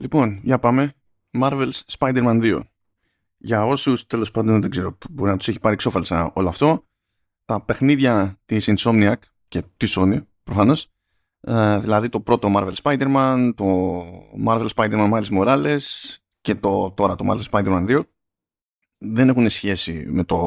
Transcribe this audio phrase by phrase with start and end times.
[0.00, 0.92] Λοιπόν, για πάμε.
[1.40, 2.60] Marvel's Spider-Man 2.
[3.36, 6.86] Για όσους τέλος πάντων δεν ξέρω, μπορεί να τους έχει πάρει ξόφαλσα όλο αυτό,
[7.44, 9.14] τα παιχνίδια της Insomniac
[9.48, 10.86] και της Sony προφανώς,
[11.40, 14.00] ε, δηλαδή το πρώτο Marvel Spider-Man, το
[14.46, 15.78] Marvel Spider-Man Miles Morales
[16.40, 18.02] και το, τώρα το Marvel Spider-Man 2,
[18.98, 20.38] δεν έχουν σχέση με το,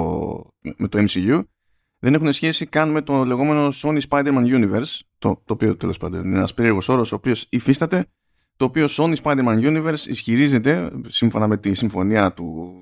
[0.77, 1.43] με το MCU,
[1.99, 6.25] δεν έχουν σχέση καν με το λεγόμενο Sony Spider-Man Universe, το, το οποίο τέλος πάντων
[6.25, 8.05] είναι ένας περίεργος όρος, ο οποίος υφίσταται
[8.57, 12.75] το οποίο Sony Spider-Man Universe ισχυρίζεται, σύμφωνα με τη συμφωνία του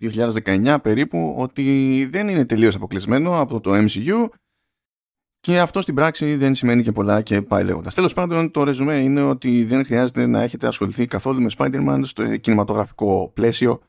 [0.00, 4.28] 2019 περίπου, ότι δεν είναι τελείως αποκλεισμένο από το MCU
[5.40, 7.94] και αυτό στην πράξη δεν σημαίνει και πολλά και πάει λέγοντας.
[7.94, 12.36] Τέλος πάντων, το ρεζουμέ είναι ότι δεν χρειάζεται να έχετε ασχοληθεί καθόλου με Spider-Man στο
[12.36, 13.80] κινηματογραφικό πλαίσιο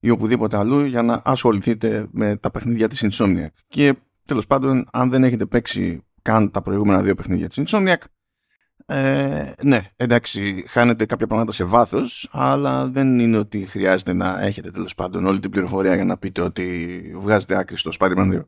[0.00, 3.46] ή οπουδήποτε αλλού για να ασχοληθείτε με τα παιχνίδια της Insomniac.
[3.68, 7.96] Και τέλος πάντων, αν δεν έχετε παίξει καν τα προηγούμενα δύο παιχνίδια της Insomniac,
[8.88, 14.70] ε, ναι, εντάξει, χάνετε κάποια πράγματα σε βάθος, αλλά δεν είναι ότι χρειάζεται να έχετε
[14.70, 18.40] τέλος πάντων όλη την πληροφορία για να πείτε ότι βγάζετε άκρη στο Spider-Man 2.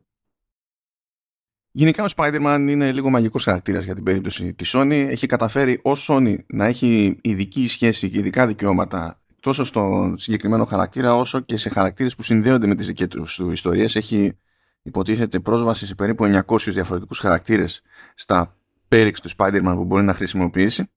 [1.71, 5.07] Γενικά ο Spider-Man είναι λίγο μαγικός χαρακτήρας για την περίπτωση της Sony.
[5.09, 11.15] Έχει καταφέρει ως Sony να έχει ειδική σχέση και ειδικά δικαιώματα τόσο στον συγκεκριμένο χαρακτήρα
[11.15, 13.95] όσο και σε χαρακτήρες που συνδέονται με τις δικές τους ιστορίες.
[13.95, 14.37] Έχει
[14.81, 17.81] υποτίθεται πρόσβαση σε περίπου 900 διαφορετικούς χαρακτήρες
[18.15, 18.58] στα
[18.89, 20.89] πέριξ του Spider-Man που μπορεί να χρησιμοποιήσει.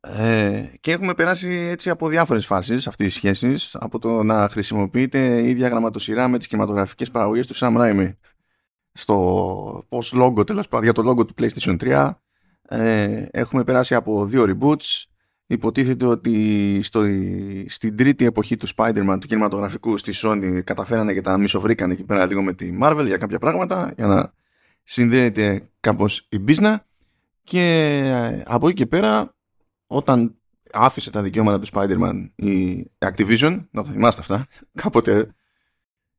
[0.00, 5.40] Ε, και έχουμε περάσει έτσι από διάφορες φάσεις αυτής της σχέσης από το να χρησιμοποιείται
[5.40, 8.12] η ίδια γραμματοσυρά με τις κινηματογραφικές παραγωγές του Sam Raimi
[8.92, 12.10] στο ως logo τέλος πάντων για το logo του PlayStation 3
[12.68, 15.04] ε, έχουμε περάσει από δύο reboots.
[15.46, 17.04] Υποτίθεται ότι στο,
[17.66, 22.26] στην τρίτη εποχή του Spider-Man του κινηματογραφικού στη Sony καταφέρανε και τα μισοβρήκανε εκεί πέρα
[22.26, 24.32] λίγο με τη Marvel για κάποια πράγματα για να
[24.82, 26.76] συνδέεται κάπως η business
[27.48, 27.60] και
[28.04, 29.34] ε, από εκεί και πέρα
[29.86, 30.36] όταν
[30.72, 34.46] άφησε τα δικαιώματα του Spider-Man η Activision, να τα θυμάστε αυτά,
[34.82, 35.34] κάποτε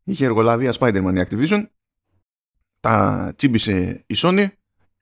[0.04, 1.66] είχε εργολαβία Spider-Man η Activision,
[2.80, 4.48] τα τσίμπησε η Sony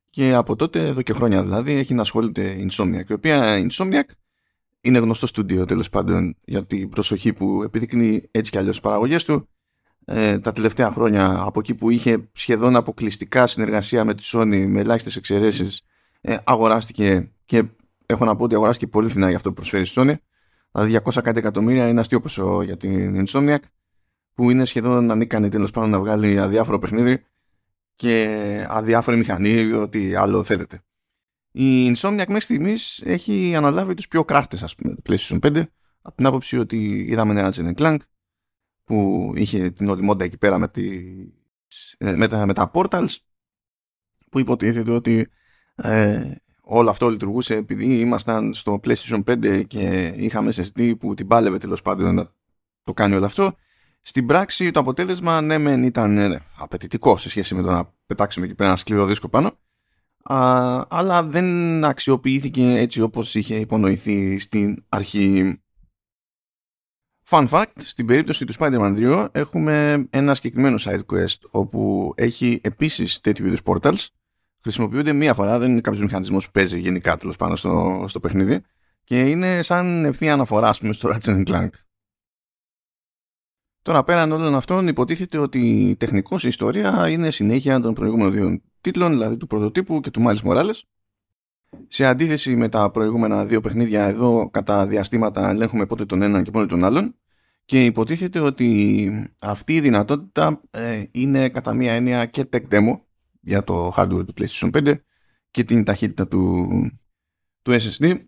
[0.09, 3.67] και από τότε, εδώ και χρόνια δηλαδή, έχει να ασχολείται η Insomniac, η οποία η
[3.71, 4.09] Insomniac
[4.81, 9.23] είναι γνωστό στούντιο τέλος πάντων για την προσοχή που επιδεικνύει έτσι κι αλλιώς τι παραγωγές
[9.23, 9.49] του.
[10.05, 14.79] Ε, τα τελευταία χρόνια από εκεί που είχε σχεδόν αποκλειστικά συνεργασία με τη Sony με
[14.79, 15.81] ελάχιστες εξαιρέσεις
[16.21, 17.63] ε, αγοράστηκε και
[18.05, 20.15] έχω να πω ότι αγοράστηκε πολύ φθηνά για αυτό που προσφέρει η Sony.
[20.71, 23.59] Δηλαδή 200 κάτι εκατομμύρια είναι αστείο ποσό για την Insomniac
[24.33, 27.25] που είναι σχεδόν ανίκανη τέλος πάντων να βγάλει αδιάφορο παιχνίδι
[27.95, 30.81] και αδιάφορη μηχανή ή ό,τι άλλο θέλετε.
[31.51, 35.63] Η Insomniac μέχρι στιγμής έχει αναλάβει τους πιο κράχτες, ας πούμε, PlayStation 5
[36.01, 37.97] από την άποψη ότι είδαμε ένα Ratchet Clank
[38.83, 43.15] που είχε την όλη μόντα εκεί πέρα με, τις, ε, με, τα, με τα portals
[44.29, 45.29] που υποτίθεται ότι
[45.81, 51.57] ε, όλο αυτό λειτουργούσε επειδή ήμασταν στο PlayStation 5 και είχαμε SSD που την πάλευε
[51.57, 52.31] τέλος πάντων να
[52.83, 53.55] το κάνει όλο αυτό.
[54.01, 58.45] Στην πράξη το αποτέλεσμα ναι μεν ήταν ε, απαιτητικό σε σχέση με το να πετάξουμε
[58.45, 59.51] εκεί πέρα ένα σκληρό δίσκο πάνω
[60.23, 65.59] α, αλλά δεν αξιοποιήθηκε έτσι όπως είχε υπονοηθεί στην αρχή.
[67.29, 73.19] Fun fact, στην περίπτωση του Spider-Man 2 έχουμε ένα συγκεκριμένο side quest όπου έχει επίσης
[73.19, 74.05] τέτοιου είδους portals
[74.61, 78.61] χρησιμοποιούνται μία φορά, δεν είναι κάποιος μηχανισμός που παίζει γενικά τέλος πάνω στο, στο παιχνίδι
[79.03, 81.69] και είναι σαν ευθεία αναφορά πούμε, στο Ratchet Clank.
[83.81, 89.11] Τώρα πέραν όλων αυτών υποτίθεται ότι τεχνικώς η ιστορία είναι συνέχεια των προηγούμενων δύο τίτλων,
[89.11, 90.81] δηλαδή του πρωτοτύπου και του Miles Morales.
[91.87, 96.51] Σε αντίθεση με τα προηγούμενα δύο παιχνίδια, εδώ κατά διαστήματα ελέγχουμε πότε τον έναν και
[96.51, 97.15] πότε τον άλλον
[97.65, 102.99] και υποτίθεται ότι αυτή η δυνατότητα ε, είναι κατά μία έννοια και tech demo
[103.47, 104.95] για το hardware του PlayStation 5
[105.51, 106.69] και την ταχύτητα του,
[107.61, 108.19] του SSD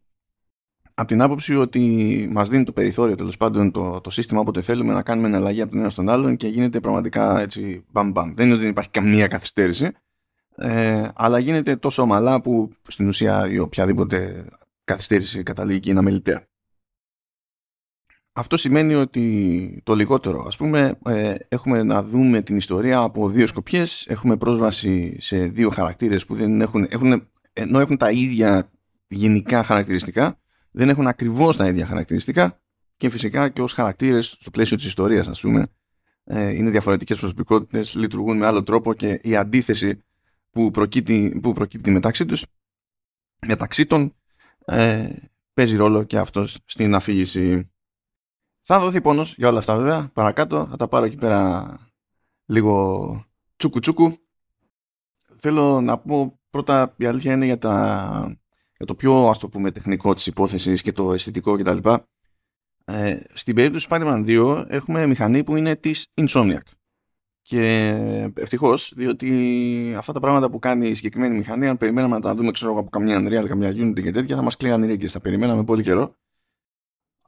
[0.94, 4.94] από την άποψη ότι μας δίνει το περιθώριο τέλος πάντων το, το σύστημα όποτε θέλουμε
[4.94, 8.34] να κάνουμε αλλαγή από τον ένα στον άλλον και γίνεται πραγματικά έτσι μπαμ μπαμ.
[8.34, 9.92] Δεν είναι ότι δεν υπάρχει καμία καθυστέρηση
[10.56, 14.46] ε, αλλά γίνεται τόσο ομαλά που στην ουσία η οποιαδήποτε
[14.84, 16.48] καθυστέρηση καταλήγει και είναι αμεληταία.
[18.34, 23.48] Αυτό σημαίνει ότι το λιγότερο, ας πούμε, ε, έχουμε να δούμε την ιστορία από δύο
[23.48, 28.70] σκοπιές, έχουμε πρόσβαση σε δύο χαρακτήρες που δεν έχουν, έχουν, ενώ έχουν τα ίδια
[29.08, 30.40] γενικά χαρακτηριστικά,
[30.72, 32.60] δεν έχουν ακριβώς τα ίδια χαρακτηριστικά
[32.98, 35.68] και φυσικά και ως χαρακτήρες στο πλαίσιο της ιστορίας, ας πούμε,
[36.24, 40.04] ε, είναι διαφορετικές προσωπικότητες, λειτουργούν με άλλο τρόπο και η αντίθεση
[40.52, 42.46] που προκύπτει, που προκύπτει μεταξύ τους,
[43.48, 44.16] μεταξύ των,
[44.66, 45.10] ε,
[45.54, 47.69] παίζει ρόλο και αυτός στην αφήγηση.
[48.72, 50.10] Θα δοθεί πόνος για όλα αυτά βέβαια.
[50.14, 51.78] Παρακάτω θα τα πάρω εκεί πέρα
[52.46, 53.26] λίγο
[53.56, 54.18] τσούκου τσούκου.
[55.38, 58.38] Θέλω να πω πρώτα η αλήθεια είναι για τα
[58.78, 61.78] για το πιο ας το πούμε τεχνικό της υπόθεσης και το αισθητικό κτλ.
[62.86, 66.62] Ε, στην περίπτωση του Spider-Man 2 έχουμε μηχανή που είναι της Insomniac.
[67.42, 67.88] Και
[68.36, 72.52] ευτυχώς, διότι αυτά τα πράγματα που κάνει η συγκεκριμένη μηχανή, αν περιμέναμε να τα δούμε
[72.52, 75.10] ξέρω, από καμιά Unreal, καμιά Unity και τέτοια, θα μας κλείναν οι ρίγκε.
[75.10, 76.16] Τα περιμέναμε πολύ καιρό.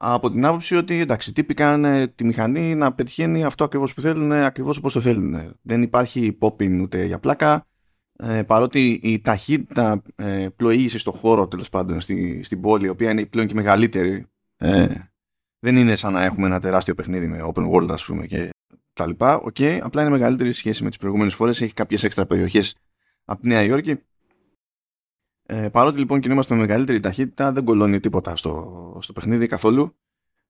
[0.04, 4.32] Από την άποψη ότι εντάξει, τύποι κάνουν τη μηχανή να πετυχαίνει αυτό ακριβώς που θέλουν,
[4.32, 5.56] ακριβώς όπως το θέλουν.
[5.62, 7.66] Δεν υπάρχει popping ούτε για πλάκα.
[8.16, 13.10] Ε, παρότι η ταχύτητα ε, πλοήγησης στον χώρο τέλος πάντων στη, στην πόλη, η οποία
[13.10, 14.26] είναι πλέον και μεγαλύτερη,
[14.56, 14.86] ε,
[15.58, 18.50] δεν είναι σαν να έχουμε ένα τεράστιο παιχνίδι με open world, ας πούμε, και
[18.92, 19.36] τα λοιπά.
[19.36, 21.60] OK, okay, απλά είναι μεγαλύτερη σχέση με τις προηγούμενες φορές.
[21.60, 22.76] Έχει κάποιες έξτρα περιοχές
[23.24, 23.98] από τη Νέα Υόρκη.
[25.52, 29.96] Ε, παρότι λοιπόν κινούμαστε με μεγαλύτερη ταχύτητα, δεν κολώνει τίποτα στο, στο παιχνίδι καθόλου.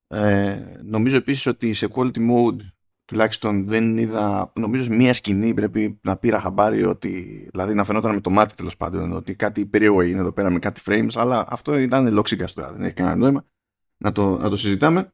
[0.07, 2.57] Ε, νομίζω επίσης ότι σε quality mode
[3.05, 8.21] τουλάχιστον δεν είδα, νομίζω μία σκηνή πρέπει να πήρα χαμπάρι ότι, δηλαδή να φαινόταν με
[8.21, 11.79] το μάτι τέλος πάντων ότι κάτι περίεργο είναι εδώ πέρα με κάτι frames, αλλά αυτό
[11.79, 13.45] ήταν λόξιγκα τώρα, δεν έχει κανένα νόημα
[13.97, 15.13] να το, να το συζητάμε.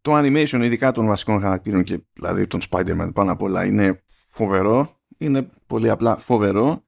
[0.00, 5.00] Το animation ειδικά των βασικών χαρακτήρων και δηλαδή των Spider-Man πάνω απ' όλα είναι φοβερό,
[5.18, 6.84] είναι πολύ απλά φοβερό.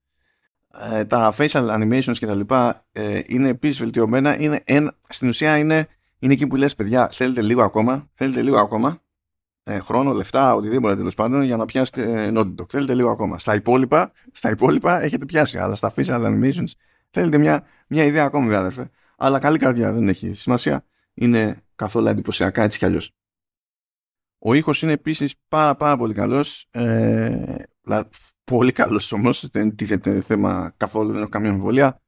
[0.92, 5.56] Ε, τα facial animations και τα λοιπά ε, είναι επίσης βελτιωμένα, είναι ένα, στην ουσία
[5.56, 5.88] είναι,
[6.18, 9.02] είναι εκεί που λες παιδιά θέλετε λίγο ακόμα, θέλετε λίγο ακόμα
[9.66, 12.68] ε, χρόνο, λεφτά, οτιδήποτε τέλος πάντων για να πιάσετε ε, Naughty Dog.
[12.68, 13.38] Θέλετε λίγο ακόμα.
[13.38, 16.70] Στα υπόλοιπα, στα υπόλοιπα έχετε πιάσει, αλλά στα facial animations
[17.10, 18.90] θέλετε μια, μια ιδέα ακόμη, αδερφέ.
[19.16, 20.84] Αλλά καλή καρδιά δεν έχει σημασία.
[21.14, 23.10] Είναι καθόλου εντυπωσιακά έτσι κι αλλιώς.
[24.38, 26.66] Ο ήχος είναι επίσης πάρα, πάρα πολύ καλός.
[26.70, 27.54] Ε,
[28.44, 29.48] πολύ καλός όμως.
[29.52, 31.98] Δεν τίθεται θέμα καθόλου, δεν έχω καμία αμφιβολία.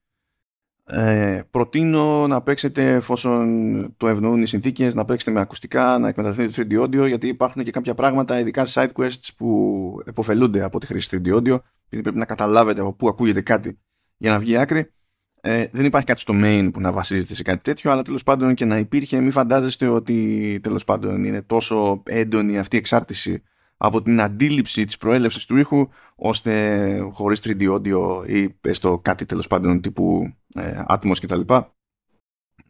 [0.88, 6.64] Ε, προτείνω να παίξετε εφόσον το ευνοούν οι συνθήκες να παίξετε με ακουστικά, να εκμεταλλευτείτε
[6.64, 10.80] το 3D audio γιατί υπάρχουν και κάποια πράγματα ειδικά σε side quests που εποφελούνται από
[10.80, 13.78] τη χρήση 3D audio επειδή πρέπει να καταλάβετε από πού ακούγεται κάτι
[14.16, 14.92] για να βγει άκρη
[15.40, 18.54] ε, δεν υπάρχει κάτι στο main που να βασίζεται σε κάτι τέτοιο αλλά τέλος πάντων
[18.54, 23.42] και να υπήρχε μην φαντάζεστε ότι τέλος πάντων είναι τόσο έντονη αυτή η εξάρτηση
[23.76, 29.46] από την αντίληψη της προέλευσης του ήχου ώστε χωρίς 3D audio ή έστω κάτι τέλος
[29.46, 31.40] πάντων τύπου ε, Atmos κτλ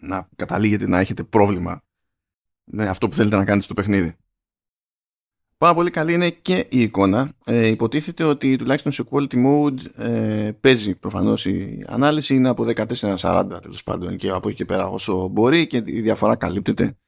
[0.01, 1.83] να καταλήγετε να έχετε πρόβλημα
[2.65, 4.17] με αυτό που θέλετε να κάνετε στο παιχνίδι.
[5.59, 7.33] Πάρα πολύ καλή είναι και η εικόνα.
[7.45, 13.59] Ε, υποτίθεται ότι τουλάχιστον σε quality mode ε, παίζει προφανώς η ανάλυση είναι από 1440
[13.63, 16.99] τέλος πάντων και από εκεί και πέρα όσο μπορεί και η διαφορά καλύπτεται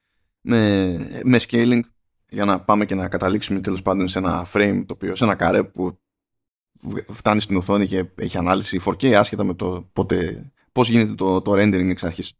[0.41, 1.79] με, με scaling
[2.29, 5.35] για να πάμε και να καταλήξουμε τέλος πάντων σε ένα frame το οποίο, σε ένα
[5.35, 5.99] καρέ που
[7.07, 11.51] φτάνει στην οθόνη και έχει ανάλυση 4K άσχετα με το πότε, πώς γίνεται το, το
[11.51, 12.33] rendering εξ αρχής.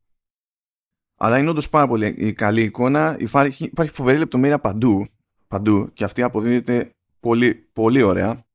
[1.17, 3.15] Αλλά είναι όντως πάρα πολύ καλή εικόνα.
[3.19, 5.07] Υπάρχει, υπάρχει φοβερή λεπτομέρεια παντού,
[5.47, 6.89] παντού και αυτή αποδίδεται
[7.19, 8.47] πολύ, πολύ ωραία.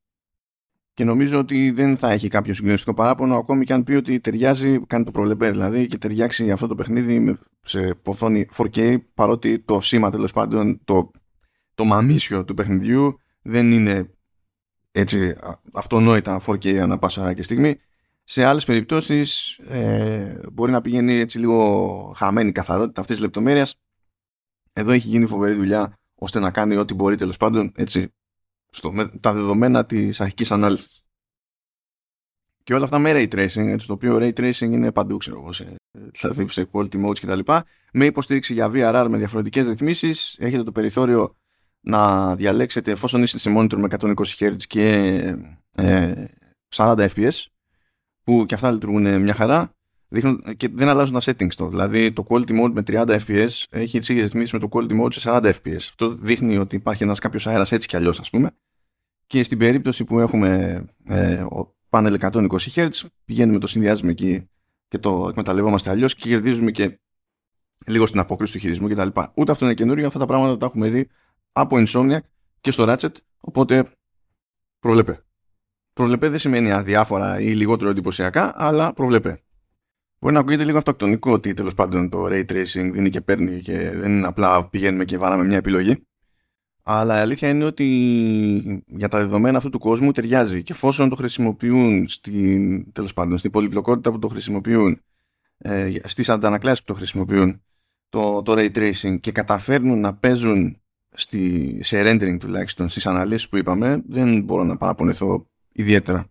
[0.95, 4.81] Και νομίζω ότι δεν θα έχει κάποιο συγκλονιστικό παράπονο ακόμη και αν πει ότι ταιριάζει,
[4.87, 10.11] κάνει το προβλεπέ δηλαδή και ταιριάξει αυτό το παιχνίδι σε ποθόνη 4K παρότι το σήμα
[10.11, 11.11] τέλος πάντων, το
[11.75, 14.11] το μαμίσιο του παιχνιδιού δεν είναι
[14.93, 15.37] έτσι
[15.73, 17.81] αυτονόητα 4K ανά πάσα και στιγμή.
[18.25, 23.81] Σε άλλες περιπτώσεις ε, μπορεί να πηγαίνει έτσι λίγο χαμένη η καθαρότητα αυτής της λεπτομέρειας.
[24.73, 28.13] Εδώ έχει γίνει φοβερή δουλειά ώστε να κάνει ό,τι μπορεί τέλος πάντων έτσι,
[28.71, 31.05] στο, με τα δεδομένα της αρχικής ανάλυσης.
[32.63, 35.53] Και όλα αυτά με ray tracing, έτσι, το οποίο ray tracing είναι παντού, ξέρω εγώ,
[35.53, 35.75] σε,
[36.21, 37.53] δηλαδή σε quality modes κτλ.
[37.93, 41.37] Με υποστήριξη για VRR με διαφορετικές ρυθμίσεις, έχετε το περιθώριο
[41.85, 44.89] να διαλέξετε εφόσον είστε σε monitor με 120 Hz και
[45.75, 46.25] ε,
[46.75, 47.45] 40 fps
[48.25, 49.75] που και αυτά λειτουργούν μια χαρά
[50.09, 51.69] δείχνουν, και δεν αλλάζουν τα settings το.
[51.69, 55.13] Δηλαδή το quality mode με 30 fps έχει τις ίδιες ρυθμίσεις με το quality mode
[55.13, 55.77] σε 40 fps.
[55.77, 58.51] Αυτό δείχνει ότι υπάρχει ένας κάποιος αέρας έτσι κι αλλιώς ας πούμε.
[59.27, 61.45] Και στην περίπτωση που έχουμε ε,
[61.89, 62.89] πάνελ 120 Hz
[63.25, 64.49] πηγαίνουμε το συνδυάζουμε εκεί
[64.89, 67.01] και το εκμεταλλευόμαστε αλλιώς και κερδίζουμε και
[67.87, 69.09] λίγο στην απόκριση του χειρισμού κτλ.
[69.35, 71.09] Ούτε αυτό είναι καινούριο, αυτά τα πράγματα τα έχουμε δει
[71.57, 72.19] από Insomniac
[72.61, 73.85] και στο Ratchet, οπότε
[74.79, 75.25] προβλέπε.
[75.93, 79.43] Προβλέπε δεν σημαίνει αδιάφορα ή λιγότερο εντυπωσιακά, αλλά προβλέπε.
[80.19, 83.91] Μπορεί να ακούγεται λίγο αυτοκτονικό ότι τέλος πάντων το ray tracing δίνει και παίρνει και
[83.91, 86.07] δεν είναι απλά πηγαίνουμε και βάλαμε μια επιλογή.
[86.83, 91.17] Αλλά η αλήθεια είναι ότι για τα δεδομένα αυτού του κόσμου ταιριάζει και εφόσον το
[91.17, 95.01] χρησιμοποιούν στην, τέλος πάντων, στην πολυπλοκότητα που το χρησιμοποιούν,
[95.59, 97.63] ε, στις αντανακλάσεις που το χρησιμοποιούν
[98.09, 100.83] το, το ray tracing και καταφέρνουν να παίζουν
[101.15, 106.27] στη, σε rendering τουλάχιστον στις αναλύσεις που είπαμε δεν μπορώ να παραπονεθώ ιδιαίτερα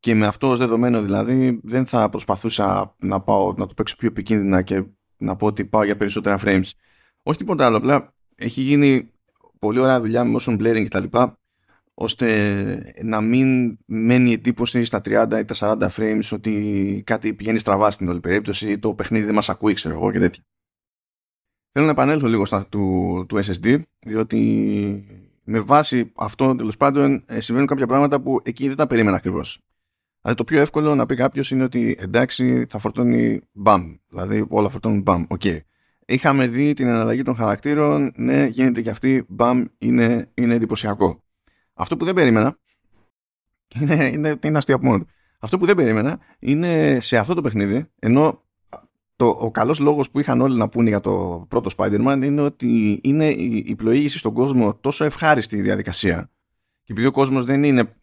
[0.00, 4.08] και με αυτό ως δεδομένο δηλαδή δεν θα προσπαθούσα να πάω να το παίξω πιο
[4.08, 4.84] επικίνδυνα και
[5.16, 6.70] να πω ότι πάω για περισσότερα frames
[7.22, 9.10] όχι τίποτα άλλο απλά έχει γίνει
[9.58, 11.18] πολύ ωραία δουλειά με motion blurring κτλ
[12.00, 17.90] ώστε να μην μένει εντύπωση στα 30 ή τα 40 frames ότι κάτι πηγαίνει στραβά
[17.90, 20.42] στην όλη περίπτωση ή το παιχνίδι δεν μας ακούει ξέρω εγώ και τέτοια.
[21.72, 25.04] Θέλω να επανέλθω λίγο στα του, του SSD διότι
[25.44, 29.60] με βάση αυτό τέλος πάντων ε, συμβαίνουν κάποια πράγματα που εκεί δεν τα περίμενα ακριβώς.
[30.20, 33.94] Δηλαδή το πιο εύκολο να πει κάποιος είναι ότι εντάξει θα φορτώνει μπαμ.
[34.08, 35.24] Δηλαδή όλα φορτώνουν μπαμ.
[35.28, 35.40] OK.
[35.44, 35.58] Okay.
[36.06, 38.12] Είχαμε δει την εναλλαγή των χαρακτήρων.
[38.16, 39.24] Ναι, γίνεται και αυτή.
[39.28, 41.22] Μπαμ είναι, είναι εντυπωσιακό.
[41.74, 42.58] Αυτό που δεν περίμενα.
[43.80, 45.06] Είναι, είναι, είναι αστεία μόνο
[45.38, 48.42] Αυτό που δεν περίμενα είναι σε αυτό το παιχνίδι, ενώ
[49.18, 53.00] το, ο καλός λόγος που είχαν όλοι να πούνε για το πρώτο Spider-Man είναι ότι
[53.02, 56.30] είναι η, η πλοήγηση στον κόσμο τόσο ευχάριστη η διαδικασία.
[56.84, 57.96] Και επειδή ο κόσμος δεν είναι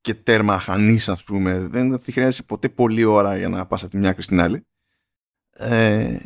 [0.00, 3.90] και τέρμα χανή, ας πούμε, δεν θα χρειάζεται ποτέ πολλή ώρα για να πας από
[3.90, 4.66] τη μια άκρη στην άλλη.
[5.50, 6.16] Ε,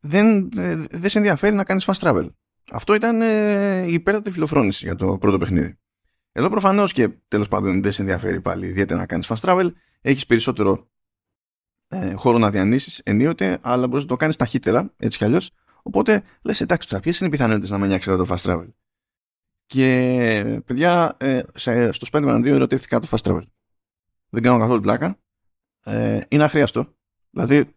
[0.00, 0.48] δεν,
[0.90, 2.28] δεν σε ενδιαφέρει να κάνεις fast travel.
[2.70, 5.78] Αυτό ήταν ε, η υπέρτατη φιλοφρόνηση για το πρώτο παιχνίδι.
[6.32, 9.70] Εδώ προφανώς και τέλος πάντων δεν σε ενδιαφέρει πάλι ιδιαίτερα να κάνεις fast travel.
[10.00, 10.90] Έχεις περισσότερο
[11.92, 15.50] ε, χώρο να διανύσεις ενίοτε, αλλά μπορείς να το κάνεις ταχύτερα, έτσι κι αλλιώς.
[15.82, 18.68] Οπότε λες, εντάξει, τώρα ποιες είναι οι πιθανότητες να με νιάξεις το fast travel;
[19.66, 21.42] Και παιδιά, ε,
[21.90, 23.42] στο Spider-Man 2 ερωτήθηκα το fast travel.
[24.28, 25.18] Δεν κάνω καθόλου πλάκα.
[25.84, 26.94] Ε, είναι αχρίαστο.
[27.30, 27.76] Δηλαδή,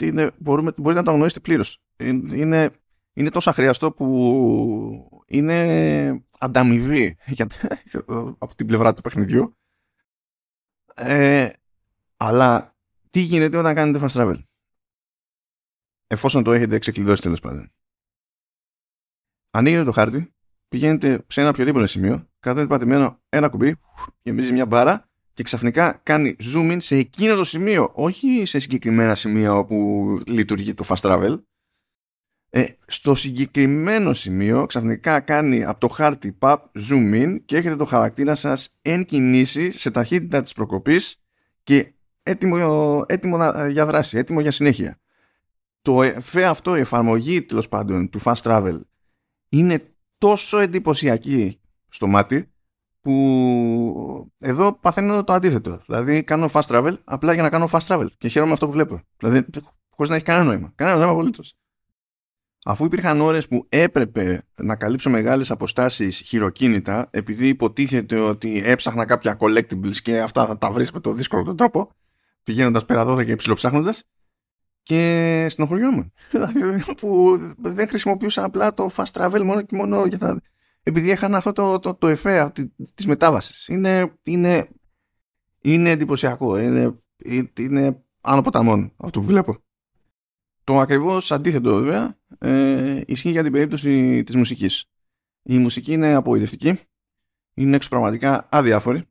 [0.00, 1.82] είναι, μπορούμε, μπορείτε να το αγνοήσετε πλήρως.
[1.96, 2.70] Είναι,
[3.12, 7.16] είναι τόσο αχρίαστο που είναι ανταμοιβή
[8.38, 9.56] από την πλευρά του παιχνιδιού.
[10.94, 11.52] Ε,
[12.16, 12.77] αλλά
[13.18, 14.42] τι γίνεται όταν κάνετε fast travel;
[16.06, 17.72] Εφόσον το έχετε ξεκλειδώσει τέλος πάντων.
[19.50, 20.34] Ανοίγετε το χάρτη,
[20.68, 23.76] πηγαίνετε σε ένα οποιοδήποτε σημείο, κρατάτε πατημένο ένα κουμπί,
[24.22, 29.14] γεμίζει μια μπάρα και ξαφνικά κάνει zoom in σε εκείνο το σημείο, όχι σε συγκεκριμένα
[29.14, 31.42] σημεία όπου λειτουργεί το fast travel.
[32.50, 36.56] Ε, στο συγκεκριμένο σημείο ξαφνικά κάνει από το χάρτη pub
[36.88, 41.22] zoom in και έχετε το χαρακτήρα σας εν κινήσει σε ταχύτητα της προκοπής
[41.62, 41.92] και
[42.28, 43.38] έτοιμο, έτοιμο
[43.70, 44.98] για δράση, έτοιμο για συνέχεια.
[45.82, 48.80] Το εφέ αυτό, η εφαρμογή τέλος πάντων του fast travel
[49.48, 52.52] είναι τόσο εντυπωσιακή στο μάτι
[53.00, 55.80] που εδώ παθαίνω το αντίθετο.
[55.86, 59.00] Δηλαδή κάνω fast travel απλά για να κάνω fast travel και χαίρομαι αυτό που βλέπω.
[59.16, 59.44] Δηλαδή
[59.90, 60.72] χωρίς να έχει κανένα νόημα.
[60.74, 61.54] Κανένα νόημα απολύτως.
[62.64, 69.36] Αφού υπήρχαν ώρες που έπρεπε να καλύψω μεγάλες αποστάσεις χειροκίνητα επειδή υποτίθεται ότι έψαχνα κάποια
[69.40, 71.90] collectibles και αυτά θα τα βρεις με το δύσκολο τον τρόπο
[72.48, 73.94] πηγαίνοντας πέρα 12 και ψηλοψάχνοντα.
[74.82, 76.12] Και στενοχωριόμουν.
[76.30, 80.40] Δηλαδή που δεν χρησιμοποιούσα απλά το fast travel μόνο και μόνο για τα...
[80.82, 82.52] επειδή έχανα αυτό το, το, το εφέ
[82.94, 83.68] της μετάβασης.
[83.68, 84.68] Είναι, είναι,
[85.60, 86.58] είναι εντυπωσιακό.
[86.58, 86.98] Είναι,
[87.58, 89.56] είναι άνω ποταμών αυτό που βλέπω.
[90.64, 94.84] Το ακριβώς αντίθετο βέβαια ε, ισχύει για την περίπτωση της μουσικής.
[95.42, 96.78] Η μουσική είναι απογοητευτική,
[97.54, 99.08] είναι εξωπραγματικά αδιάφορη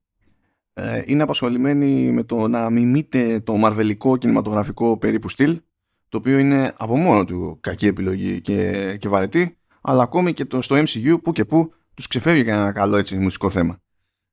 [0.80, 5.62] ε, είναι απασχολημένη με το να μιμείται το μαρβελικό κινηματογραφικό περίπου στυλ
[6.10, 10.62] το οποίο είναι από μόνο του κακή επιλογή και, και βαρετή αλλά ακόμη και το,
[10.62, 13.82] στο MCU που και που τους ξεφεύγει ένα καλό έτσι μουσικό θέμα.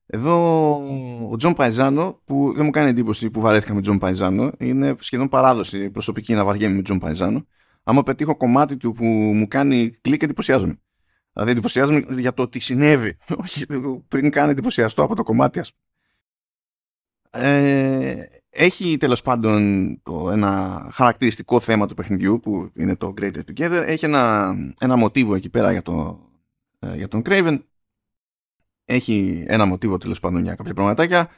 [0.05, 0.75] Εδώ
[1.29, 5.29] ο John Paesano που δεν μου κάνει εντύπωση που βαρέθηκα με John Paesano είναι σχεδόν
[5.29, 7.45] παράδοση προσωπική να βαριέμαι με John Paesano
[7.83, 10.79] άμα πετύχω κομμάτι του που μου κάνει κλικ εντυπωσιάζομαι.
[11.33, 13.17] Δηλαδή εντυπωσιάζομαι για το ότι συνέβη.
[13.35, 13.65] Όχι
[14.07, 15.71] πριν κάνει εντυπωσιαστώ από το κομμάτι, ας
[17.35, 23.83] ε, έχει τέλος πάντων το, ένα χαρακτηριστικό θέμα του παιχνιδιού που είναι το Greater Together.
[23.85, 26.19] Έχει ένα, ένα μοτίβο εκεί πέρα για, το,
[26.79, 27.59] ε, για τον Craven.
[28.85, 31.29] Έχει ένα μοτίβο τέλος πάντων για κάποια πραγματάκια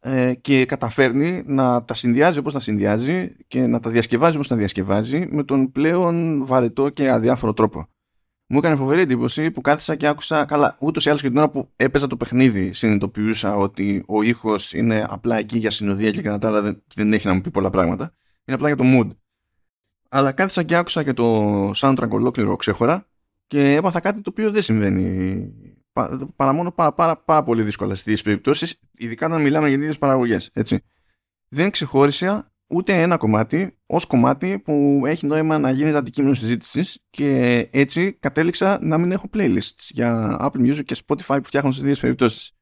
[0.00, 4.56] ε, και καταφέρνει να τα συνδυάζει όπως τα συνδυάζει και να τα διασκευάζει όπως τα
[4.56, 7.88] διασκευάζει με τον πλέον βαρετό και αδιάφορο τρόπο
[8.48, 10.44] μου έκανε φοβερή εντύπωση που κάθισα και άκουσα.
[10.44, 14.72] Καλά, ούτως ή άλλως και την ώρα που έπαιζα το παιχνίδι, συνειδητοποιούσα ότι ο ήχος
[14.72, 17.50] είναι απλά εκεί για συνοδεία και κατά τα άλλα δεν, δεν έχει να μου πει
[17.50, 18.14] πολλά πράγματα.
[18.44, 19.16] Είναι απλά για το mood.
[20.08, 23.06] Αλλά κάθισα και άκουσα και το soundtrack ολόκληρο ξέχωρα
[23.46, 25.52] και έπαθα κάτι το οποίο δεν συμβαίνει
[26.36, 30.52] παρά μόνο πάρα, πάρα, πάρα πολύ δύσκολα στις περιπτώσεις, ειδικά όταν μιλάμε για τέτοιε παραγωγές.
[31.48, 37.58] Δεν ξεχώρισα ούτε ένα κομμάτι ως κομμάτι που έχει νόημα να γίνεται αντικείμενο συζήτησης και
[37.70, 41.94] έτσι κατέληξα να μην έχω playlists για Apple Music και Spotify που φτιάχνω σε δύο
[42.00, 42.52] περιπτώσεις.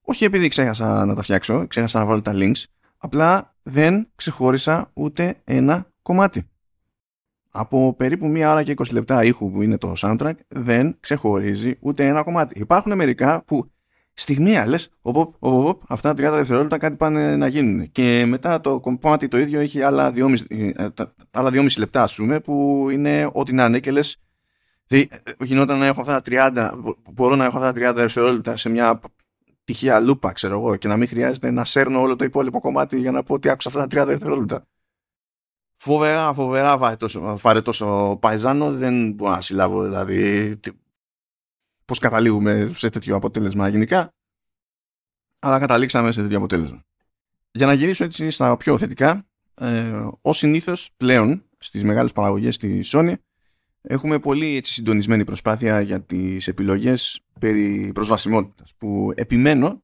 [0.00, 2.64] Όχι επειδή ξέχασα να τα φτιάξω, ξέχασα να βάλω τα links,
[2.98, 6.48] απλά δεν ξεχώρισα ούτε ένα κομμάτι.
[7.50, 12.06] Από περίπου μία ώρα και 20 λεπτά ήχου που είναι το soundtrack δεν ξεχωρίζει ούτε
[12.06, 12.60] ένα κομμάτι.
[12.60, 13.70] Υπάρχουν μερικά που
[14.20, 14.90] στιγμία λες,
[15.88, 17.92] αυτά τα 30 δευτερόλεπτα κάτι πάνε να γίνουν.
[17.92, 20.86] Και μετά το κομμάτι το ίδιο έχει άλλα 2,5, ε,
[21.30, 24.20] άλλα 2,5 λεπτά, ας πούμε, που είναι ό,τι να είναι και λες.
[25.38, 26.72] Γινόταν να έχω αυτά τα 30,
[27.12, 29.00] μπορώ να έχω αυτά τα 30 δευτερόλεπτα σε μια
[29.64, 33.10] τυχαία λούπα, ξέρω εγώ, και να μην χρειάζεται να σέρνω όλο το υπόλοιπο κομμάτι για
[33.10, 34.66] να πω ότι άκουσα αυτά τα 30 δευτερόλεπτα.
[35.76, 36.76] Φοβερά, φοβερά
[37.36, 40.56] βαρετός ο Παϊζάνο, δεν μπορώ να συλλάβω δηλαδή
[41.90, 44.14] πώς καταλήγουμε σε τέτοιο αποτέλεσμα γενικά,
[45.38, 46.84] αλλά καταλήξαμε σε τέτοιο αποτέλεσμα.
[47.50, 52.80] Για να γυρίσω έτσι στα πιο θετικά, ε, ως συνήθως πλέον στις μεγάλες παραγωγές στη
[52.84, 53.14] Sony
[53.82, 59.82] έχουμε πολύ έτσι, συντονισμένη προσπάθεια για τις επιλογές περί προσβασιμότητας που επιμένω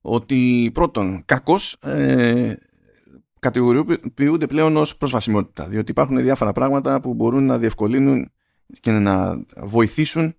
[0.00, 2.54] ότι πρώτον κακώς ε,
[3.38, 8.32] κατηγοριοποιούνται πλέον ως προσβασιμότητα διότι υπάρχουν διάφορα πράγματα που μπορούν να διευκολύνουν
[8.80, 10.34] και να βοηθήσουν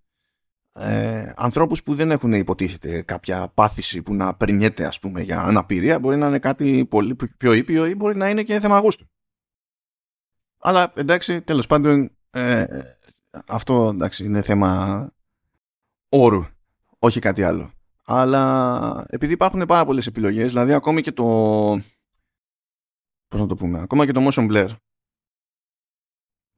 [0.74, 6.00] ε, ανθρώπους που δεν έχουν υποτίθεται κάποια πάθηση που να πρινιέται ας πούμε για αναπηρία
[6.00, 9.06] μπορεί να είναι κάτι πολύ πιο ήπιο ή μπορεί να είναι και θέμα γούστου.
[10.58, 12.66] Αλλά εντάξει τέλος πάντων ε,
[13.48, 15.12] αυτό εντάξει είναι θέμα
[16.10, 16.46] όρου
[17.00, 17.72] όχι κάτι άλλο.
[18.06, 21.24] Αλλά επειδή υπάρχουν πάρα πολλές επιλογές δηλαδή ακόμη και το
[23.28, 24.70] πώς να το πούμε ακόμα και το motion blur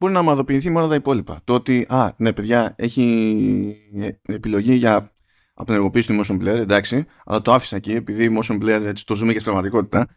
[0.03, 1.41] μπορεί να ομαδοποιηθεί μόνο τα υπόλοιπα.
[1.43, 3.77] Το ότι, α, ναι, παιδιά, έχει
[4.25, 5.15] επιλογή για
[5.53, 9.31] απενεργοποίηση του motion blur, εντάξει, αλλά το άφησα εκεί επειδή motion blur έτσι, το ζούμε
[9.31, 10.07] και στην πραγματικότητα.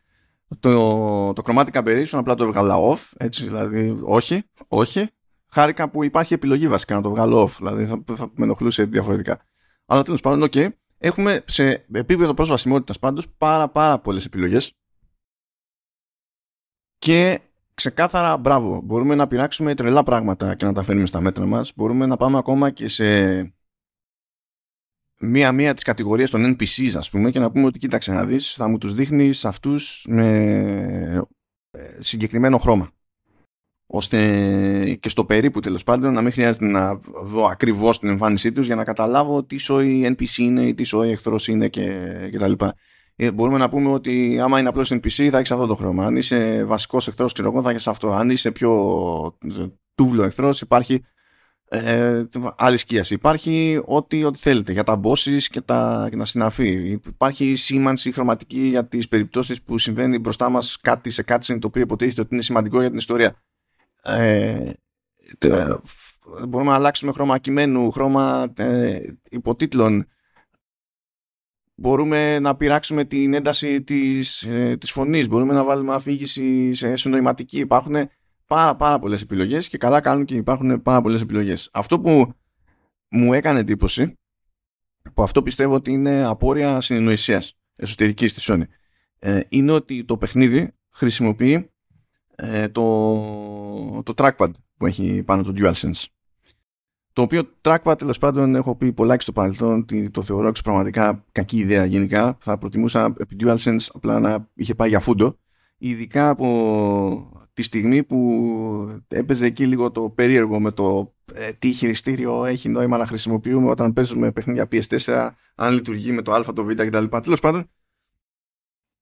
[0.61, 5.09] Το, το chromatic aberration απλά το έβγαλα off, έτσι, δηλαδή, όχι, όχι.
[5.51, 9.41] Χάρηκα που υπάρχει επιλογή βασικά να το βγάλω off, δηλαδή θα, θα με ενοχλούσε διαφορετικά.
[9.87, 14.73] Αλλά τέλος πάντων, OK, okay, έχουμε σε επίπεδο προσβασιμότητας πάντως πάρα πάρα πολλές επιλογές.
[16.99, 17.41] Και
[17.77, 18.81] ξεκάθαρα μπράβο.
[18.85, 21.73] Μπορούμε να πειράξουμε τρελά πράγματα και να τα φέρουμε στα μέτρα μας.
[21.77, 23.07] Μπορούμε να πάμε ακόμα και σε
[25.19, 28.69] μία-μία τις κατηγορίες των NPCs ας πούμε και να πούμε ότι κοίταξε να δεις θα
[28.69, 30.27] μου τους δείχνεις αυτούς με
[31.71, 32.91] ε, συγκεκριμένο χρώμα
[33.87, 38.67] ώστε και στο περίπου τέλος πάντων να μην χρειάζεται να δω ακριβώς την εμφάνισή τους
[38.67, 42.49] για να καταλάβω τι σοϊ NPC είναι ή τι σοϊ εχθρός είναι και, και τα
[42.49, 42.75] λοιπά.
[43.17, 46.07] Ε, μπορούμε να πούμε ότι άμα είναι απλώς NPC θα έχεις αυτό το χρώμα.
[46.07, 48.13] Αν είσαι βασικός εχθρός, ξέρω εγώ, θα έχεις αυτό.
[48.13, 49.39] Αν είσαι πιο
[49.95, 51.05] τούβλο εχθρός, υπάρχει
[51.69, 52.25] ε,
[52.57, 53.15] άλλη σκίαση.
[53.15, 57.01] Υπάρχει ό,τι, ό,τι θέλετε για τα bosses και τα, και τα συναφή.
[57.07, 61.83] Υπάρχει σήμανση χρωματική για τις περιπτώσεις που συμβαίνει μπροστά μας κάτι σε κάτι το οποίο
[61.83, 63.43] υποτίθεται ότι είναι σημαντικό για την ιστορία.
[64.03, 64.73] Ε,
[66.49, 70.07] μπορούμε να αλλάξουμε χρώμα κειμένου, χρώμα ε, υποτίτλων
[71.77, 77.59] μπορούμε να πειράξουμε την ένταση της, ε, της φωνής, μπορούμε να βάλουμε αφήγηση σε συνοηματική.
[77.59, 78.09] Υπάρχουν
[78.47, 81.69] πάρα, πάρα πολλές επιλογές και καλά κάνουν και υπάρχουν πάρα πολλές επιλογές.
[81.73, 82.33] Αυτό που
[83.09, 84.19] μου έκανε εντύπωση,
[85.15, 88.63] που αυτό πιστεύω ότι είναι απόρρια συνεννοησίας εσωτερικής της Sony,
[89.19, 91.71] ε, είναι ότι το παιχνίδι χρησιμοποιεί
[92.35, 96.05] ε, το, το trackpad που έχει πάνω το DualSense.
[97.17, 101.25] Το οποίο trackpad τέλος πάντων έχω πει πολλά και στο παρελθόν ότι το θεωρώ πραγματικά
[101.33, 102.39] κακή ιδέα γενικά.
[102.41, 105.39] Θα προτιμούσα επί DualSense απλά να είχε πάει για φούντο.
[105.79, 112.45] Ειδικά από τη στιγμή που έπαιζε εκεί λίγο το περίεργο με το ε, τι χειριστήριο
[112.45, 116.73] έχει νόημα να χρησιμοποιούμε όταν παίζουμε παιχνίδια PS4, αν λειτουργεί με το Α, το Β
[116.73, 117.05] κτλ.
[117.23, 117.71] Τέλος πάντων,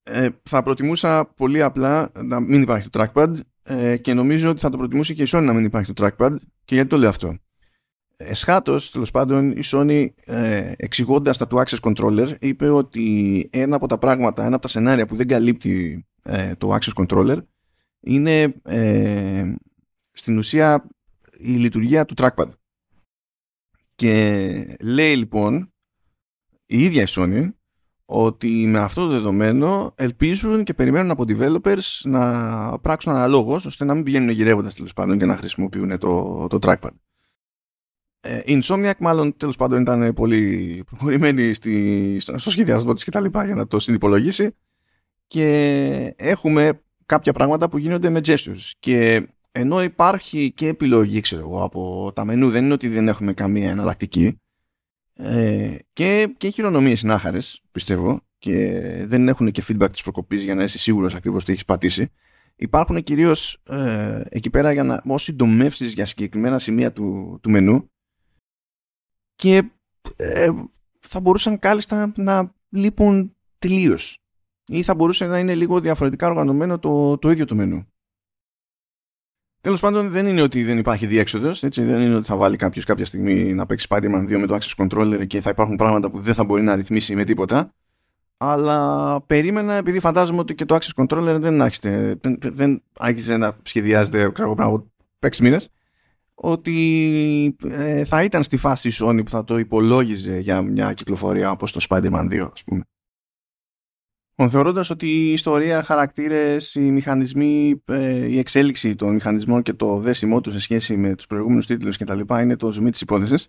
[0.03, 4.71] ε, θα προτιμούσα πολύ απλά να μην υπάρχει το trackpad ε, και νομίζω ότι θα
[4.71, 6.37] το προτιμούσε και η Sony να μην υπάρχει το trackpad.
[6.65, 7.39] Και γιατί το λέω αυτό
[8.25, 13.87] εσχάτως τέλος πάντων η Sony ε, εξηγώντας τα του Access Controller είπε ότι ένα από
[13.87, 17.39] τα πράγματα, ένα από τα σενάρια που δεν καλύπτει ε, το Access Controller
[18.01, 19.55] είναι ε,
[20.13, 20.89] στην ουσία
[21.39, 22.49] η λειτουργία του trackpad.
[23.95, 25.73] Και λέει λοιπόν
[26.67, 27.49] η ίδια η Sony
[28.05, 33.95] ότι με αυτό το δεδομένο ελπίζουν και περιμένουν από developers να πράξουν αναλόγως ώστε να
[33.95, 36.91] μην πηγαίνουν γυρεύοντας τέλος πάντων και να χρησιμοποιούν το, το trackpad.
[38.27, 43.45] Ε, Insomniac μάλλον τέλος πάντων ήταν πολύ προχωρημένη στη, στο σχεδιασμό της και τα λοιπά
[43.45, 44.55] για να το συνυπολογίσει.
[45.27, 48.71] Και έχουμε κάποια πράγματα που γίνονται με gestures.
[48.81, 53.33] Και ενώ υπάρχει και επιλογή ξέρω εγώ από τα μενού δεν είναι ότι δεν έχουμε
[53.33, 54.39] καμία εναλλακτική.
[55.17, 60.55] Ε, και, και χειρονομίες είναι άχαρες πιστεύω και δεν έχουν και feedback της προκοπής για
[60.55, 62.09] να είσαι σίγουρος ακριβώς τι έχεις πατήσει.
[62.57, 67.89] Υπάρχουν κυρίως ε, εκεί πέρα για να, ως συντομεύσεις για συγκεκριμένα σημεία του, του μενού
[69.37, 69.63] και
[70.17, 70.51] ε,
[71.01, 74.19] θα μπορούσαν κάλλιστα να λείπουν τελείως.
[74.67, 77.87] Ή θα μπορούσε να είναι λίγο διαφορετικά οργανωμένο το, το ίδιο το μενού.
[79.61, 81.61] Τέλος πάντων, δεν είναι ότι δεν υπάρχει διέξοδος.
[81.61, 84.85] Δεν είναι ότι θα βάλει κάποιος κάποια στιγμή να παίξει Spider-Man 2 με το Access
[84.85, 87.75] Controller και θα υπάρχουν πράγματα που δεν θα μπορεί να ρυθμίσει με τίποτα.
[88.37, 93.57] Αλλά περίμενα, επειδή φαντάζομαι ότι και το Access Controller δεν άρχισε, δεν, δεν άρχισε να
[93.63, 95.61] σχεδιάζεται ξέρω, πριν από 6 μήνε.
[96.35, 101.51] Ότι ε, θα ήταν στη φάση η Sony που θα το υπολόγιζε για μια κυκλοφορία
[101.51, 102.85] όπως το Spider-Man 2 ας πούμε.
[104.49, 110.41] Θεωρώντας ότι η ιστορία, χαρακτήρες, οι μηχανισμοί, ε, η εξέλιξη των μηχανισμών και το δέσιμό
[110.41, 112.21] τους σε σχέση με τους προηγούμενους τίτλους κτλ.
[112.41, 113.49] είναι το ζουμί της υπόθεσης.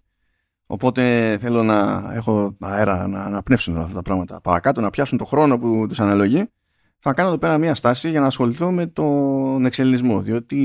[0.65, 5.57] Οπότε θέλω να έχω αέρα να αναπνεύσουν αυτά τα πράγματα παρακάτω, να πιάσουν το χρόνο
[5.57, 6.45] που τους αναλογεί.
[6.99, 10.57] Θα κάνω εδώ πέρα μια στάση για να ασχοληθώ με τον εξελινισμό, διότι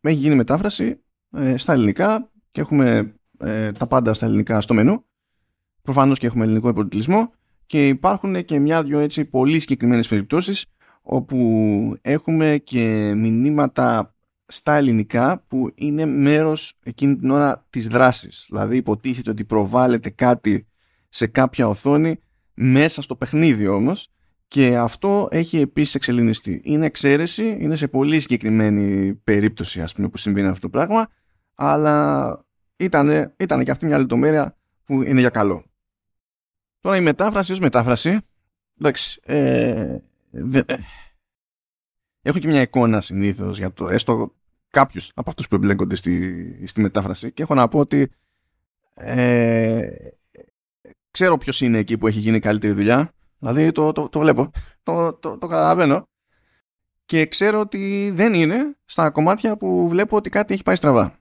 [0.00, 1.00] έχει γίνει μετάφραση
[1.36, 5.04] ε, στα ελληνικά και έχουμε ε, τα πάντα στα ελληνικά στο μενού.
[5.82, 7.32] Προφανώς και έχουμε ελληνικό υποτιτλισμό
[7.66, 10.66] και υπάρχουν και μια-δυο έτσι πολύ συγκεκριμένες περιπτώσεις
[11.02, 14.14] όπου έχουμε και μηνύματα
[14.46, 18.46] στα ελληνικά που είναι μέρος εκείνη την ώρα της δράσης.
[18.48, 20.66] Δηλαδή υποτίθεται ότι προβάλλεται κάτι
[21.08, 22.20] σε κάποια οθόνη
[22.54, 24.10] μέσα στο παιχνίδι όμως
[24.48, 26.60] και αυτό έχει επίσης εξελινιστεί.
[26.64, 31.08] Είναι εξαίρεση, είναι σε πολύ συγκεκριμένη περίπτωση ας πούμε που συμβαίνει αυτό το πράγμα
[31.60, 32.38] αλλά
[32.76, 35.64] ήταν, ήταν και αυτή μια λεπτομέρεια που είναι για καλό.
[36.80, 38.18] Τώρα η μετάφραση ως μετάφραση
[38.80, 39.98] εντάξει ε,
[40.30, 40.78] δε, ε,
[42.22, 44.34] έχω και μια εικόνα συνήθως για το έστω
[44.68, 48.10] κάποιους από αυτούς που εμπλέκονται στη, στη μετάφραση και έχω να πω ότι
[48.94, 49.88] ε,
[51.10, 53.12] ξέρω ποιος είναι εκεί που έχει γίνει καλύτερη δουλειά.
[53.38, 54.50] Δηλαδή το, το, το βλέπω
[54.82, 56.08] το, το, το καταλαβαίνω.
[57.04, 61.18] Και ξέρω ότι δεν είναι στα κομμάτια που βλέπω ότι κάτι έχει πάει στραβά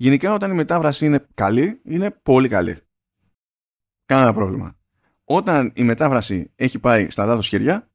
[0.00, 2.78] γενικά όταν η μετάφραση είναι καλή είναι πολύ καλή
[4.04, 4.76] κανένα πρόβλημα
[5.24, 7.90] όταν η μετάφραση έχει πάει στα λάθος χέρια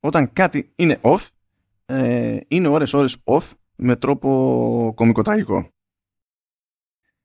[0.00, 1.28] όταν κάτι είναι off
[1.86, 5.70] ε, είναι ώρες ώρες off με τρόπο κομικοτραγικό.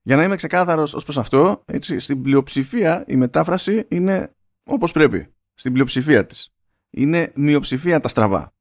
[0.01, 5.33] Για να είμαι ξεκάθαρος ως προς αυτό, έτσι, στην πλειοψηφία η μετάφραση είναι όπως πρέπει.
[5.53, 6.53] Στην πλειοψηφία της.
[6.89, 8.53] Είναι μειοψηφία τα στραβά.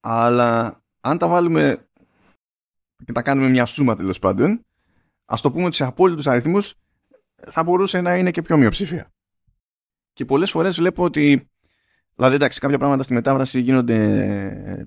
[0.00, 1.88] Αλλά αν τα βάλουμε
[3.04, 4.64] και τα κάνουμε μια σούμα τέλος πάντων,
[5.30, 6.74] ας το πούμε ότι σε απόλυτους αριθμούς
[7.50, 9.12] θα μπορούσε να είναι και πιο μειοψηφία.
[10.12, 11.50] Και πολλές φορές βλέπω ότι
[12.16, 13.96] Δηλαδή, εντάξει, κάποια πράγματα στη μετάφραση γίνονται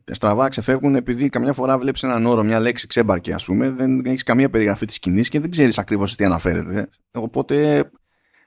[0.05, 4.05] ε, στραβά, ξεφεύγουν επειδή καμιά φορά βλέπεις έναν όρο, μια λέξη ξέμπαρκε, ας πούμε, δεν
[4.05, 6.89] έχεις καμία περιγραφή της σκηνής και δεν ξέρεις ακριβώς τι αναφέρεται.
[7.11, 7.89] Οπότε,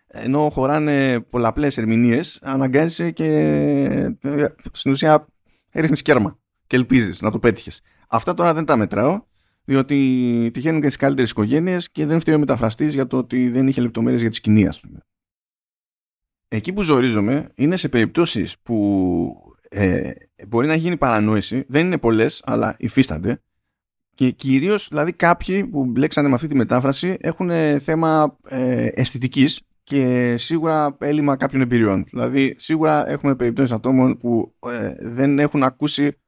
[0.06, 3.26] ενώ χωράνε πολλαπλές ερμηνείες, αναγκάζεσαι και
[4.20, 5.26] ε, στην ουσία
[5.72, 7.80] ρίχνεις κέρμα και ελπίζεις να το πέτυχες.
[8.08, 9.20] Αυτά τώρα δεν τα μετράω,
[9.66, 13.68] διότι τυχαίνουν και τις καλύτερες οικογένειες και δεν φταίει ο μεταφραστής για το ότι δεν
[13.68, 14.98] είχε λεπτομέρειες για τη σκηνή, ας πούμε
[16.48, 19.34] εκεί που ζορίζομαι είναι σε περιπτώσεις που
[19.68, 20.10] ε,
[20.48, 23.40] μπορεί να γίνει παρανόηση, δεν είναι πολλές αλλά υφίστανται
[24.14, 27.50] και κυρίως δηλαδή κάποιοι που μπλέξανε με αυτή τη μετάφραση έχουν
[27.80, 32.04] θέμα ε, αισθητικής και σίγουρα έλλειμμα κάποιων εμπειριών.
[32.04, 36.20] Δηλαδή σίγουρα έχουμε περιπτώσεις ατόμων που ε, δεν έχουν ακούσει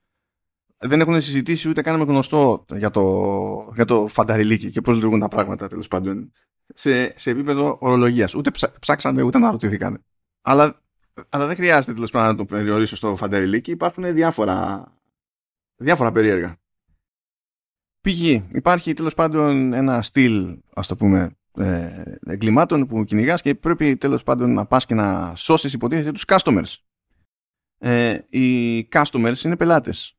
[0.81, 5.29] δεν έχουν συζητήσει ούτε κάναμε γνωστό για το, για το φανταριλίκι και πώς λειτουργούν τα
[5.29, 6.33] πράγματα τέλος πάντων
[6.75, 8.35] σε, σε επίπεδο ορολογίας.
[8.35, 10.05] Ούτε ψάξανε ούτε να ρωτήθηκαν.
[10.43, 10.83] Αλλά,
[11.29, 13.71] αλλά δεν χρειάζεται τέλος πάντων να το περιορίσω στο φαντεριλίκι.
[13.71, 14.87] Υπάρχουν διάφορα,
[15.77, 16.57] διάφορα περίεργα.
[18.01, 18.47] Πηγή.
[18.53, 24.23] Υπάρχει τέλος πάντων ένα στυλ, ας το πούμε, ε, εγκλημάτων που κυνηγάς και πρέπει τέλος
[24.23, 26.75] πάντων να πας και να σώσεις υποτίθεται τους customers.
[27.79, 30.18] Ε, οι customers είναι πελάτες.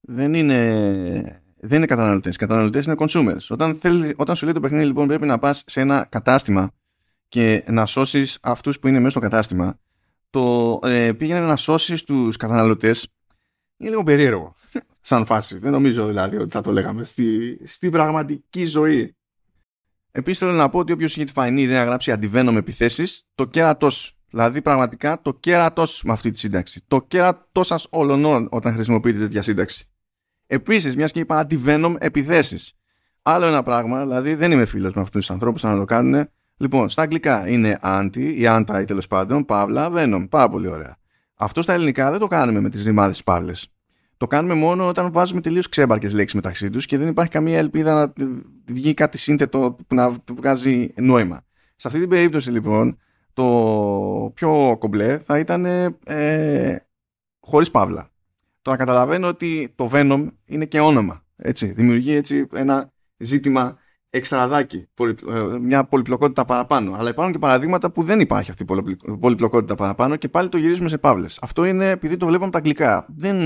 [0.00, 2.34] Δεν είναι, δεν είναι καταναλωτές.
[2.34, 3.46] Οι καταναλωτές είναι consumers.
[3.48, 6.70] Όταν, θέλει, όταν σου λέει το παιχνίδι λοιπόν πρέπει να πας σε ένα κατάστημα
[7.28, 9.78] και να σώσεις αυτούς που είναι μέσα στο κατάστημα,
[10.30, 13.08] το ε, πήγαινε να σώσεις τους καταναλωτές
[13.80, 14.54] είναι λίγο περίεργο.
[15.00, 15.58] Σαν φάση.
[15.58, 19.16] Δεν νομίζω δηλαδή ότι θα το λέγαμε στη, στη πραγματική ζωή.
[20.12, 23.22] Επίσης θέλω να πω ότι όποιος έχει τη φανή ιδέα να γράψει αντιβαίνω με επιθέσεις,
[23.34, 23.88] το κέρατό
[24.30, 26.82] Δηλαδή πραγματικά το κέρατός με αυτή τη σύνταξη.
[26.88, 29.84] Το κέρατός σας όλων όταν χρησιμοποιείτε τέτοια σύνταξη.
[30.46, 32.72] Επίσης, μιας και είπα αντιβαίνω επιθέσεις.
[33.22, 36.28] Άλλο ένα πράγμα, δηλαδή δεν είμαι φίλος με αυτούς τους ανθρώπους να το κάνουν.
[36.56, 40.26] Λοιπόν, στα αγγλικά είναι anti ή anti τέλος πάντων, παύλα, venom.
[40.28, 40.96] Πάρα πολύ ωραία.
[41.34, 43.68] Αυτό στα ελληνικά δεν το κάνουμε με τις ρημάδες παύλες.
[44.16, 47.94] Το κάνουμε μόνο όταν βάζουμε τελείως ξέμπαρκες λέξεις μεταξύ τους και δεν υπάρχει καμία ελπίδα
[47.94, 48.12] να
[48.66, 51.42] βγει κάτι σύνθετο που να βγάζει νόημα.
[51.76, 52.98] Σε αυτή την περίπτωση λοιπόν,
[53.40, 55.64] το πιο κομπλέ θα ήταν
[56.04, 56.76] ε,
[57.40, 58.10] χωρίς παύλα.
[58.62, 61.24] Τώρα καταλαβαίνω ότι το Venom είναι και όνομα.
[61.36, 61.66] Έτσι.
[61.66, 63.78] Δημιουργεί έτσι ένα ζήτημα
[64.10, 64.88] εξτραδάκι,
[65.28, 66.94] ε, μια πολυπλοκότητα παραπάνω.
[66.94, 70.88] Αλλά υπάρχουν και παραδείγματα που δεν υπάρχει αυτή η πολυπλοκότητα παραπάνω και πάλι το γυρίζουμε
[70.88, 71.38] σε παύλες.
[71.42, 73.06] Αυτό είναι επειδή το βλέπουμε τα αγγλικά.
[73.16, 73.36] Δεν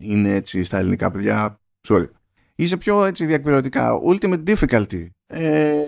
[0.00, 1.60] είναι έτσι στα ελληνικά, παιδιά.
[1.88, 2.08] Sorry.
[2.54, 4.00] Είσαι πιο έτσι διακυβερνητικά.
[4.10, 5.06] Ultimate difficulty.
[5.32, 5.84] Ε,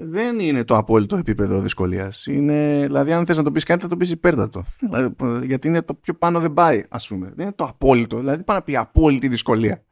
[0.00, 2.24] δεν είναι το απόλυτο επίπεδο δυσκολίας.
[2.26, 4.64] Δηλαδή, αν θες να το πεις κάτι, θα το πεις υπέρτατο.
[4.78, 5.14] Δηλαδή,
[5.46, 7.26] γιατί είναι το πιο πάνω δεν πάει, ας πούμε.
[7.26, 8.18] Δεν είναι το απόλυτο.
[8.18, 9.84] Δηλαδή, πάει να πει απόλυτη δυσκολία.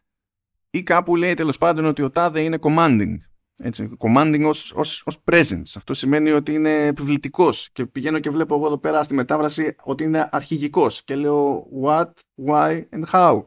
[0.70, 3.16] Ή κάπου λέει τέλος πάντων ότι ο τάδε είναι commanding
[3.62, 5.72] Έτσι, commanding ως, ως, ως presence.
[5.76, 10.04] Αυτό σημαίνει ότι είναι επιβλητικός και πηγαίνω και βλέπω εγώ εδώ πέρα στη μετάφραση ότι
[10.04, 12.10] είναι αρχηγικός και λέω what,
[12.46, 13.44] why and how.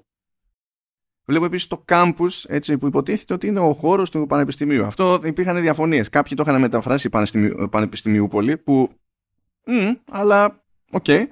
[1.32, 4.86] Βλέπω επίσης το campus έτσι, που υποτίθεται ότι είναι ο χώρος του Πανεπιστημίου.
[4.86, 6.10] Αυτό υπήρχαν διαφωνίες.
[6.10, 7.10] Κάποιοι το είχαν μεταφράσει
[7.70, 8.90] Πανεπιστημιούπολη, που.
[9.66, 11.04] Mm, αλλά OK.
[11.08, 11.24] Okay.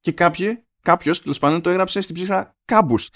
[0.00, 3.10] Και κάποιοι, κάποιος τέλος πάντων το έγραψε στην ψήφα κάμπους.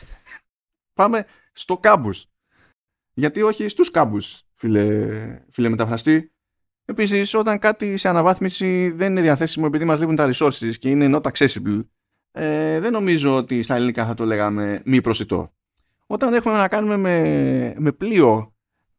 [0.95, 2.27] Πάμε στο κάμπους.
[3.15, 6.33] Γιατί όχι στους κάμπους, φίλε, φίλε μεταφραστή.
[6.85, 11.11] Επίσης, όταν κάτι σε αναβάθμιση δεν είναι διαθέσιμο επειδή μας λείπουν τα resources και είναι
[11.13, 11.87] not accessible,
[12.33, 15.53] ε, δεν νομίζω ότι στα ελληνικά θα το λέγαμε μη προσιτό
[16.07, 18.53] όταν έχουμε να κάνουμε με, με πλοίο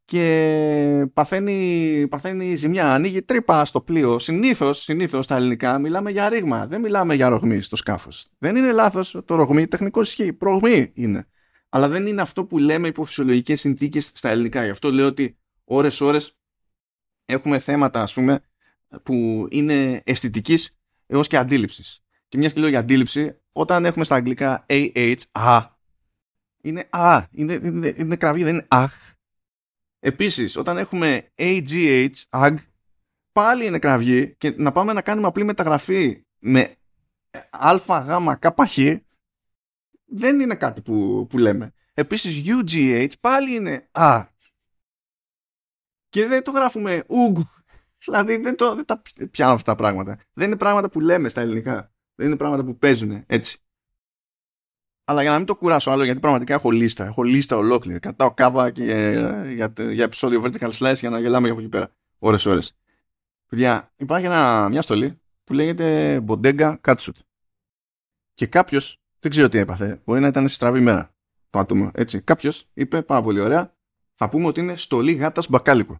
[0.05, 4.19] και παθαίνει, παθαίνει ζημιά, ανοίγει τρύπα στο πλοίο.
[4.19, 6.67] Συνήθως, συνήθως στα ελληνικά μιλάμε για ρήγμα.
[6.67, 8.27] Δεν μιλάμε για ρογμή στο σκάφος.
[8.37, 10.33] Δεν είναι λάθος το ρογμή, τεχνικό ισχύει.
[10.33, 11.27] Προγμή είναι.
[11.69, 14.63] Αλλά δεν είναι αυτό που λέμε υπό φυσιολογικές συνθήκες στα ελληνικά.
[14.63, 16.17] Γι' αυτό λέω ότι ώρε-ώρε
[17.25, 18.39] έχουμε θέματα, ας πούμε,
[19.03, 22.03] που είναι αισθητικής έως και αντίληψης.
[22.27, 25.72] Και μιας και λέω για αντίληψη, όταν έχουμε στα αγγλικά AH, α,
[26.63, 28.93] είναι α, είναι, είναι, είναι κραυγή, δεν είναι αχ.
[29.99, 32.56] Επίσης, όταν έχουμε AGH, AG,
[33.32, 36.76] πάλι είναι κραυγή και να πάμε να κάνουμε απλή μεταγραφή με
[37.49, 37.82] ΑΓ
[38.39, 38.78] ΚΧ
[40.06, 41.73] δεν είναι κάτι που, που λέμε.
[41.93, 44.26] Επίσης UGH πάλι είναι α.
[46.10, 47.39] Και δεν το γράφουμε ουγ.
[48.06, 50.19] Δηλαδή δεν, το, δεν τα πιάνω αυτά τα πράγματα.
[50.34, 51.93] Δεν είναι πράγματα που λέμε στα ελληνικά.
[52.15, 53.58] Δεν είναι πράγματα που παίζουν έτσι.
[55.05, 57.05] Αλλά για να μην το κουράσω άλλο, γιατί πραγματικά έχω λίστα.
[57.05, 57.99] Έχω λίστα ολόκληρη.
[57.99, 61.91] Κατάω κάβα και, ε, για, για, επεισόδιο Vertical Slice για να γελάμε από εκεί πέρα.
[62.19, 62.75] Ωρες ώρες.
[63.49, 67.17] Παιδιά, υπάρχει ένα, μια στολή που λέγεται Bodega Catsuit.
[68.33, 71.13] Και κάποιος, δεν ξέρω τι έπαθε, μπορεί να ήταν σε στραβή μέρα
[71.49, 71.91] το άτομο.
[71.93, 72.21] Έτσι.
[72.21, 73.75] Κάποιος είπε πάρα πολύ ωραία,
[74.15, 75.95] θα πούμε ότι είναι στολή γάτας μπακάλικου.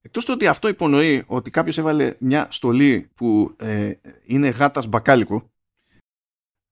[0.00, 3.92] Εκτός το ότι αυτό υπονοεί ότι κάποιος έβαλε μια στολή που ε,
[4.24, 5.50] είναι γάτας μπακάλικου,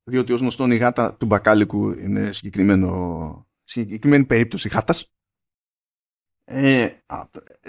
[0.08, 5.12] διότι ως γνωστόν η γάτα του μπακάλικου είναι συγκεκριμένο, συγκεκριμένη περίπτωση γάτας.
[6.44, 6.88] Ε,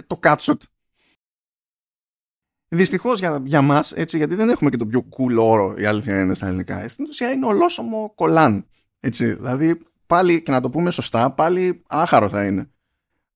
[0.08, 0.62] το κάτσοτ
[2.69, 6.21] Δυστυχώς για, για μας, έτσι, γιατί δεν έχουμε και το πιο cool όρο η αλήθεια
[6.21, 6.88] είναι στα ελληνικά.
[6.88, 8.67] Στην ουσία είναι ολόσωμο κολάν.
[9.00, 12.69] Έτσι, δηλαδή, πάλι και να το πούμε σωστά, πάλι άχαρο θα είναι.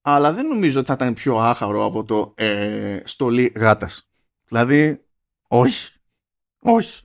[0.00, 4.10] Αλλά δεν νομίζω ότι θα ήταν πιο άχαρο από το ε, στολή γάτας.
[4.44, 5.04] Δηλαδή,
[5.48, 5.92] όχι.
[6.58, 7.04] Όχι.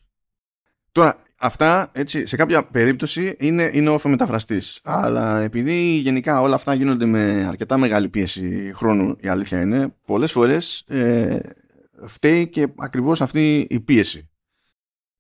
[0.92, 4.80] Τώρα, αυτά έτσι, σε κάποια περίπτωση είναι, είναι όρθο μεταφραστής.
[4.84, 10.32] Αλλά επειδή γενικά όλα αυτά γίνονται με αρκετά μεγάλη πίεση χρόνου, η αλήθεια είναι, πολλές
[10.32, 11.40] φορές ε,
[12.06, 14.30] φταίει και ακριβώς αυτή η πίεση.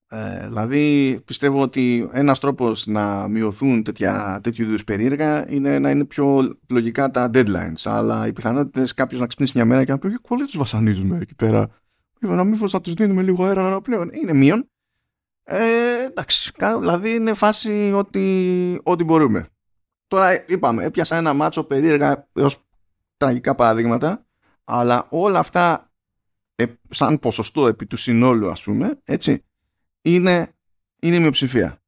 [0.09, 6.05] Ε, δηλαδή πιστεύω ότι ένας τρόπος να μειωθούν τέτοια, τέτοιου είδους περίεργα είναι να είναι
[6.05, 10.19] πιο λογικά τα deadlines αλλά οι πιθανότητες κάποιος να ξυπνήσει μια μέρα και να πει
[10.27, 11.69] «Πολύ τους βασανίζουμε εκεί πέρα».
[12.19, 14.09] Να μήπως να τους δίνουμε λίγο αέρα να πλέον.
[14.13, 14.69] Είναι μείον.
[15.49, 19.49] Ε, εντάξει, δηλαδή είναι φάση ότι, ότι μπορούμε.
[20.07, 22.65] Τώρα είπαμε, έπιασα ένα μάτσο περίεργα έως
[23.17, 24.25] τραγικά παραδείγματα,
[24.63, 25.91] αλλά όλα αυτά
[26.55, 29.45] ε, σαν ποσοστό επί του συνόλου ας πούμε, έτσι,
[30.01, 30.55] είναι,
[30.99, 31.81] είναι μειοψηφία.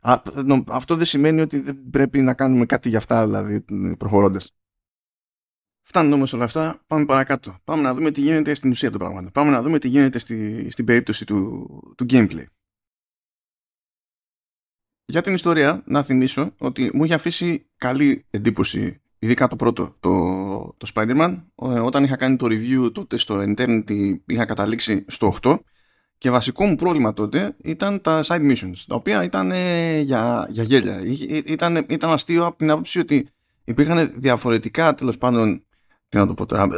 [0.00, 0.22] Α,
[0.66, 3.64] αυτό δεν σημαίνει ότι δεν πρέπει να κάνουμε κάτι για αυτά δηλαδή
[3.98, 4.54] προχωρώντας.
[5.82, 7.58] Φτάνουν όμως όλα αυτά, πάμε παρακάτω.
[7.64, 9.30] Πάμε να δούμε τι γίνεται στην ουσία των πραγμάτων.
[9.32, 12.44] Πάμε να δούμε τι γίνεται στη, στην περίπτωση του, του gameplay.
[15.10, 20.10] Για την ιστορία, να θυμίσω ότι μου είχε αφήσει καλή εντύπωση, ειδικά το πρώτο, το,
[20.76, 21.42] το Spider-Man.
[21.84, 25.58] Όταν είχα κάνει το review τότε στο Eternity είχα καταλήξει στο 8
[26.18, 30.62] και βασικό μου πρόβλημα τότε ήταν τα side missions, τα οποία ήταν ε, για, για
[30.62, 31.00] γέλια.
[31.46, 33.28] Ήταν, ήταν αστείο από την άποψη ότι
[33.64, 35.64] υπήρχαν διαφορετικά τέλος πάντων,
[36.08, 36.68] τι να το πω τώρα,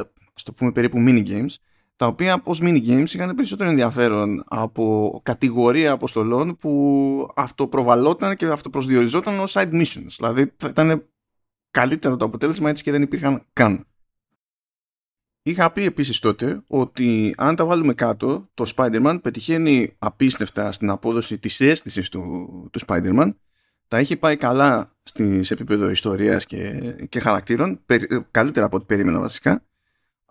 [0.42, 1.54] το πούμε περίπου mini games,
[1.96, 9.40] τα οποία ως mini games είχαν περισσότερο ενδιαφέρον από κατηγορία αποστολών που αυτοπροβαλόταν και αυτοπροσδιοριζόταν
[9.40, 10.14] ως side missions.
[10.16, 11.08] Δηλαδή θα ήταν
[11.70, 13.86] καλύτερο το αποτέλεσμα έτσι και δεν υπήρχαν καν.
[15.44, 21.38] Είχα πει επίσης τότε ότι αν τα βάλουμε κάτω, το Spider-Man πετυχαίνει απίστευτα στην απόδοση
[21.38, 22.22] της αίσθησης του,
[22.72, 23.34] του Spider-Man.
[23.88, 24.90] Τα έχει πάει καλά
[25.40, 27.80] σε επίπεδο ιστορίας και, και χαρακτήρων,
[28.30, 29.64] καλύτερα από ό,τι περίμενα βασικά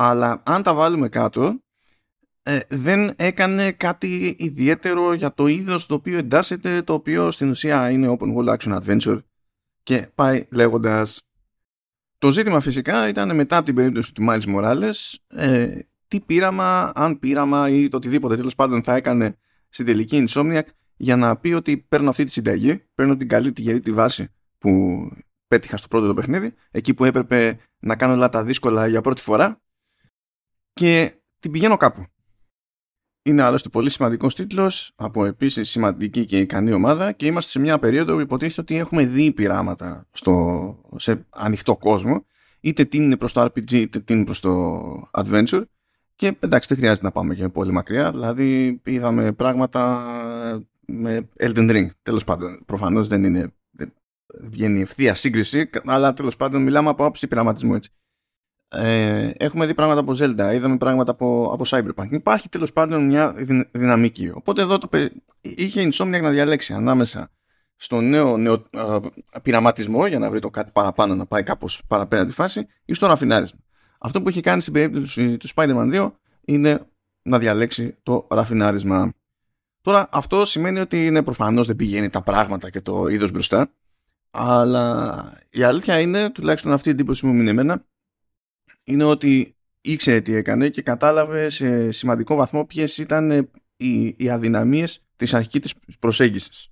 [0.10, 1.60] αλλά αν τα βάλουμε κάτω
[2.44, 7.90] ε, δεν έκανε κάτι ιδιαίτερο για το είδος το οποίο εντάσσεται το οποίο στην ουσία
[7.90, 9.20] είναι open world action adventure
[9.84, 11.22] και πάει λέγοντας.
[12.18, 17.20] Το ζήτημα φυσικά ήταν μετά από την περίπτωση του Miles Morales ε, τι πείραμα, αν
[17.20, 19.38] πείραμα ή το οτιδήποτε τέλος πάντων θα έκανε
[19.70, 23.62] στην τελική Insomniac για να πει ότι παίρνω αυτή τη συνταγή, παίρνω την καλή τη
[23.62, 25.00] γερή τη βάση που
[25.48, 29.22] πέτυχα στο πρώτο το παιχνίδι, εκεί που έπρεπε να κάνω όλα τα δύσκολα για πρώτη
[29.22, 29.62] φορά
[30.74, 32.06] και την πηγαίνω κάπου.
[33.24, 37.80] Είναι άλλωστε πολύ σημαντικός τίτλος από επίσης σημαντική και ικανή ομάδα και είμαστε σε μια
[37.80, 42.26] περίοδο που υποτίθεται ότι έχουμε δει πειράματα στο, σε ανοιχτό κόσμο,
[42.62, 45.64] είτε είναι προς το RPG είτε είναι προς το Adventure.
[46.16, 48.12] Και εντάξει, δεν χρειάζεται να πάμε και πολύ μακριά.
[48.12, 50.06] Δηλαδή, είδαμε πράγματα
[50.86, 51.88] με Elden Ring.
[52.02, 53.54] Τέλος πάντων, προφανώς δεν είναι.
[53.72, 53.94] Δεν
[54.40, 57.92] βγαίνει ευθεία σύγκριση, αλλά τέλος πάντων μιλάμε από άποψη πειραματισμού έτσι.
[58.74, 62.12] Ε, έχουμε δει πράγματα από Zelda, είδαμε πράγματα από, από Cyberpunk.
[62.12, 63.36] Υπάρχει τέλος πάντων μια
[63.72, 64.32] δυναμική.
[64.34, 64.90] Οπότε εδώ το,
[65.42, 67.32] είχε Insomniac να διαλέξει ανάμεσα
[67.76, 68.64] στο νέο, νέο
[69.42, 73.08] πειραματισμό για να βρει το κάτι παραπάνω να πάει κάπως παραπέρα τη φάση ή στο
[73.08, 73.60] ραφινάρισμα.
[74.00, 76.86] Αυτό που έχει κάνει στην περίπτωση του Spider-Man 2 είναι
[77.22, 79.14] να διαλέξει το ραφινάρισμα.
[79.82, 83.72] Τώρα αυτό σημαίνει ότι είναι προφανώς δεν πηγαίνει τα πράγματα και το είδος μπροστά
[84.32, 87.54] αλλά η αλήθεια είναι, τουλάχιστον αυτή η εντύπωση μου μείνει
[88.84, 95.04] είναι ότι ήξερε τι έκανε και κατάλαβε σε σημαντικό βαθμό ποιες ήταν οι, οι αδυναμίες
[95.16, 96.72] της αρχικής της προσέγγισης.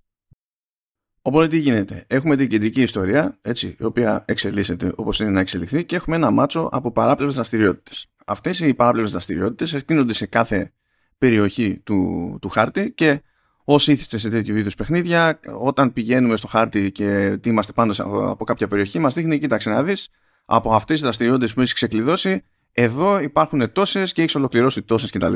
[1.22, 5.86] Οπότε τι γίνεται; Έχουμε την κεντρική ιστορία, έτσι, η οποία εξελίσσεται όπως είναι να εξελιχθεί
[5.86, 8.08] και έχουμε ένα μάτσο από παράπλευρες δραστηριότητες.
[8.26, 10.74] Αυτές οι παράπλευρες δραστηριότητες εκτείνονται σε κάθε
[11.17, 13.22] περιοχή του, του χάρτη και
[13.63, 17.93] όσοι ήθιστε σε τέτοιου είδους παιχνίδια, όταν πηγαίνουμε στο χάρτη και είμαστε πάνω
[18.30, 20.10] από κάποια περιοχή, μας δείχνει, κοίταξε να δεις,
[20.51, 25.33] από αυτές τις δραστηριότητες που έχεις ξεκλειδώσει, εδώ υπάρχουν τόσες και έχεις ολοκληρώσει τόσες κτλ.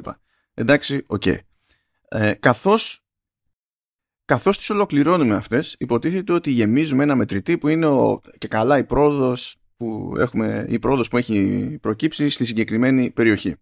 [0.54, 1.22] Εντάξει, OK.
[1.26, 1.38] Okay.
[2.08, 3.04] Ε, καθώς
[4.26, 8.84] καθώς τις ολοκληρώνουμε αυτές υποτίθεται ότι γεμίζουμε ένα μετρητή που είναι ο, και καλά η
[8.84, 13.56] πρόοδος που, έχουμε, η πρόοδος που έχει προκύψει στη συγκεκριμένη περιοχή.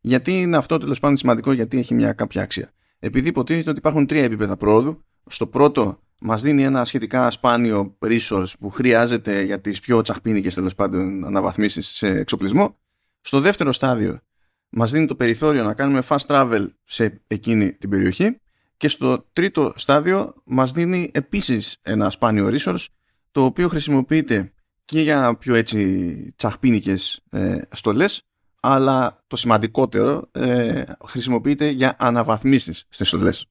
[0.00, 2.70] Γιατί είναι αυτό τέλος πάντων σημαντικό, γιατί έχει μια κάποια αξία.
[2.98, 5.04] Επειδή υποτίθεται ότι υπάρχουν τρία επίπεδα πρόοδου.
[5.26, 10.74] Στο πρώτο μας δίνει ένα σχετικά σπάνιο resource που χρειάζεται για τις πιο τσαχπίνικες τέλος
[10.74, 12.76] πάντων αναβαθμίσεις σε εξοπλισμό.
[13.20, 14.20] Στο δεύτερο στάδιο
[14.68, 18.40] μας δίνει το περιθώριο να κάνουμε fast travel σε εκείνη την περιοχή.
[18.76, 22.86] Και στο τρίτο στάδιο μας δίνει επίσης ένα σπάνιο resource
[23.30, 24.52] το οποίο χρησιμοποιείται
[24.84, 28.22] και για πιο έτσι τσαχπίνικες ε, στολές
[28.60, 33.46] αλλά το σημαντικότερο ε, χρησιμοποιείται για αναβαθμίσεις στις στολές.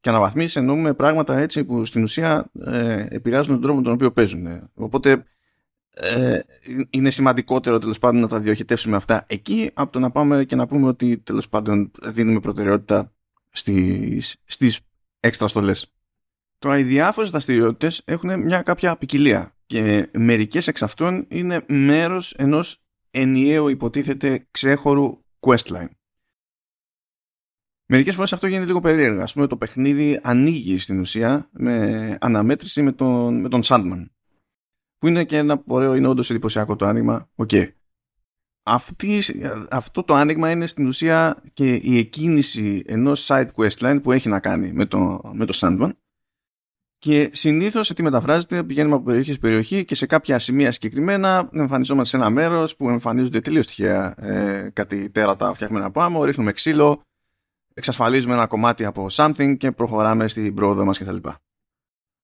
[0.00, 4.12] Και αναβαθμίσεις εννοούμε πράγματα έτσι που στην ουσία ε, επηρεάζουν τον τρόπο με τον οποίο
[4.12, 4.70] παίζουν.
[4.74, 5.24] Οπότε
[6.00, 6.38] ε,
[6.90, 10.66] είναι σημαντικότερο τέλος πάντων να τα διοχετεύσουμε αυτά εκεί από το να πάμε και να
[10.66, 13.12] πούμε ότι τέλος πάντων δίνουμε προτεραιότητα
[13.50, 14.80] στις, στις
[15.20, 15.92] έξτρα στολές.
[16.58, 22.82] Τώρα οι διάφορες δραστηριότητες έχουν μια κάποια ποικιλία και μερικές εξ αυτών είναι μέρος ενός
[23.10, 25.88] ενιαίο υποτίθεται ξέχωρου questline.
[27.90, 29.22] Μερικές φορές αυτό γίνεται λίγο περίεργα.
[29.22, 34.06] Ας πούμε το παιχνίδι ανοίγει στην ουσία με αναμέτρηση με τον, με τον Sandman.
[34.98, 37.28] Που είναι και ένα ωραίο, είναι όντως εντυπωσιακό το άνοιγμα.
[37.34, 37.50] OK.
[37.52, 37.68] Okay.
[39.70, 44.40] αυτό το άνοιγμα είναι στην ουσία και η εκκίνηση ενός side questline που έχει να
[44.40, 45.90] κάνει με το, με το Sandman
[46.98, 52.16] και συνήθως τι μεταφράζεται, πηγαίνουμε από περιοχή σε περιοχή και σε κάποια σημεία συγκεκριμένα εμφανιζόμαστε
[52.16, 57.02] σε ένα μέρος που εμφανίζονται τελείως τυχαία ε, κάτι τέρατα φτιάχμενα από άμμο, ρίχνουμε ξύλο,
[57.78, 61.16] εξασφαλίζουμε ένα κομμάτι από something και προχωράμε στην πρόοδο μας κτλ.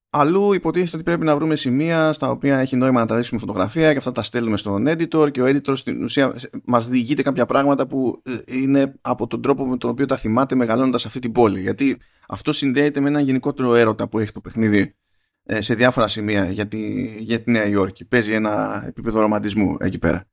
[0.09, 3.97] Αλλού υποτίθεται ότι πρέπει να βρούμε σημεία στα οποία έχει νόημα να τραβήξουμε φωτογραφία και
[3.97, 8.21] αυτά τα στέλνουμε στον editor και ο editor στην ουσία μας διηγείται κάποια πράγματα που
[8.23, 11.61] ε, είναι από τον τρόπο με τον οποίο τα θυμάται μεγαλώνοντας αυτή την πόλη.
[11.61, 14.95] Γιατί αυτό συνδέεται με ένα γενικότερο έρωτα που έχει το παιχνίδι
[15.43, 18.05] ε, σε διάφορα σημεία για τη, για τη Νέα Υόρκη.
[18.05, 20.27] Παίζει ένα επίπεδο ρομαντισμού εκεί πέρα.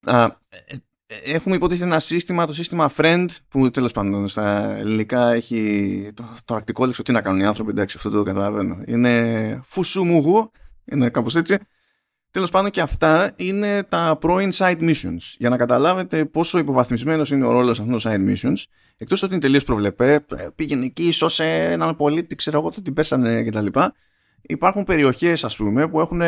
[0.00, 0.76] Α, ε,
[1.24, 6.54] έχουμε υποτίθεται ένα σύστημα, το σύστημα Friend, που τέλος πάντων στα ελληνικά έχει το, το
[6.54, 7.02] αρκτικό λέξο.
[7.02, 8.82] Τι να κάνουν οι άνθρωποι, εντάξει, αυτό το καταλαβαίνω.
[8.86, 10.50] Είναι φουσουμουγού,
[10.84, 11.58] είναι κάπως έτσι.
[12.30, 15.34] Τέλος πάντων και αυτά είναι τα πρώην side missions.
[15.36, 18.64] Για να καταλάβετε πόσο υποβαθμισμένος είναι ο ρόλος αυτών των side missions,
[18.96, 23.42] εκτός ότι είναι τελείως προβλεπέ, πήγαινε εκεί, σώσε έναν πολίτη, ξέρω εγώ το τι πέσανε
[23.42, 23.66] κτλ.
[24.42, 26.22] Υπάρχουν περιοχές, ας πούμε, που έχουν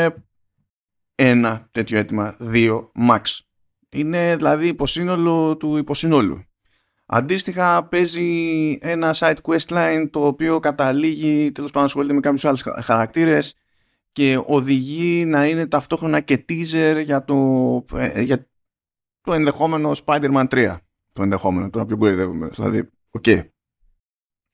[1.14, 3.20] ένα τέτοιο αίτημα, δύο max.
[3.95, 6.45] Είναι δηλαδή υποσύνολο του υποσύνολου.
[7.07, 12.65] Αντίστοιχα παίζει ένα side quest line το οποίο καταλήγει τέλος πάντων ασχολείται με κάποιους άλλους
[12.83, 13.57] χαρακτήρες
[14.13, 17.37] και οδηγεί να είναι ταυτόχρονα και teaser για το,
[17.95, 18.49] ε, για
[19.21, 20.77] το ενδεχόμενο Spider-Man 3.
[21.13, 22.49] Το ενδεχόμενο, τώρα το μπερδεύουμε.
[22.49, 23.23] Δηλαδή, οκ.
[23.27, 23.49] Okay.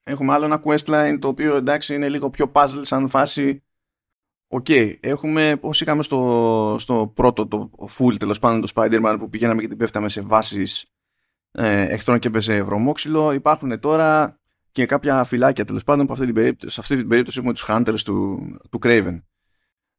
[0.03, 3.63] Έχουμε άλλο ένα questline το οποίο εντάξει είναι λίγο πιο puzzle σαν φάση
[4.53, 9.29] Οκ, okay, έχουμε, όσοι είχαμε στο, στο πρώτο, το full τέλος πάντων, το Spider-Man που
[9.29, 10.85] πηγαίναμε και την πέφταμε σε βάσεις
[11.51, 14.39] ε, εχθρών και έπαιζε βρωμόξυλο, υπάρχουν τώρα
[14.71, 17.65] και κάποια φυλάκια τέλος πάντων που αυτή την περίπτωση, σε αυτή την περίπτωση έχουμε τους
[17.67, 18.39] Hunters του,
[18.69, 19.21] του Craven.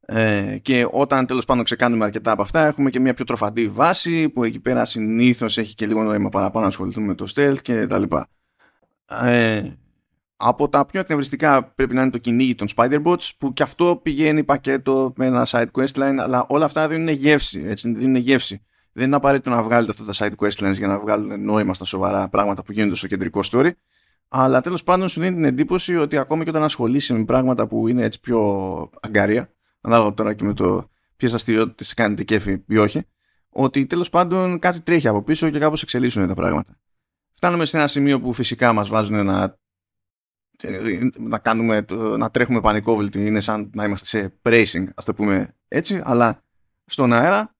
[0.05, 4.29] Ε, και όταν τέλος πάντων ξεκάνουμε αρκετά από αυτά έχουμε και μια πιο τροφαντή βάση
[4.29, 7.87] που εκεί πέρα συνήθως έχει και λίγο νόημα παραπάνω να ασχοληθούμε με το stealth και
[7.87, 8.27] τα λοιπά.
[9.05, 9.63] Ε,
[10.45, 14.43] από τα πιο εκνευριστικά πρέπει να είναι το κυνήγι των Spider-Bots που και αυτό πηγαίνει
[14.43, 18.65] πακέτο με ένα side questline αλλά όλα αυτά δεν είναι γεύση, έτσι, δεν είναι γεύση.
[18.95, 22.29] Δεν είναι απαραίτητο να βγάλετε αυτά τα side questlines για να βγάλουν νόημα στα σοβαρά
[22.29, 23.71] πράγματα που γίνονται στο κεντρικό story
[24.35, 27.87] αλλά τέλος πάντων σου δίνει την εντύπωση ότι ακόμη και όταν ασχολείσαι με πράγματα που
[27.87, 28.39] είναι έτσι πιο
[29.01, 33.01] αγκάρια ανάλογα τώρα και με το ποιες δραστηριότητες κάνετε κέφι ή όχι,
[33.49, 36.77] ότι τέλος πάντων κάτι τρέχει από πίσω και κάπως εξελίσσουν τα πράγματα.
[37.33, 39.59] Φτάνουμε σε ένα σημείο που φυσικά μας βάζουν να,
[41.19, 41.85] να, κάνουμε,
[42.17, 46.43] να τρέχουμε πανικόβλητοι, είναι σαν να είμαστε σε pricing, ας το πούμε έτσι, αλλά
[46.85, 47.55] στον αέρα.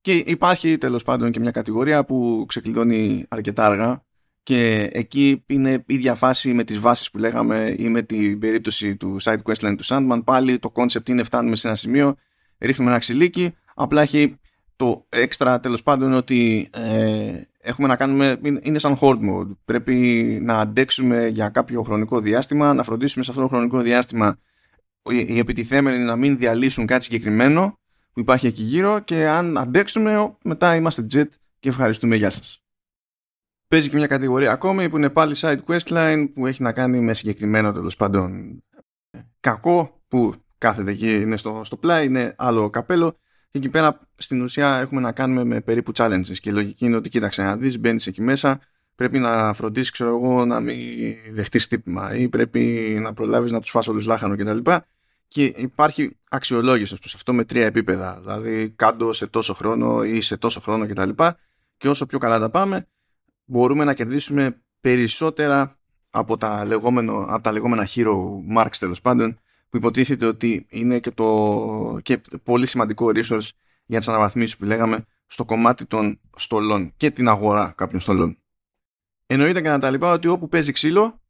[0.00, 4.04] Και υπάρχει τέλος πάντων και μια κατηγορία που ξεκλειδώνει αρκετά αργά
[4.42, 9.16] και εκεί είναι ίδια φάση με τις βάσεις που λέγαμε ή με την περίπτωση του
[9.22, 12.16] side questline του Sandman πάλι το concept είναι φτάνουμε σε ένα σημείο
[12.58, 14.36] ρίχνουμε ένα ξυλίκι απλά έχει
[14.76, 19.56] το έξτρα τέλος πάντων ότι ε, έχουμε να κάνουμε είναι σαν horde mode.
[19.64, 24.38] Πρέπει να αντέξουμε για κάποιο χρονικό διάστημα να φροντίσουμε σε αυτό το χρονικό διάστημα
[25.10, 27.78] οι επιτιθέμενοι να μην διαλύσουν κάτι συγκεκριμένο
[28.12, 32.16] που υπάρχει εκεί γύρω και αν αντέξουμε μετά είμαστε jet και ευχαριστούμε.
[32.16, 32.62] Γεια σας.
[33.68, 37.14] Παίζει και μια κατηγορία ακόμη που είναι πάλι side questline που έχει να κάνει με
[37.14, 38.58] συγκεκριμένο τέλος πάντων
[39.40, 43.16] κακό που κάθεται εκεί είναι στο, στο πλάι, είναι άλλο καπέλο
[43.52, 46.96] και εκεί πέρα στην ουσία έχουμε να κάνουμε με περίπου challenges και η λογική είναι
[46.96, 48.60] ότι κοίταξε να δεις, μπαίνεις εκεί μέσα
[48.94, 50.76] πρέπει να φροντίσεις ξέρω εγώ να μην
[51.32, 52.60] δεχτείς τύπημα ή πρέπει
[53.02, 54.70] να προλάβεις να τους φας όλους λάχανο κτλ.
[55.28, 60.36] Και υπάρχει αξιολόγησης προς αυτό με τρία επίπεδα δηλαδή κάτω σε τόσο χρόνο ή σε
[60.36, 61.08] τόσο χρόνο κτλ.
[61.08, 61.34] Και,
[61.76, 62.86] και όσο πιο καλά τα πάμε
[63.44, 65.78] μπορούμε να κερδίσουμε περισσότερα
[66.10, 68.14] από τα, λεγόμενο, από τα λεγόμενα hero
[68.56, 69.38] marks τέλος πάντων
[69.72, 73.48] που υποτίθεται ότι είναι και, το, και πολύ σημαντικό resource
[73.86, 78.38] για τις αναβαθμίσεις που λέγαμε στο κομμάτι των στολών και την αγορά κάποιων στολών.
[79.26, 81.20] Εννοείται και να τα λοιπά ότι όπου παίζει ξύλο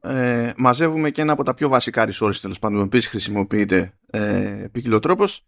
[0.00, 4.68] ε, μαζεύουμε και ένα από τα πιο βασικά resources τέλος πάντων που χρησιμοποιείται ε,
[5.00, 5.46] τρόπος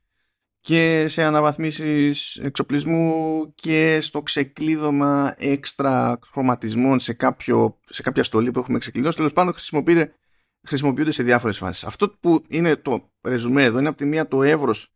[0.60, 8.58] και σε αναβαθμίσεις εξοπλισμού και στο ξεκλείδωμα έξτρα χρωματισμών σε, κάποιο, σε κάποια στολή που
[8.58, 9.16] έχουμε ξεκλειδώσει.
[9.16, 10.14] Τέλος πάντων χρησιμοποιούνται,
[10.62, 11.84] χρησιμοποιούνται σε διάφορες φάσεις.
[11.84, 14.94] Αυτό που είναι το ρεζουμέ εδώ είναι από τη μία το εύρος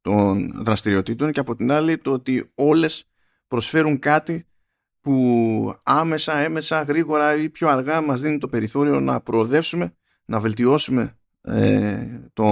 [0.00, 3.08] των δραστηριοτήτων και από την άλλη το ότι όλες
[3.48, 4.46] προσφέρουν κάτι
[5.00, 11.18] που άμεσα, έμεσα, γρήγορα ή πιο αργά μας δίνει το περιθώριο να προοδεύσουμε, να βελτιώσουμε
[11.40, 12.44] ε, το,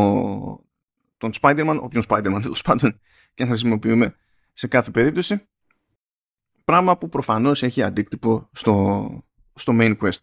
[1.17, 3.01] τον Spider-Man, όποιον Spider-Man τέλος πάντων
[3.35, 4.15] και να χρησιμοποιούμε
[4.53, 5.49] σε κάθε περίπτωση.
[6.65, 9.09] Πράγμα που προφανώς έχει αντίκτυπο στο,
[9.55, 10.21] στο main quest.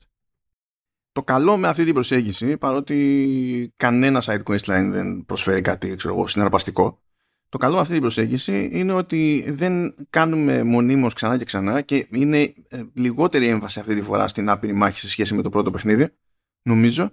[1.13, 6.27] Το καλό με αυτή την προσέγγιση, παρότι κανένα side questline δεν προσφέρει κάτι ξέρω εγώ,
[6.27, 7.01] συναρπαστικό,
[7.49, 12.07] το καλό με αυτή την προσέγγιση είναι ότι δεν κάνουμε μονίμως ξανά και ξανά και
[12.11, 15.71] είναι ε, λιγότερη έμβαση αυτή τη φορά στην άπειρη μάχη σε σχέση με το πρώτο
[15.71, 16.09] παιχνίδι,
[16.61, 17.11] νομίζω,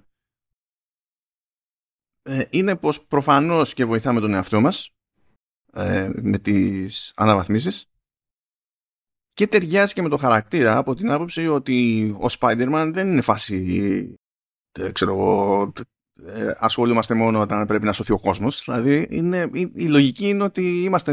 [2.22, 4.94] ε, είναι πως προφανώς και βοηθάμε τον εαυτό μας
[5.72, 7.89] ε, με τις αναβαθμίσεις
[9.41, 14.14] και ταιριάζει και με το χαρακτήρα από την άποψη ότι ο Spider-Man δεν είναι φάση
[14.93, 15.72] ξέρω εγώ
[16.26, 18.62] ε, ασχολούμαστε μόνο όταν πρέπει να σωθεί ο κόσμος.
[18.64, 21.12] Δηλαδή είναι, η, η λογική είναι ότι είμαστε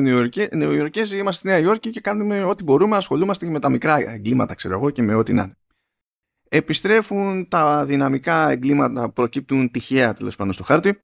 [0.52, 4.56] Νεοϊορκές είμαστε στη Νέα Υόρκη και κάνουμε ό,τι μπορούμε ασχολούμαστε και με τα μικρά εγκλήματα
[4.56, 5.58] ξέρω εγώ και με ό,τι να είναι.
[6.50, 11.00] Επιστρέφουν τα δυναμικά εγκλήματα προκύπτουν τυχαία τέλος πάνω στο χάρτη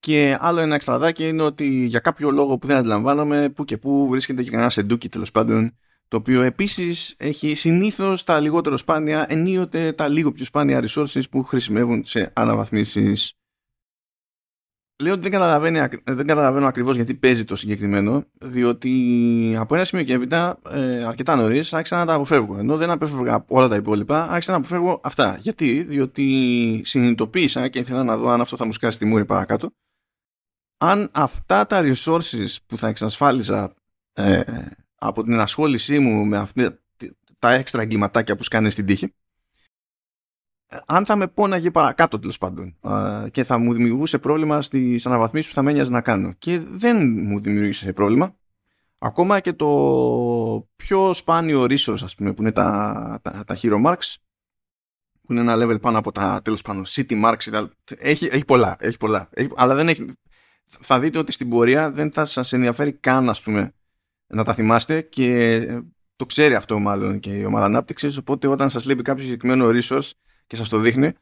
[0.00, 4.08] και άλλο ένα εξτραδάκι είναι ότι για κάποιο λόγο που δεν αντιλαμβάνομαι που και που
[4.08, 5.76] βρίσκεται και κανένα σεντούκι τέλος πάντων
[6.08, 11.44] το οποίο επίσης έχει συνήθως τα λιγότερο σπάνια ενίοτε τα λίγο πιο σπάνια resources που
[11.44, 13.36] χρησιμεύουν σε αναβαθμίσεις
[15.02, 20.04] Λέω ότι δεν, καταλαβαίνω, δεν καταλαβαίνω ακριβώς γιατί παίζει το συγκεκριμένο, διότι από ένα σημείο
[20.04, 22.58] και έπειτα, ε, αρκετά νωρίς, άρχισα να τα αποφεύγω.
[22.58, 25.38] Ενώ δεν απέφευγα όλα τα υπόλοιπα, άρχισα να αποφεύγω αυτά.
[25.40, 29.70] Γιατί, διότι συνειδητοποίησα και ήθελα να δω αν αυτό θα μου σκάσει τη μούρη παρακάτω.
[30.78, 33.74] Αν αυτά τα resources που θα εξασφάλιζα
[34.12, 34.40] ε,
[34.98, 36.78] από την ενασχόλησή μου με αυτά
[37.38, 39.14] τα έξτρα εγκληματάκια που σκάνε στην τύχη,
[40.86, 42.76] αν θα με πόναγε παρακάτω τέλος πάντων
[43.30, 46.32] και θα μου δημιουργούσε πρόβλημα στις αναβαθμίσεις που θα μένει να κάνω.
[46.38, 48.36] Και δεν μου δημιούργησε πρόβλημα.
[48.98, 54.14] Ακόμα και το πιο σπάνιο resource, ας πούμε, που είναι τα, τα, τα Hero Marks,
[55.22, 58.96] που είναι ένα level πάνω από τα τέλος πάνω City Marks, έχει, έχει πολλά, έχει
[58.96, 59.28] πολλά.
[59.30, 60.06] Έχει, αλλά δεν έχει,
[60.66, 63.74] θα δείτε ότι στην πορεία δεν θα σας ενδιαφέρει καν, ας πούμε,
[64.26, 65.66] να τα θυμάστε και
[66.16, 68.16] το ξέρει αυτό μάλλον και η ομάδα ανάπτυξης.
[68.16, 70.10] Οπότε όταν σας λείπει κάποιο συγκεκριμένο resource,
[70.46, 71.12] και σας το δείχνει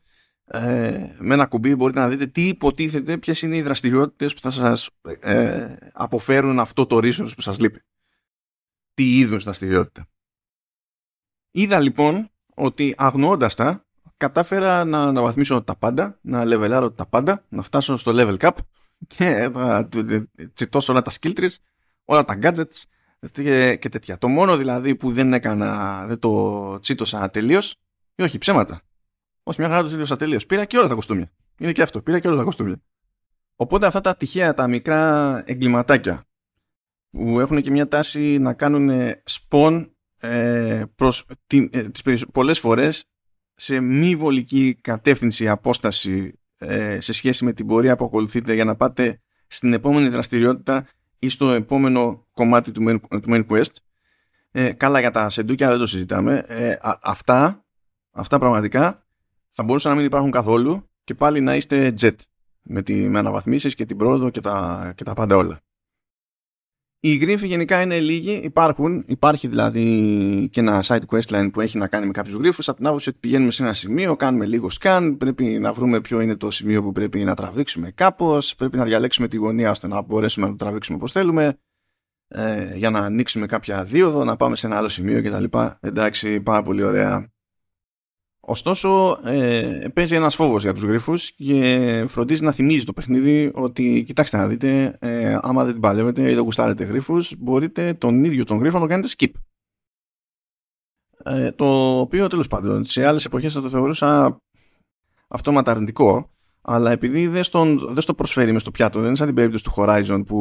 [0.44, 4.50] ε, με ένα κουμπί μπορείτε να δείτε τι υποτίθεται, ποιες είναι οι δραστηριότητες που θα
[4.50, 4.90] σας
[5.20, 7.82] ε, αποφέρουν αυτό το resource που σας λείπει.
[8.94, 10.06] Τι είδους δραστηριότητα.
[11.50, 13.86] Είδα λοιπόν ότι αγνοώντας τα
[14.16, 18.56] κατάφερα να αναβαθμίσω τα πάντα, να λεβελάρω τα πάντα, να φτάσω στο level cap
[19.06, 19.88] και να
[20.54, 21.54] τσιτώσω όλα τα skill trees,
[22.04, 22.82] όλα τα gadgets
[23.78, 24.18] και τέτοια.
[24.18, 27.76] Το μόνο δηλαδή που δεν έκανα, δεν το τσίτωσα τελείως,
[28.14, 28.82] ή όχι ψέματα,
[29.42, 30.46] όχι, μια χαρά του ίδιου τελείως.
[30.46, 31.32] Πήρα και όλα τα κοστούμια.
[31.58, 32.02] Είναι και αυτό.
[32.02, 32.82] Πήρα και όλα τα κοστούμια.
[33.56, 36.24] Οπότε αυτά τα τυχαία, τα μικρά εγκληματάκια
[37.10, 39.90] που έχουν και μια τάση να κάνουν spawn
[40.20, 43.04] ε, προς, ε, τις πολλές φορές
[43.54, 48.76] σε μη βολική κατεύθυνση απόσταση ε, σε σχέση με την πορεία που ακολουθείτε για να
[48.76, 50.86] πάτε στην επόμενη δραστηριότητα
[51.18, 53.72] ή στο επόμενο κομμάτι του main, του main quest
[54.50, 57.64] ε, καλά για τα σεντούκια δεν το συζητάμε ε, αυτά,
[58.10, 59.06] αυτά πραγματικά
[59.50, 62.16] θα μπορούσαν να μην υπάρχουν καθόλου και πάλι να είστε jet
[62.62, 65.60] με, τη, με αναβαθμίσεις και την πρόοδο και τα, και τα πάντα όλα.
[67.04, 69.04] Οι γρίφοι γενικά είναι λίγοι, υπάρχουν.
[69.06, 72.62] Υπάρχει δηλαδή και ένα site questline που έχει να κάνει με κάποιους γρίφου.
[72.66, 76.20] Από την άποψη ότι πηγαίνουμε σε ένα σημείο, κάνουμε λίγο scan, πρέπει να βρούμε ποιο
[76.20, 80.02] είναι το σημείο που πρέπει να τραβήξουμε κάπως, πρέπει να διαλέξουμε τη γωνία ώστε να
[80.02, 81.58] μπορέσουμε να το τραβήξουμε όπως θέλουμε,
[82.28, 85.58] ε, για να ανοίξουμε κάποια δίωδο, να πάμε σε ένα άλλο σημείο κτλ.
[85.80, 87.33] Εντάξει, πάρα πολύ ωραία.
[88.46, 94.04] Ωστόσο, ε, παίζει ένας φόβος για τους γρίφους και φροντίζει να θυμίζει το παιχνίδι ότι
[94.06, 98.44] κοιτάξτε να δείτε, ε, άμα δεν την παλεύετε ή δεν γουστάρετε γρίφους, μπορείτε τον ίδιο
[98.44, 99.30] τον γρίφο να το κάνετε skip.
[101.24, 104.40] Ε, το οποίο τέλος πάντων σε άλλες εποχές θα το θεωρούσα
[105.28, 106.30] αυτόματα αρνητικό,
[106.60, 109.64] αλλά επειδή δεν, στον, δεν στο προσφέρει μες στο πιάτο, δεν είναι σαν την περίπτωση
[109.64, 110.36] του Horizon που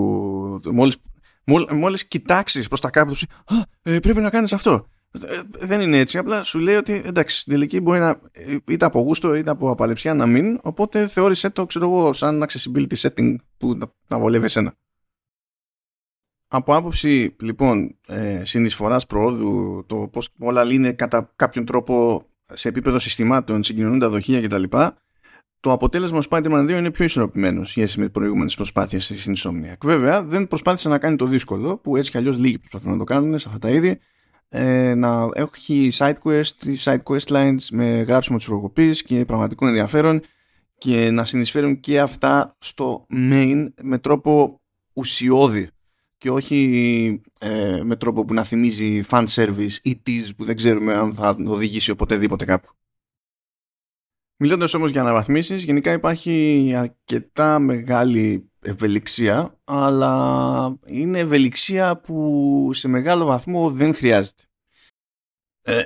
[0.72, 0.97] μόλις,
[1.72, 3.14] μόλις κοιτάξεις προς τα κάτω,
[3.82, 4.93] ε, πρέπει να κάνεις αυτό ε,
[5.59, 6.18] δεν είναι έτσι.
[6.18, 8.20] Απλά σου λέει ότι εντάξει, στην τελική μπορεί να
[8.68, 10.59] είτε από γούστο είτε από απαλεψία να μην.
[10.64, 14.74] Οπότε θεώρησε το, ξέρω εγώ, σαν accessibility setting που να βολεύει εσένα.
[16.47, 22.99] Από άποψη λοιπόν ε, συνεισφοράς προόδου, το πώς όλα είναι κατά κάποιον τρόπο σε επίπεδο
[22.99, 24.64] συστημάτων, συγκοινωνούν τα δοχεία κτλ.
[25.59, 29.78] Το αποτέλεσμα του Spider-Man 2 είναι πιο ισορροπημένο σχέση με προηγούμενες προσπάθειες της Insomniac.
[29.84, 33.03] Βέβαια, δεν προσπάθησε να κάνει το δύσκολο, που έτσι κι αλλιώς λίγοι προσπαθούν να το
[33.03, 33.99] κάνουν σε αυτά τα είδη
[34.50, 40.22] ε, να έχει side quest, side quest lines με γράψιμο της προκοπής και πραγματικό ενδιαφέρον
[40.78, 44.62] και να συνεισφέρουν και αυτά στο main με τρόπο
[44.94, 45.70] ουσιώδη
[46.18, 50.94] και όχι ε, με τρόπο που να θυμίζει fan service ή tease που δεν ξέρουμε
[50.94, 52.68] αν θα οδηγήσει οποτεδήποτε κάπου.
[54.38, 63.26] Μιλώντας όμως για αναβαθμίσεις, γενικά υπάρχει αρκετά μεγάλη ευελιξία, αλλά είναι ευελιξία που σε μεγάλο
[63.26, 64.43] βαθμό δεν χρειάζεται.
[65.61, 65.84] Ε,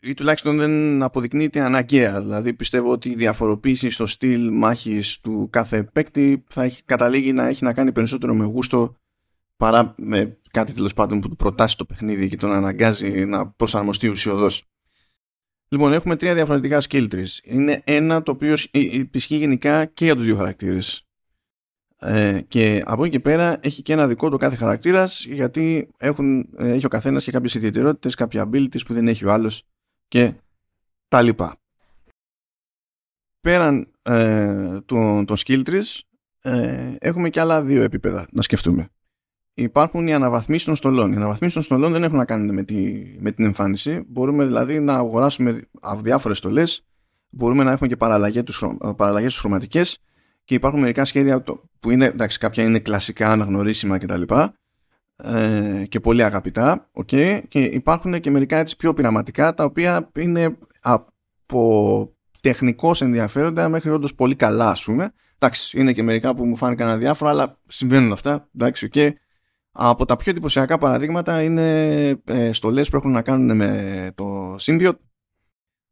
[0.00, 2.20] ή τουλάχιστον δεν αποδεικνύεται αναγκαία.
[2.20, 7.46] Δηλαδή πιστεύω ότι η διαφοροποίηση στο στυλ μάχης του κάθε παίκτη θα έχει καταλήγει να
[7.46, 8.96] έχει να κάνει περισσότερο με γούστο
[9.56, 14.08] παρά με κάτι τέλος πάντων που του προτάσει το παιχνίδι και τον αναγκάζει να προσαρμοστεί
[14.08, 14.64] ουσιοδός.
[15.68, 17.38] Λοιπόν, έχουμε τρία διαφορετικά skill trees.
[17.42, 18.54] Είναι ένα το οποίο
[19.10, 21.06] ισχύει γενικά και για τους δύο χαρακτήρες.
[22.06, 26.48] Ε, και από εκεί και πέρα έχει και ένα δικό του κάθε χαρακτήρας γιατί έχουν,
[26.56, 29.62] ε, έχει ο καθένας και κάποιες ιδιαιτερότητες, κάποια abilities που δεν έχει ο άλλος
[30.08, 30.34] και
[31.08, 31.56] τα λοιπά.
[33.40, 36.00] Πέραν ε, των, των skill trees
[36.40, 38.88] ε, έχουμε και άλλα δύο επίπεδα να σκεφτούμε.
[39.54, 41.12] Υπάρχουν οι αναβαθμίσεις των στολών.
[41.12, 44.04] Οι αναβαθμίσεις των στολών δεν έχουν να κάνουν με, τη, με την εμφάνιση.
[44.08, 46.84] Μπορούμε δηλαδή να αγοράσουμε διάφορες στολές.
[47.30, 47.96] Μπορούμε να έχουμε και
[48.96, 49.98] παραλλαγές χρωματικές
[50.44, 51.44] και υπάρχουν μερικά σχέδια
[51.80, 54.22] που είναι, εντάξει, κάποια είναι κλασικά αναγνωρίσιμα κτλ.
[55.16, 60.58] Ε, και πολύ αγαπητά, okay, και υπάρχουν και μερικά έτσι πιο πειραματικά τα οποία είναι
[60.80, 65.12] από τεχνικώς ενδιαφέροντα μέχρι όντως πολύ καλά, ας πούμε.
[65.38, 68.48] Εντάξει, είναι και μερικά που μου φάνηκαν αδιάφορα, αλλά συμβαίνουν αυτά.
[68.54, 69.10] Εντάξει, okay.
[69.72, 74.98] Από τα πιο εντυπωσιακά παραδείγματα είναι ε, στολές που έχουν να κάνουν με το Symbiote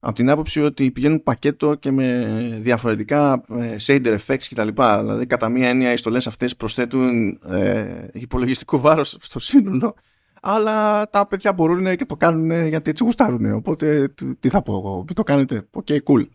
[0.05, 2.27] από την άποψη ότι πηγαίνουν πακέτο και με
[2.61, 4.69] διαφορετικά ε, shader effects κτλ.
[4.75, 9.95] Δηλαδή, κατά μία έννοια, οι στολές αυτές προσθέτουν ε, υπολογιστικό βάρος στο σύνολο,
[10.43, 13.53] αλλά τα παιδιά μπορούν και το κάνουν γιατί έτσι γουστάρουν.
[13.53, 15.69] Οπότε, τι θα πω εγώ, και το κάνετε.
[15.71, 16.27] Οκ, okay, cool.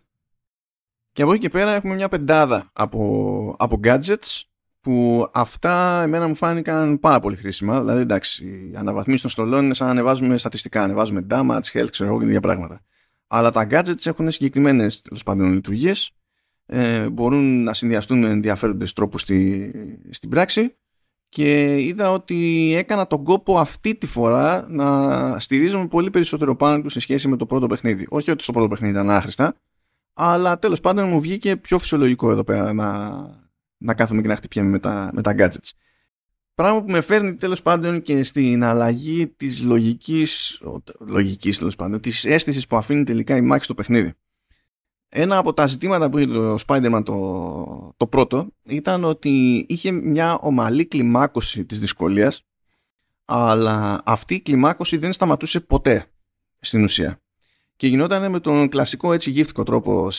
[1.11, 4.41] Και από εκεί και πέρα έχουμε μια πεντάδα από, από gadgets
[4.82, 7.80] που αυτά εμένα μου φάνηκαν πάρα πολύ χρήσιμα.
[7.80, 10.82] Δηλαδή, εντάξει, οι αναβαθμίσεις των στολών είναι σαν να ανεβάζουμε στατιστικά.
[10.84, 12.82] Ανεβάζουμε damage, health, ξέρω εγώ και τέτοια πράγματα
[13.28, 16.12] αλλά τα gadgets έχουν συγκεκριμένες τέλος πάντων λειτουργίες.
[16.66, 19.72] Ε, μπορούν να συνδυαστούν με ενδιαφέροντες τρόπους στη,
[20.10, 20.76] στην πράξη
[21.30, 26.90] και είδα ότι έκανα τον κόπο αυτή τη φορά να στηρίζομαι πολύ περισσότερο πάνω του
[26.90, 28.08] σε σχέση με το πρώτο παιχνίδι.
[28.10, 29.56] Όχι ότι στο πρώτο παιχνίδι ήταν άχρηστα,
[30.14, 33.10] αλλά τέλος πάντων μου βγήκε πιο φυσιολογικό εδώ πέρα να,
[33.78, 35.70] να κάθομαι και να χτυπιέμαι με τα, με τα gadgets.
[36.58, 40.62] Πράγμα που με φέρνει τέλος πάντων και στην αλλαγή της λογικής,
[40.99, 44.14] λογικής τέλος πάντων, της αίσθησης που αφήνει τελικά η μάχη στο παιχνίδι.
[45.10, 50.38] Ένα από τα ζητήματα που είχε το Spider-Man το, το πρώτο ήταν ότι είχε μια
[50.41, 52.45] ομαλή κλιμάκωση της δυσκολίας
[53.26, 56.05] αλλά αυτή η κλιμάκωση δεν σταματούσε ποτέ
[56.60, 57.22] στην ουσία.
[57.76, 60.10] Και γινόταν με τον κλασικό έτσι γύφτικο τρόπο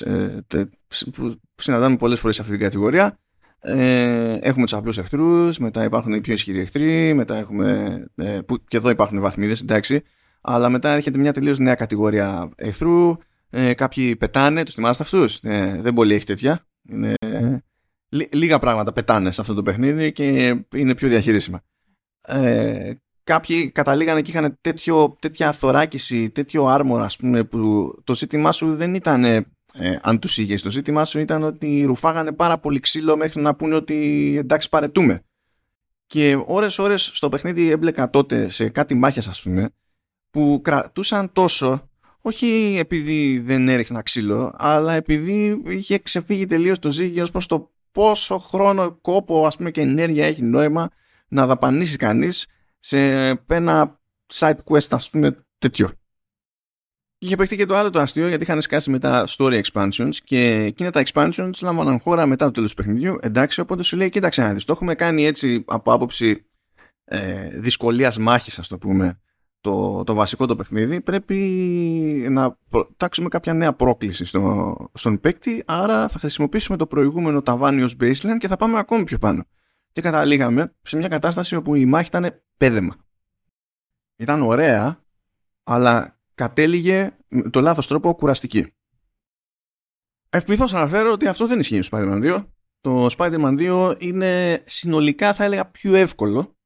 [1.13, 3.19] που συναντάμε πολλές φορές σε αυτή την κατηγορία
[3.61, 8.05] ε, έχουμε τους απλούς εχθρούς, μετά υπάρχουν οι πιο ισχυροί εχθροί, μετά έχουμε.
[8.15, 10.03] Ε, που και εδώ υπάρχουν βαθμίδες, εντάξει.
[10.41, 13.17] Αλλά μετά έρχεται μια τελείως νέα κατηγορία εχθρού.
[13.51, 16.67] Ε, κάποιοι πετάνε, τους θυμάστε αυτούς; Ε, δεν πολύ έχει τέτοια.
[16.89, 17.15] Είναι,
[18.31, 21.61] λίγα πράγματα πετάνε σε αυτό το παιχνίδι και είναι πιο διαχειρίσιμα.
[22.27, 22.93] Ε,
[23.25, 28.77] κάποιοι καταλήγανε και είχαν τέτοιο, τέτοια θωράκιση, τέτοιο άρμορα, ας πούμε, που το ζήτημά σου
[28.77, 30.57] δεν ήταν ε, αν τους είχε.
[30.57, 35.23] Το ζήτημά σου ήταν ότι ρουφάγανε πάρα πολύ ξύλο μέχρι να πούνε ότι εντάξει παρετούμε.
[36.07, 39.71] Και ώρες ώρες στο παιχνίδι έμπλεκα τότε σε κάτι μάχες ας πούμε
[40.31, 41.89] που κρατούσαν τόσο
[42.21, 47.73] όχι επειδή δεν έριχνα ξύλο αλλά επειδή είχε ξεφύγει τελείως το ζύγι ως προς το
[47.93, 50.91] πόσο χρόνο, κόπο ας πούμε και ενέργεια έχει νόημα
[51.29, 52.47] να δαπανίσει κανείς
[52.79, 54.01] σε ένα
[54.33, 55.91] side quest ας πούμε τέτοιο.
[57.21, 60.55] Είχε παιχτεί και το άλλο το αστείο γιατί είχαν σκάσει με τα story expansions και
[60.55, 63.19] εκείνα τα expansions λάμβαναν χώρα μετά το τέλος του παιχνιδιού.
[63.21, 64.65] Εντάξει, οπότε σου λέει: Κοίταξε να δεις.
[64.65, 66.47] Το έχουμε κάνει έτσι από άποψη
[67.05, 69.21] ε, δυσκολίας μάχης, ας το πούμε,
[69.61, 71.01] το, το βασικό το παιχνίδι.
[71.01, 71.37] Πρέπει
[72.31, 72.59] να
[72.97, 75.63] τάξουμε κάποια νέα πρόκληση στο, στον παίκτη.
[75.67, 79.45] Άρα θα χρησιμοποιήσουμε το προηγούμενο ταβάνι ω baseline και θα πάμε ακόμη πιο πάνω.
[79.93, 82.97] Και καταλήγαμε σε μια κατάσταση όπου η μάχη ήταν πέδεμα.
[84.17, 85.05] Ήταν ωραία,
[85.65, 88.73] αλλά κατέληγε με το λάθος τρόπο κουραστική.
[90.31, 92.45] Ευπηθώς αναφέρω ότι αυτό δεν ισχύει στο Spider-Man 2.
[92.81, 96.57] Το Spider-Man 2 είναι συνολικά θα έλεγα πιο εύκολο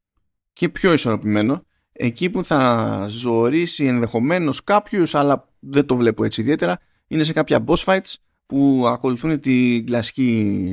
[0.53, 1.65] και πιο ισορροπημένο.
[1.93, 7.65] Εκεί που θα ζωρίσει ενδεχομένως κάποιους, αλλά δεν το βλέπω έτσι ιδιαίτερα, είναι σε κάποια
[7.67, 8.15] boss fights
[8.47, 10.65] που ακολουθούν την κλασική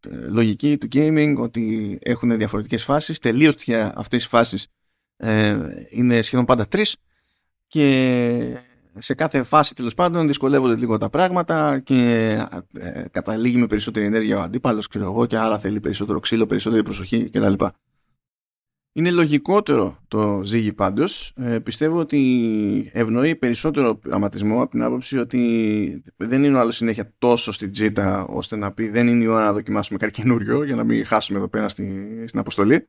[0.00, 3.18] ε, λογική του gaming ότι έχουν διαφορετικές φάσεις.
[3.18, 3.54] Τελείως
[3.94, 4.66] αυτές οι φάσεις
[5.16, 5.58] ε,
[5.90, 6.96] είναι σχεδόν πάντα τρεις
[7.66, 8.56] και
[8.98, 12.30] σε κάθε φάση τέλος πάντων δυσκολεύονται λίγο τα πράγματα και
[12.72, 16.82] ε, καταλήγει με περισσότερη ενέργεια ο αντίπαλος, ξέρω εγώ, και άρα θέλει περισσότερο ξύλο, περισσότερη
[16.82, 17.64] προσοχή κτλ.
[18.92, 21.32] Είναι λογικότερο το ζύγι πάντως.
[21.36, 27.14] Ε, πιστεύω ότι ευνοεί περισσότερο πειραματισμό από την άποψη ότι δεν είναι ο άλλος συνέχεια
[27.18, 30.74] τόσο στην τζίτα ώστε να πει δεν είναι η ώρα να δοκιμάσουμε κάτι καινούριο για
[30.74, 31.84] να μην χάσουμε εδώ πέρα στη,
[32.26, 32.88] στην αποστολή.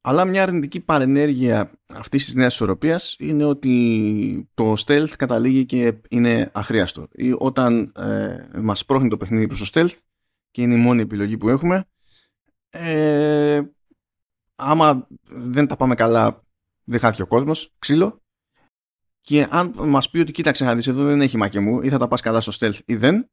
[0.00, 6.50] Αλλά μια αρνητική παρενέργεια αυτής της νέας ισορροπίας είναι ότι το stealth καταλήγει και είναι
[6.54, 7.08] αχρίαστο.
[7.12, 9.96] Ή όταν ε, μας πρόχνει το παιχνίδι προς το stealth
[10.50, 11.84] και είναι η μόνη επιλογή που έχουμε,
[12.70, 13.60] ε,
[14.54, 16.42] άμα δεν τα πάμε καλά
[16.84, 18.22] δεν χάθηκε ο κόσμος, ξύλο.
[19.20, 22.08] Και αν μας πει ότι κοίταξε να δεις εδώ δεν έχει μακεμού ή θα τα
[22.08, 23.30] πας καλά στο stealth ή δεν,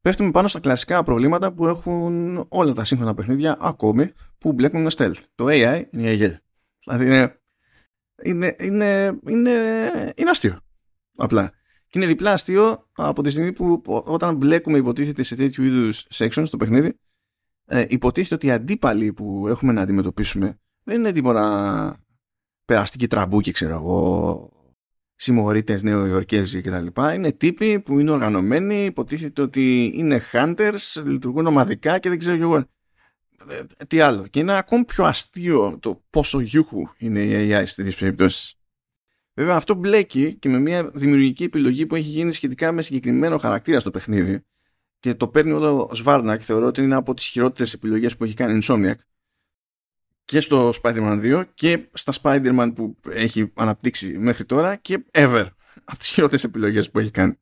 [0.00, 4.90] πέφτουμε πάνω στα κλασικά προβλήματα που έχουν όλα τα σύγχρονα παιχνίδια ακόμη που μπλέκουν με
[4.96, 5.22] stealth.
[5.34, 6.36] Το AI είναι για γέλια.
[6.84, 7.40] Δηλαδή είναι,
[8.22, 9.50] είναι, είναι, είναι,
[10.16, 10.60] είναι αστείο.
[11.16, 11.52] Απλά.
[11.86, 16.42] Και είναι διπλά αστείο από τη στιγμή που όταν μπλέκουμε υποτίθεται σε τέτοιου είδους sections
[16.44, 16.98] στο παιχνίδι
[17.64, 21.96] ε, υποτίθεται ότι οι αντίπαλοι που έχουμε να αντιμετωπίσουμε δεν είναι τίποτα
[22.64, 24.50] περαστικοί τραμπούκοι ξέρω εγώ
[25.18, 26.86] συμμορείτε νεοϊορκέζοι κτλ.
[27.14, 32.56] Είναι τύποι που είναι οργανωμένοι, υποτίθεται ότι είναι hunters, λειτουργούν ομαδικά και δεν ξέρω εγώ.
[32.56, 34.26] Ε, τι άλλο.
[34.26, 38.54] Και είναι ακόμη πιο αστείο το πόσο γιούχου είναι η AI σε τέτοιες περιπτώσεις.
[39.34, 43.80] Βέβαια αυτό μπλέκει και με μια δημιουργική επιλογή που έχει γίνει σχετικά με συγκεκριμένο χαρακτήρα
[43.80, 44.44] στο παιχνίδι
[44.98, 48.56] και το παίρνει ο Σβάρνακ, θεωρώ ότι είναι από τις χειρότερες επιλογές που έχει κάνει
[48.56, 48.94] η Insomniac
[50.28, 55.46] και στο Spider-Man 2 και στα Spider-Man που έχει αναπτύξει μέχρι τώρα και ever
[55.84, 57.38] από τις χειρότερες επιλογές που έχει κάνει.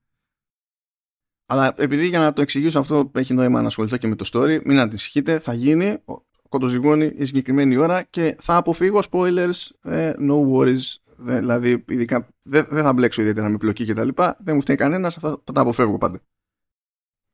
[1.47, 4.61] Αλλά επειδή για να το εξηγήσω αυτό έχει νόημα να ασχοληθώ και με το story,
[4.65, 5.99] μην ανησυχείτε, θα γίνει
[6.49, 12.93] κοντοζυγώνει η συγκεκριμένη ώρα και θα αποφύγω spoilers, ε, no worries, δηλαδή ειδικά δεν, θα
[12.93, 15.99] μπλέξω ιδιαίτερα με πλοκή και τα λοιπά, δεν μου φταίει κανένας, αυτά θα τα αποφεύγω
[15.99, 16.21] πάντα.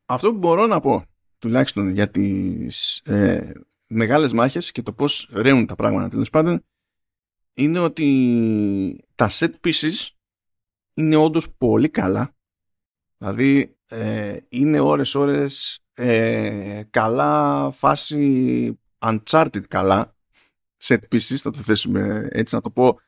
[0.07, 1.05] Αυτό που μπορώ να πω,
[1.39, 3.53] τουλάχιστον για τις ε,
[3.93, 6.09] μεγάλες μάχες και το πώς ρέουν τα πράγματα.
[6.09, 6.65] Τέλος πάντων
[7.55, 10.09] είναι ότι τα set pieces
[10.95, 12.37] είναι όντως πολύ καλά.
[13.19, 20.17] Δηλαδή ε, είναι ώρες ώρες ε, καλά φάση uncharted καλά
[20.83, 23.01] set pieces θα το θέσουμε έτσι να το πω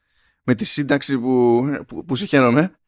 [0.43, 2.79] με τη σύνταξη που, που, που συγχαίρομαι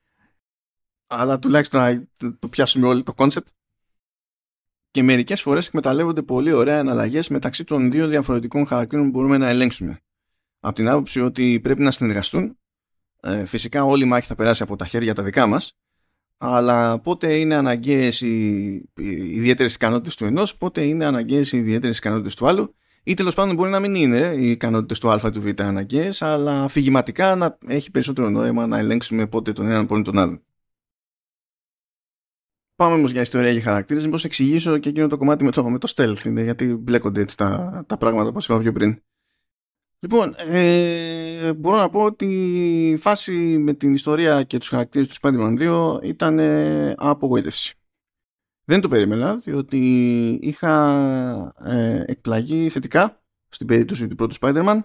[1.07, 3.49] αλλά τουλάχιστον το πιάσουμε όλοι το concept
[4.97, 9.49] και μερικές φορές εκμεταλλεύονται πολύ ωραία εναλλαγές μεταξύ των δύο διαφορετικών χαρακτήρων που μπορούμε να
[9.49, 10.01] ελέγξουμε.
[10.61, 12.59] Από την άποψη ότι πρέπει να συνεργαστούν,
[13.21, 15.77] ε, φυσικά όλη η μάχη θα περάσει από τα χέρια τα δικά μας,
[16.37, 18.37] αλλά πότε είναι αναγκαίες οι,
[18.95, 23.35] οι ιδιαίτερες ικανότητες του ενός, πότε είναι αναγκαίες οι ιδιαίτερες ικανότητες του άλλου, ή τέλος
[23.35, 27.35] πάντων μπορεί να μην είναι οι ικανότητες του Α ή του Β αναγκαίες, αλλά αφηγηματικά
[27.35, 30.46] να έχει περισσότερο νόημα να ελέγξουμε πότε τον έναν πότε τον άλλον.
[32.77, 34.05] Πάμε όμως για ιστορία και χαρακτήρες.
[34.05, 37.37] Μήπως εξηγήσω και εκείνο το κομμάτι με το, με το stealth, είναι, γιατί μπλέκονται έτσι
[37.37, 39.03] τα, τα πράγματα όπως είπα πιο πριν.
[39.99, 42.27] Λοιπόν, ε, μπορώ να πω ότι
[42.91, 47.75] η φάση με την ιστορία και τους χαρακτήρες του Spider-Man 2 ήταν ε, απογοήτευση.
[48.65, 49.79] Δεν το περίμενα, διότι
[50.43, 54.79] είχα ε, εκπλαγεί θετικά στην περίπτωση του πρώτου Spider-Man,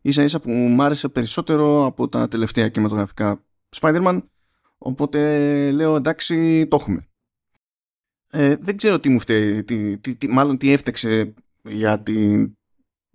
[0.00, 3.44] ίσα ίσα που μου άρεσε περισσότερο από τα τελευταία κινηματογραφικά
[3.80, 4.22] Spider-Man,
[4.78, 7.05] οπότε λέω εντάξει το έχουμε.
[8.30, 12.46] Ε, δεν ξέρω τι μου φταίει, τι, τι, μάλλον τι έφτεξε για τη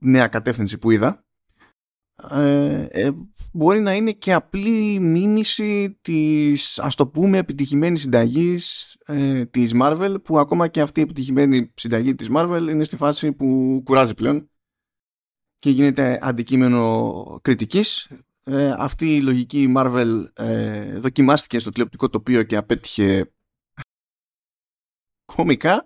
[0.01, 1.25] νέα κατεύθυνση που είδα.
[2.29, 3.11] Ε, ε,
[3.51, 10.15] μπορεί να είναι και απλή μίμηση της ας το πούμε επιτυχημένης συνταγής ε, της Marvel
[10.23, 14.49] που ακόμα και αυτή η επιτυχημένη συνταγή της Marvel είναι στη φάση που κουράζει πλέον
[15.59, 18.09] και γίνεται αντικείμενο κριτικής
[18.43, 23.31] ε, αυτή η λογική Marvel ε, δοκιμάστηκε στο τηλεοπτικό τοπίο και απέτυχε
[25.35, 25.85] κομικά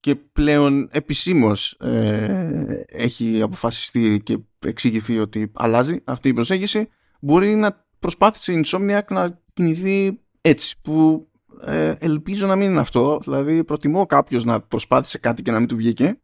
[0.00, 6.88] και πλέον επισήμως ε, έχει αποφασιστεί και εξηγηθεί ότι αλλάζει αυτή η προσέγγιση
[7.20, 11.28] μπορεί να προσπάθησε η Insomniac να κινηθεί έτσι που
[11.64, 13.20] ε, ελπίζω να μην είναι αυτό.
[13.22, 16.20] Δηλαδή προτιμώ κάποιος να προσπάθησε κάτι και να μην του βγήκε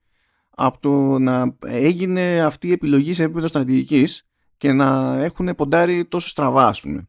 [0.51, 4.27] από το να έγινε αυτή η επιλογή σε επίπεδο στρατηγικής
[4.57, 7.09] και να έχουν ποντάρει τόσο στραβά ας πούμε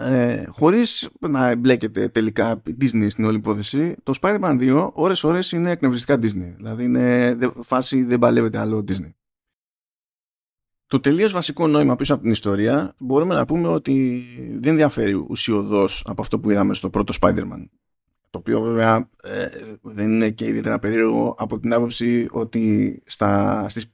[0.00, 5.70] ε, χωρίς να εμπλέκεται τελικά Disney στην όλη υπόθεση το Spider-Man 2 ώρες ώρες είναι
[5.70, 6.54] εκνευριστικά Disney.
[6.56, 9.12] Δηλαδή είναι φάση δεν παλεύεται άλλο Disney.
[10.86, 14.24] Το τελείως βασικό νόημα πίσω από την ιστορία μπορούμε να πούμε ότι
[14.60, 17.68] δεν διαφέρει ουσιοδός από αυτό που είδαμε στο πρώτο Spider-Man.
[18.30, 19.46] Το οποίο βέβαια ε,
[19.82, 23.92] δεν είναι και ιδιαίτερα περίεργο από την άποψη ότι στα, στις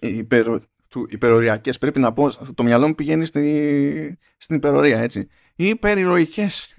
[0.00, 0.60] υπερο,
[0.92, 1.78] του υπεροριακές.
[1.78, 5.28] Πρέπει να πω το μυαλό μου πηγαίνει στη, στην υπερορία έτσι.
[5.56, 6.74] Οι υπερηρωικές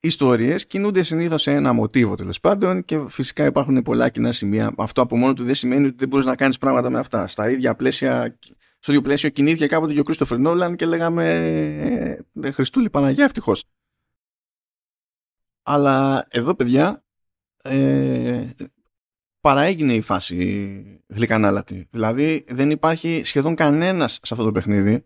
[0.00, 4.72] ιστορίες κινούνται συνήθως σε ένα μοτίβο τέλος πάντων και φυσικά υπάρχουν πολλά κοινά σημεία.
[4.76, 7.28] Αυτό από μόνο του δεν σημαίνει ότι δεν μπορείς να κάνεις πράγματα με αυτά.
[7.28, 8.38] Στα ίδια πλαίσια
[8.78, 11.24] στο ίδιο πλαίσιο κινήθηκε κάποτε και ο Κρίστοφερ Νόλαν και λέγαμε
[12.42, 13.64] ε, Χριστούλη Παναγιά ευτυχώς
[15.62, 17.04] αλλά εδώ παιδιά
[17.62, 18.50] ε,
[19.44, 21.88] παραέγινε η φάση γλυκανάλατη.
[21.90, 25.04] Δηλαδή δεν υπάρχει σχεδόν κανένας σε αυτό το παιχνίδι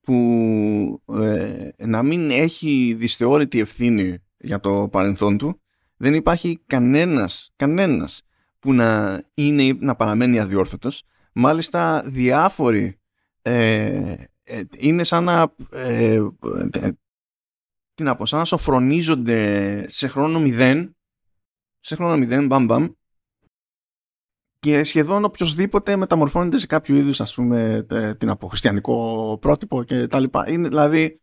[0.00, 5.60] που ε, να μην έχει δυσθεώρητη ευθύνη για το παρελθόν του.
[5.96, 8.22] Δεν υπάρχει κανένας, κανένας
[8.58, 11.02] που να, είναι, να παραμένει αδιόρθωτος.
[11.32, 13.00] Μάλιστα διάφοροι
[13.42, 15.54] ε, ε, είναι σαν να
[17.94, 20.96] τι να πω, σαν να σοφρονίζονται σε χρόνο μηδέν
[21.80, 22.88] σε χρόνο μηδέν, μπαμ μπαμ
[24.66, 27.86] και σχεδόν οποιοδήποτε μεταμορφώνεται σε κάποιο είδους ας πούμε
[28.18, 30.50] την από χριστιανικό πρότυπο και τα λοιπά.
[30.50, 31.20] Είναι δηλαδή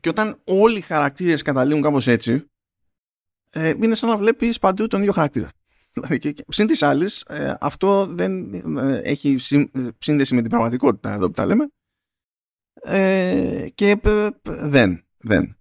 [0.00, 2.50] και όταν όλοι οι χαρακτήρες καταλήγουν κάπως έτσι
[3.50, 5.50] ε, είναι σαν να βλέπεις παντού τον ίδιο χαρακτήρα.
[5.92, 9.36] Δηλαδή, συν της άλλης ε, αυτό δεν ε, έχει
[9.98, 11.68] σύνδεση με την πραγματικότητα εδώ που τα λέμε
[12.82, 14.00] ε, και
[14.42, 15.57] δεν, δεν.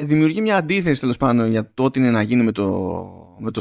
[0.00, 2.66] Δημιουργεί μια αντίθεση τέλος πάντων για το τι είναι να γίνει με το
[3.38, 3.60] με το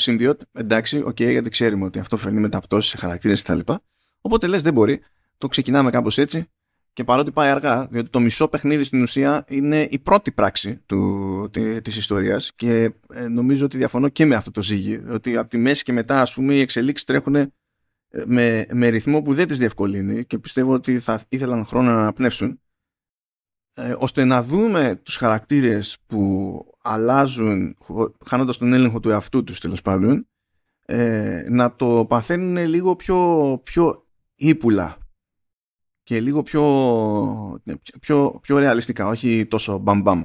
[0.00, 3.58] Symbiote, εντάξει, οκ, okay, γιατί ξέρουμε ότι αυτό φέρνει μεταπτώσεις σε χαρακτήρες κτλ.
[4.20, 5.00] Οπότε λες, δεν μπορεί.
[5.38, 6.50] Το ξεκινάμε κάπως έτσι.
[6.92, 11.50] Και παρότι πάει αργά, διότι το μισό παιχνίδι στην ουσία είναι η πρώτη πράξη του,
[11.82, 15.58] της ιστορίας και ε, νομίζω ότι διαφωνώ και με αυτό το ζύγι, ότι από τη
[15.58, 17.52] μέση και μετά ας πούμε οι εξελίξεις τρέχουν ε,
[18.26, 22.60] με, με ρυθμό που δεν τις διευκολύνει και πιστεύω ότι θα ήθελαν χρόνο να αναπνεύσουν
[23.78, 27.76] ε, ώστε να δούμε τους χαρακτήρες που αλλάζουν
[28.26, 30.28] χάνοντας τον έλεγχο του εαυτού τους τέλος πάντων
[30.82, 34.98] ε, να το παθαίνουν λίγο πιο, πιο ύπουλα
[36.02, 36.62] και λίγο πιο,
[38.00, 40.22] πιο, πιο ρεαλιστικά όχι τόσο μπαμ μπαμ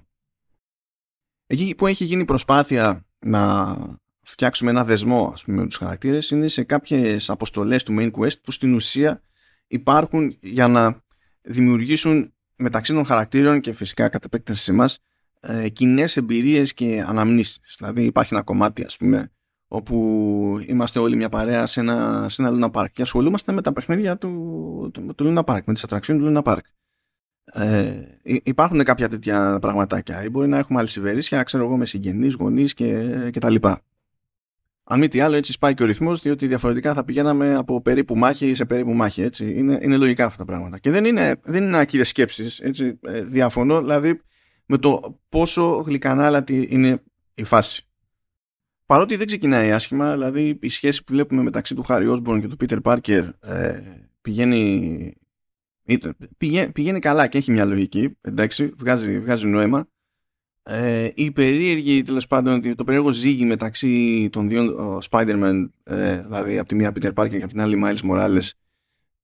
[1.45, 3.77] εκεί που έχει γίνει προσπάθεια να
[4.21, 8.41] φτιάξουμε ένα δεσμό ας πούμε, με τους χαρακτήρες είναι σε κάποιες αποστολές του main quest
[8.41, 9.23] που στην ουσία
[9.67, 11.03] υπάρχουν για να
[11.41, 14.97] δημιουργήσουν μεταξύ των χαρακτήρων και φυσικά κατά επέκταση σε εμάς
[15.39, 17.75] ε, κοινές εμπειρίες και αναμνήσεις.
[17.77, 19.31] Δηλαδή υπάρχει ένα κομμάτι, ας πούμε,
[19.67, 23.73] όπου είμαστε όλοι μια παρέα σε ένα, σε ένα Luna Park και ασχολούμαστε με τα
[23.73, 26.61] παιχνίδια του, του, του Luna Park, με τις ατραξιόνες του Luna Park.
[27.53, 32.73] Ε, υπάρχουν κάποια τέτοια πραγματάκια ή μπορεί να έχουμε αλυσιβερίσια, ξέρω εγώ, με συγγενείς, γονείς
[32.73, 33.81] και, και τα λοιπά.
[34.91, 38.17] Αν μη τι άλλο, έτσι σπάει και ο ρυθμός, διότι διαφορετικά θα πηγαίναμε από περίπου
[38.17, 39.21] μάχη σε περίπου μάχη.
[39.21, 39.53] Έτσι.
[39.57, 40.79] Είναι, είναι λογικά αυτά τα πράγματα.
[40.79, 42.59] Και δεν είναι, δεν είναι ακύρες σκέψεις.
[42.59, 42.99] Έτσι.
[43.01, 44.21] Ε, διαφωνώ δηλαδή
[44.65, 47.87] με το πόσο γλυκανάλατη είναι η φάση.
[48.85, 52.57] Παρότι δεν ξεκινάει άσχημα, δηλαδή η σχέση που βλέπουμε μεταξύ του Χάρι Όσμπορν και του
[52.57, 53.79] Πίτερ Πάρκερ ε,
[54.21, 55.13] πηγαίνει,
[56.37, 59.87] πηγαίνει, πηγαίνει καλά και έχει μια λογική, εντάξει, βγάζει, βγάζει νόημα.
[60.63, 66.67] Ε, η περίεργη, τέλος πάντων, το περίεργο ζύγι μεταξύ των δύο Spider-Man, ε, δηλαδή από
[66.67, 68.49] τη μία Peter Parker και από την άλλη Miles Morales,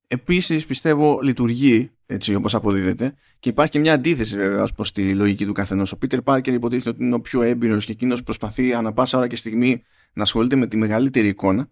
[0.07, 5.15] επίσης πιστεύω λειτουργεί έτσι όπως αποδίδεται και υπάρχει και μια αντίθεση βέβαια ως προς τη
[5.15, 5.91] λογική του καθενός.
[5.91, 9.27] Ο Peter Parker υποτίθεται ότι είναι ο πιο έμπειρος και εκείνος προσπαθεί ανά πάσα ώρα
[9.27, 9.83] και στιγμή
[10.13, 11.69] να ασχολείται με τη μεγαλύτερη εικόνα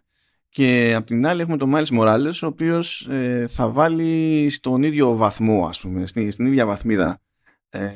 [0.49, 5.16] και απ' την άλλη έχουμε τον Miles Morales ο οποίος ε, θα βάλει στον ίδιο
[5.16, 7.25] βαθμό ας πούμε, στην, στην ίδια βαθμίδα ε,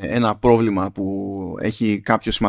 [0.02, 2.42] ένα πρόβλημα που έχει κάποιος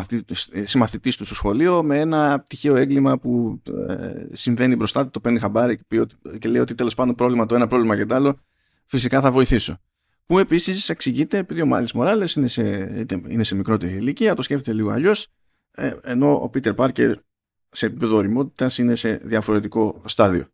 [0.64, 5.38] συμμαθητής του στο σχολείο με ένα τυχαίο έγκλημα που ε, συμβαίνει μπροστά του, το παίρνει
[5.38, 6.06] χαμπάρι και,
[6.38, 8.38] και λέει ότι τέλος πάντων πρόβλημα το ένα πρόβλημα και το άλλο
[8.84, 9.78] φυσικά θα βοηθήσω.
[10.26, 12.62] Που επίσης εξηγείται επειδή ο Μάλι Μοράλες είναι, σε,
[13.28, 15.28] είναι σε μικρότερη ηλικία, το σκέφτεται λίγο αλλιώς,
[15.70, 17.16] ε, ενώ ο Πίτερ Πάρκερ
[17.70, 20.46] σε επίπεδο οριμότητας είναι σε διαφορετικό στάδιο.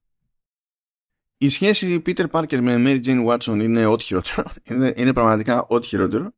[1.39, 4.49] Η σχέση Peter Parker με Mary Jane Watson είναι ό,τι χειρότερο.
[4.71, 6.33] Είναι, είναι πραγματικά ό,τι χειρότερο.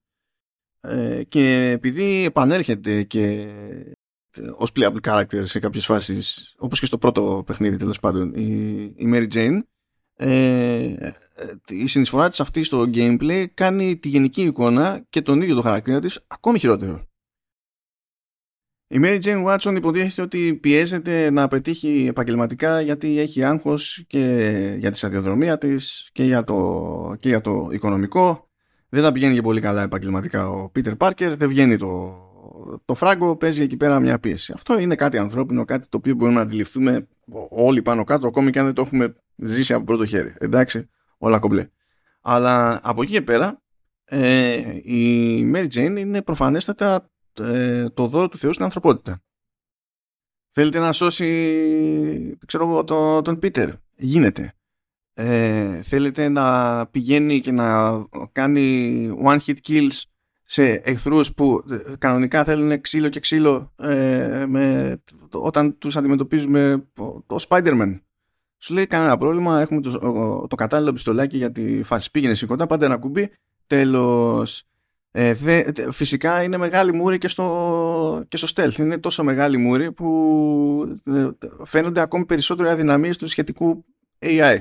[0.80, 3.48] Ε, και επειδή επανέρχεται και
[4.56, 9.10] ως playable character σε κάποιες φάσεις όπως και στο πρώτο παιχνίδι τέλος πάντων η, η
[9.12, 9.60] Mary Jane
[10.14, 10.94] ε,
[11.68, 16.00] η συνεισφορά της αυτή στο gameplay κάνει τη γενική εικόνα και τον ίδιο το χαρακτήρα
[16.00, 17.06] της ακόμη χειρότερο.
[18.90, 24.90] Η Mary Jane Watson υποτίθεται ότι πιέζεται να πετύχει επαγγελματικά γιατί έχει άγχος και για
[24.90, 28.47] τη σταδιοδρομία της και για το, και για το οικονομικό.
[28.89, 32.16] Δεν θα πηγαίνει και πολύ καλά επαγγελματικά ο Peter Parker, δεν βγαίνει το,
[32.84, 34.53] το φράγκο, παίζει εκεί πέρα μια πίεση.
[34.53, 37.09] Αυτό είναι κάτι ανθρώπινο, κάτι το οποίο μπορούμε να αντιληφθούμε
[37.51, 40.34] όλοι πάνω κάτω, ακόμη και αν δεν το έχουμε ζήσει από πρώτο χέρι.
[40.39, 41.68] Εντάξει, όλα κομπλέ.
[42.20, 43.62] Αλλά από εκεί και πέρα,
[44.05, 47.11] ε, η Mary Jane είναι προφανέστατα
[47.41, 49.22] ε, το δώρο του Θεού στην ανθρωπότητα.
[50.51, 53.70] Θέλετε να σώσει, ξέρω το, τον Πίτερ.
[53.97, 54.57] Γίνεται.
[55.20, 57.98] Ε, θέλετε να πηγαίνει και να
[58.32, 60.02] κάνει one hit kills
[60.44, 64.96] σε εχθρούς που ε, κανονικά θέλουν ξύλο και ξύλο ε, με,
[65.32, 66.88] όταν τους αντιμετωπίζουμε
[67.26, 68.00] το Spider-Man.
[68.58, 72.10] Σου λέει κανένα πρόβλημα, έχουμε το, το κατάλληλο πιστολάκι για τη φάση.
[72.10, 73.30] Πήγαινε σηκωτά, πάντα ένα κουμπί,
[73.66, 74.64] τέλος.
[75.10, 78.78] Ε, δε, φυσικά είναι μεγάλη μούρη και στο, και στο stealth.
[78.78, 81.28] Είναι τόσο μεγάλη μούρη που ε,
[81.64, 83.84] φαίνονται ακόμη περισσότερο αδυναμίες του σχετικού
[84.20, 84.58] AI.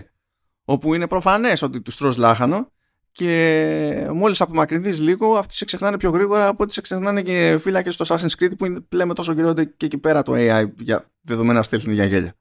[0.69, 2.71] Όπου είναι προφανές ότι τους τρως λάχανο
[3.11, 7.93] και μόλις απομακρυνθείς λίγο αυτοί σε ξεχνάνε πιο γρήγορα από ότι σε ξεχνάνε και φύλακες
[7.93, 11.93] στο Assassin's Creed που λέμε τόσο καιρό και εκεί πέρα το AI για δεδομένα στέλνει
[11.93, 12.33] για γέλια.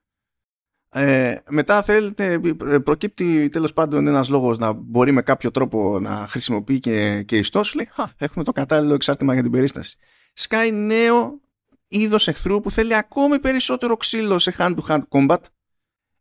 [0.89, 2.41] Ε, μετά θέλετε,
[2.85, 7.63] προκύπτει τέλος πάντων ένας λόγος να μπορεί με κάποιο τρόπο να χρησιμοποιεί και, και ιστό
[7.63, 9.97] σου λέει έχουμε το κατάλληλο εξάρτημα για την περίσταση
[10.33, 11.41] σκάει νέο
[11.89, 15.41] είδος εχθρού που θέλει ακόμη περισσότερο ξύλο σε hand to hand combat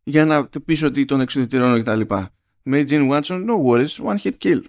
[0.08, 2.02] για να πεις ότι τον εξουδετερώνω κτλ.
[2.70, 4.62] Mary Jane Watson, no worries, one hit kill.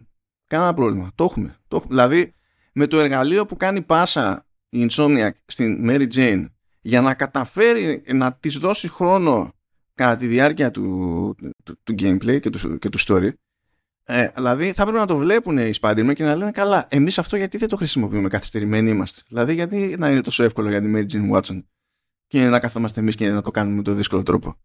[0.46, 1.10] Κανένα πρόβλημα.
[1.14, 1.56] Το έχουμε.
[1.68, 1.94] Το έχουμε.
[1.94, 2.34] Δηλαδή,
[2.72, 6.46] με το εργαλείο που κάνει πάσα η Insomniac στην Mary Jane
[6.80, 9.52] για να καταφέρει να της δώσει χρόνο
[9.94, 13.30] κατά τη διάρκεια του, του, του gameplay και του, και του story
[14.04, 17.36] ε, δηλαδή θα πρέπει να το βλέπουν οι Spider-Man και να λένε καλά εμείς αυτό
[17.36, 21.06] γιατί δεν το χρησιμοποιούμε καθυστερημένοι είμαστε δηλαδή γιατί να είναι τόσο εύκολο για τη Mary
[21.12, 21.62] Jane Watson
[22.26, 24.56] και να καθόμαστε εμείς και να το κάνουμε με τον δύσκολο τρόπο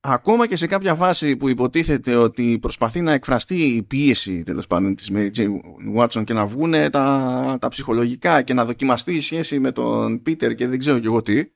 [0.00, 4.94] ακόμα και σε κάποια φάση που υποτίθεται ότι προσπαθεί να εκφραστεί η πίεση τέλος πάντων
[4.94, 5.48] της Mary Jane
[5.96, 10.54] Watson και να βγουν τα, τα ψυχολογικά και να δοκιμαστεί η σχέση με τον Peter
[10.54, 11.52] και δεν ξέρω και εγώ τι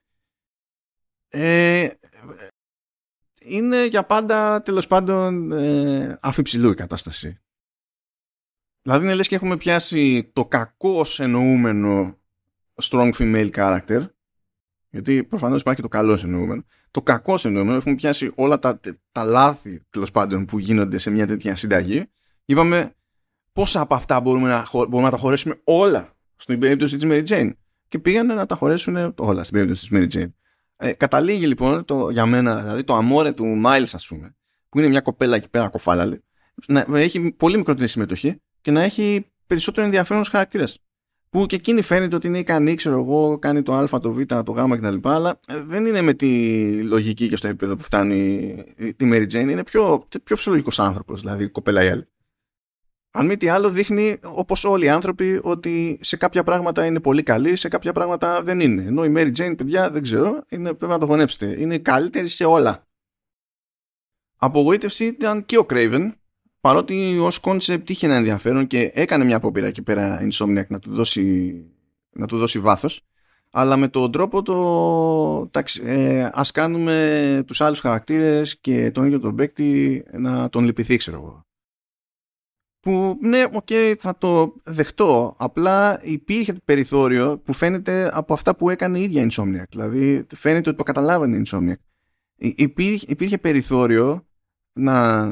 [1.35, 1.89] ε,
[3.45, 7.41] είναι για πάντα τέλος πάντων ε, αφιψηλού η κατάσταση.
[8.83, 12.19] Δηλαδή είναι λες και έχουμε πιάσει το κακό εννοούμενο
[12.83, 14.07] strong female character
[14.93, 16.65] γιατί προφανώς υπάρχει το καλό εννοούμενο.
[16.91, 18.81] Το κακό εννοούμενο έχουμε πιάσει όλα τα,
[19.13, 22.05] τα λάθη τέλος πάντων που γίνονται σε μια τέτοια συνταγή.
[22.45, 22.95] Είπαμε
[23.53, 27.51] πόσα από αυτά μπορούμε να, μπορούμε να τα χωρέσουμε όλα στην περίπτωση της Mary Jane.
[27.89, 30.33] Και πήγανε να τα χωρέσουν όλα στην περίπτωση της Mary Jane.
[30.77, 34.37] Ε, καταλήγει λοιπόν το, για μένα, δηλαδή το αμόρε του Miles, ας πούμε,
[34.69, 36.25] που είναι μια κοπέλα εκεί πέρα κοφάλαλη,
[36.67, 40.79] να έχει πολύ μικρότερη συμμετοχή και να έχει περισσότερο ενδιαφέρον χαρακτήρας.
[41.33, 44.53] Που και εκείνη φαίνεται ότι είναι ικανή, ξέρω εγώ, κάνει το Α, το Β, το
[44.53, 45.09] Γ κτλ.
[45.09, 48.17] Αλλά ε, δεν είναι με τη λογική και στο επίπεδο που φτάνει
[48.77, 49.49] η Mary Jane.
[49.49, 52.09] Είναι πιο, πιο φυσιολογικός άνθρωπος, δηλαδή η κοπέλα η άλλη.
[53.11, 57.23] αν μη τι άλλο δείχνει όπως όλοι οι άνθρωποι ότι σε κάποια πράγματα είναι πολύ
[57.23, 58.83] καλή, σε κάποια πράγματα δεν είναι.
[58.83, 61.61] Ενώ η Mary Jane, παιδιά, δεν ξέρω, είναι, πρέπει να το γονέψετε.
[61.61, 62.87] Είναι καλύτερη σε όλα.
[64.37, 66.13] Απογοήτευση ήταν και ο Craven,
[66.63, 70.79] παρότι ως concept είχε ένα ενδιαφέρον και έκανε μια απόπειρα εκεί πέρα η Insomniac να
[70.79, 71.55] του δώσει,
[72.13, 73.01] να του δώσει βάθος
[73.51, 74.55] αλλά με τον τρόπο του
[75.47, 80.97] εντάξει, ε, ας κάνουμε τους άλλους χαρακτήρες και τον ίδιο τον παίκτη να τον λυπηθεί
[80.97, 81.47] ξέρω εγώ
[82.83, 85.35] που ναι, οκ, okay, θα το δεχτώ.
[85.39, 89.69] Απλά υπήρχε περιθώριο που φαίνεται από αυτά που έκανε η ίδια Insomniac.
[89.71, 91.75] Δηλαδή φαίνεται ότι το καταλάβανε η Insomniac.
[92.37, 94.27] Υπήρχε, υπήρχε περιθώριο
[94.73, 95.27] να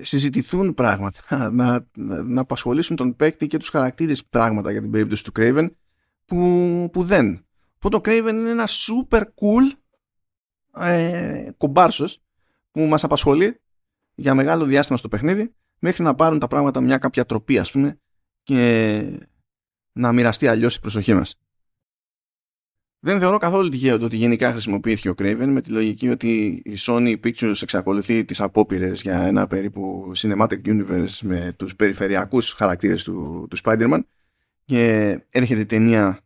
[0.00, 1.20] συζητηθούν πράγματα,
[1.52, 1.86] να,
[2.24, 5.68] να απασχολήσουν τον παίκτη και τους χαρακτήρες πράγματα για την περίπτωση του Craven
[6.24, 7.46] που, που δεν.
[7.76, 9.76] Οπότε το Craven είναι ένα super cool
[10.76, 12.22] ε, κομπάρσος
[12.70, 13.60] που μας απασχολεί
[14.14, 18.00] για μεγάλο διάστημα στο παιχνίδι μέχρι να πάρουν τα πράγματα μια κάποια τροπή ας πούμε
[18.42, 19.02] και
[19.92, 21.41] να μοιραστεί αλλιώς η προσοχή μας.
[23.04, 26.74] Δεν θεωρώ καθόλου τυχαίο το ότι γενικά χρησιμοποιήθηκε ο Craven με τη λογική ότι η
[26.78, 33.46] Sony Pictures εξακολουθεί τις απόπειρες για ένα περίπου cinematic universe με τους περιφερειακούς χαρακτήρες του,
[33.50, 34.00] του Spider-Man.
[34.64, 36.20] Και έρχεται η ταινία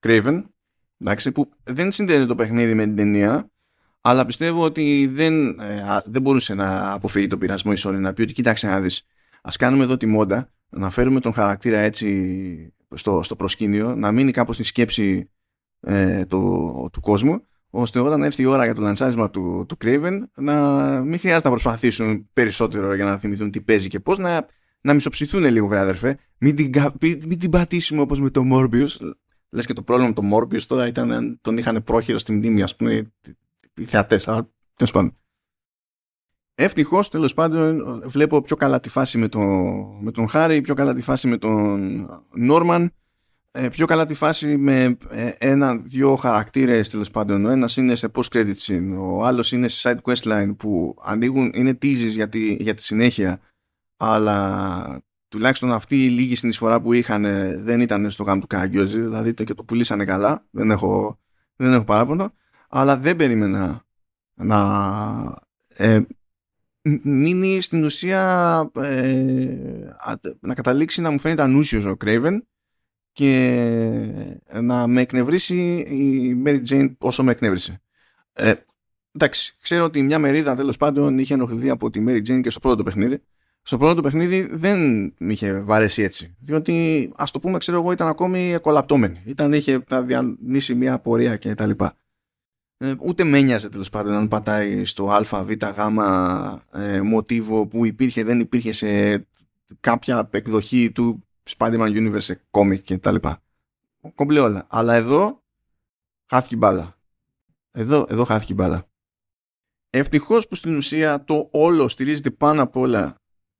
[0.00, 0.42] Craven
[0.98, 3.50] εντάξει, που δεν συνδέεται το παιχνίδι με την ταινία
[4.00, 8.22] αλλά πιστεύω ότι δεν, ε, δεν μπορούσε να αποφύγει τον πειρασμό η Sony να πει
[8.22, 9.06] ότι κοίταξε να δεις
[9.42, 14.30] ας κάνουμε εδώ τη μόντα να φέρουμε τον χαρακτήρα έτσι στο, στο προσκήνιο να μείνει
[14.30, 15.28] κάπως στη σκέψη
[15.84, 20.18] ε, του, του κόσμου ώστε όταν έρθει η ώρα για το λανσάρισμα του, του Craven
[20.34, 20.54] να
[21.00, 24.46] μην χρειάζεται να προσπαθήσουν περισσότερο για να θυμηθούν τι παίζει και πώς να,
[24.80, 29.14] να μισοψηθούν λίγο βρε αδερφέ μην την, μην την πατήσουμε όπως με το Morbius
[29.54, 32.76] λες και το πρόβλημα με το Morbius τώρα ήταν τον είχαν πρόχειρο στη μνήμη ας
[32.76, 33.12] πούμε
[33.76, 34.28] οι θεατές.
[34.28, 35.16] Αλλά τέλος πάντων.
[36.54, 39.40] Ευτυχώς τέλος πάντων βλέπω πιο καλά τη φάση με, το,
[40.00, 42.88] με τον Χάρη, πιο καλά τη φάση με τον Νόρμαν, ε,
[43.70, 47.44] πιο καλά τη φάση με ε, ένα-δυο χαρακτήρες τέλος πάντων.
[47.44, 51.50] Ο ένας είναι σε post-credit scene, ο άλλος είναι σε side quest line που ανοίγουν,
[51.54, 53.40] είναι teases για τη, για τη συνέχεια,
[53.96, 57.22] αλλά τουλάχιστον αυτή η λίγη συνεισφορά που είχαν
[57.64, 61.18] δεν ήταν στο γάμο του Κάγκιόζη, δηλαδή το και το πουλήσανε καλά, δεν έχω,
[61.56, 62.32] δεν έχω παράπονο
[62.76, 63.84] αλλά δεν περίμενα
[64.34, 64.58] να
[65.68, 66.00] ε,
[67.02, 69.76] μείνει στην ουσία ε,
[70.40, 72.38] να καταλήξει να μου φαίνεται ανούσιος ο Craven
[73.14, 77.80] και να με εκνευρίσει η Mary Jane όσο με εκνεύρισε.
[78.32, 78.54] Ε,
[79.12, 82.60] εντάξει, ξέρω ότι μια μερίδα τέλος πάντων είχε ενοχληθεί από τη Mary Jane και στο
[82.60, 83.22] πρώτο παιχνίδι.
[83.62, 84.78] Στο πρώτο παιχνίδι δεν
[85.18, 86.36] με είχε βαρέσει έτσι.
[86.40, 89.22] Διότι, ας το πούμε, ξέρω εγώ, ήταν ακόμη εκολαπτώμενη.
[89.24, 91.96] Ήταν, είχε διανύσει μια πορεία και τα λοιπά.
[92.76, 95.78] Ε, ούτε με ένοιαζε τέλος πάντων αν πατάει στο α, β, γ
[96.72, 99.26] ε, μοτίβο που υπήρχε δεν υπήρχε σε
[99.80, 101.24] κάποια εκδοχή του
[101.56, 103.42] Spider-Man Universe σε κόμικ και τα λοιπά.
[104.14, 104.66] Κομπλέ όλα.
[104.68, 105.42] Αλλά εδώ
[106.26, 106.98] χάθηκε μπάλα.
[107.70, 108.88] Εδώ, εδώ χάθηκε μπάλα.
[109.90, 113.14] Ευτυχώς που στην ουσία το όλο στηρίζεται πάνω απ' όλα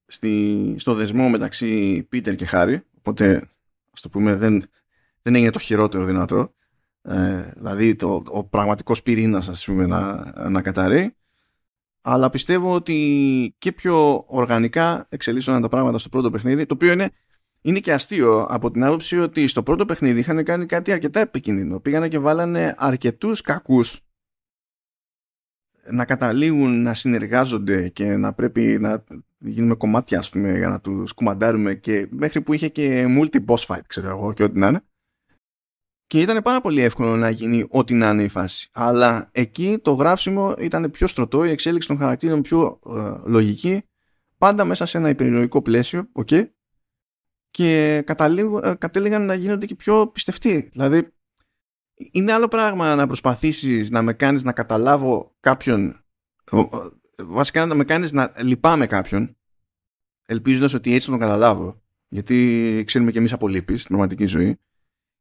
[0.06, 2.82] στη, στο δεσμό μεταξύ Πίτερ και Χάρη.
[2.98, 3.50] Οπότε,
[3.90, 4.70] ας το πούμε, δεν,
[5.22, 6.54] δεν έγινε το χειρότερο δυνατό
[7.08, 11.16] ε, δηλαδή το, ο πραγματικός πυρήνας ας πούμε να, να καταρρεί
[12.00, 17.10] αλλά πιστεύω ότι και πιο οργανικά εξελίσσονταν τα πράγματα στο πρώτο παιχνίδι το οποίο είναι,
[17.64, 21.80] είναι και αστείο από την άποψη ότι στο πρώτο παιχνίδι είχαν κάνει κάτι αρκετά επικίνδυνο.
[21.80, 24.00] Πήγανε και βάλανε αρκετούς κακούς
[25.90, 29.04] να καταλήγουν να συνεργάζονται και να πρέπει να
[29.38, 33.84] γίνουμε κομμάτια ας πούμε για να τους κουμαντάρουμε και μέχρι που είχε και multi-boss fight
[33.86, 34.84] ξέρω εγώ και ό,τι να είναι.
[36.06, 38.68] Και ήταν πάρα πολύ εύκολο να γίνει ό,τι να είναι η φάση.
[38.72, 43.82] Αλλά εκεί το γράψιμο ήταν πιο στρωτό, η εξέλιξη των χαρακτήρων πιο ε, λογική,
[44.38, 46.48] πάντα μέσα σε ένα υπερηρωικό πλαίσιο, okay,
[47.54, 50.68] και ε, κατέληγαν να γίνονται και πιο πιστευτοί.
[50.72, 51.14] Δηλαδή,
[52.10, 56.04] είναι άλλο πράγμα να προσπαθήσεις να με κάνεις να καταλάβω κάποιον,
[57.18, 59.36] βασικά να με κάνεις να λυπάμαι κάποιον,
[60.26, 64.58] ελπίζοντας ότι έτσι θα τον καταλάβω, γιατί ξέρουμε και εμείς από λύπης στην πραγματική ζωή,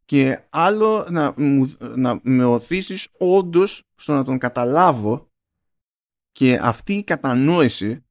[0.06, 1.34] και άλλο να,
[1.96, 5.32] να με οθήσεις όντως στο να τον καταλάβω
[6.32, 8.06] και αυτή η κατανόηση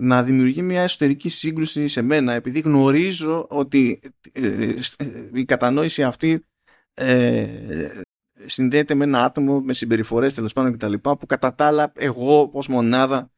[0.00, 4.00] να δημιουργεί μια εσωτερική σύγκρουση σε μένα επειδή γνωρίζω ότι
[4.32, 6.46] ε, ε, η κατανόηση αυτή
[6.94, 8.00] ε,
[8.44, 11.92] συνδέεται με ένα άτομο με συμπεριφορές τέλος πάντων και τα λοιπά που κατά τα άλλα
[11.94, 13.30] εγώ ως μονάδα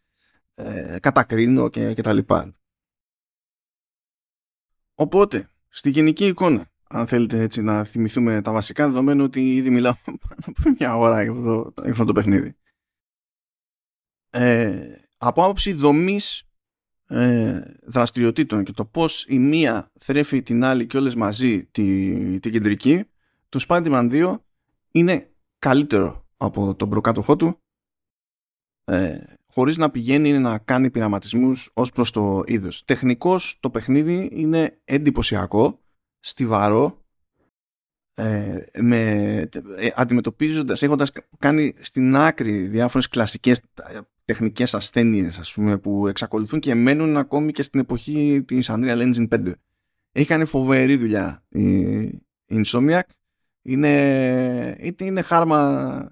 [0.54, 2.54] ε, κατακρίνω και, και τα λοιπά.
[4.94, 9.94] Οπότε, στη γενική εικόνα αν θέλετε έτσι να θυμηθούμε τα βασικά, δεδομένου ότι ήδη μιλάω
[10.46, 12.56] από μια ώρα για αυτό, αυτό το παιχνίδι.
[14.30, 16.47] Ε, από άποψη δομής
[17.08, 22.52] ε, δραστηριοτήτων και το πώς η μία θρέφει την άλλη και όλες μαζί τη, την
[22.52, 23.04] κεντρική,
[23.48, 24.38] το Spider-Man 2
[24.90, 27.60] είναι καλύτερο από τον προκάτοχό του
[28.84, 32.84] ε, χωρίς να πηγαίνει να κάνει πειραματισμούς ως προς το είδος.
[32.84, 35.80] Τεχνικώς το παιχνίδι είναι εντυπωσιακό,
[36.20, 37.04] στιβαρό,
[38.14, 39.00] ε, με,
[39.76, 43.60] ε, αντιμετωπίζοντας, έχοντας κάνει στην άκρη διάφορες κλασικές
[44.28, 49.28] τεχνικές ασθένειες ας πούμε, που εξακολουθούν και μένουν ακόμη και στην εποχή της Unreal Engine
[49.28, 49.52] 5.
[50.12, 53.00] Έχει κάνει φοβερή δουλειά η Insomniac.
[53.62, 56.10] Είναι, είναι χάρμα,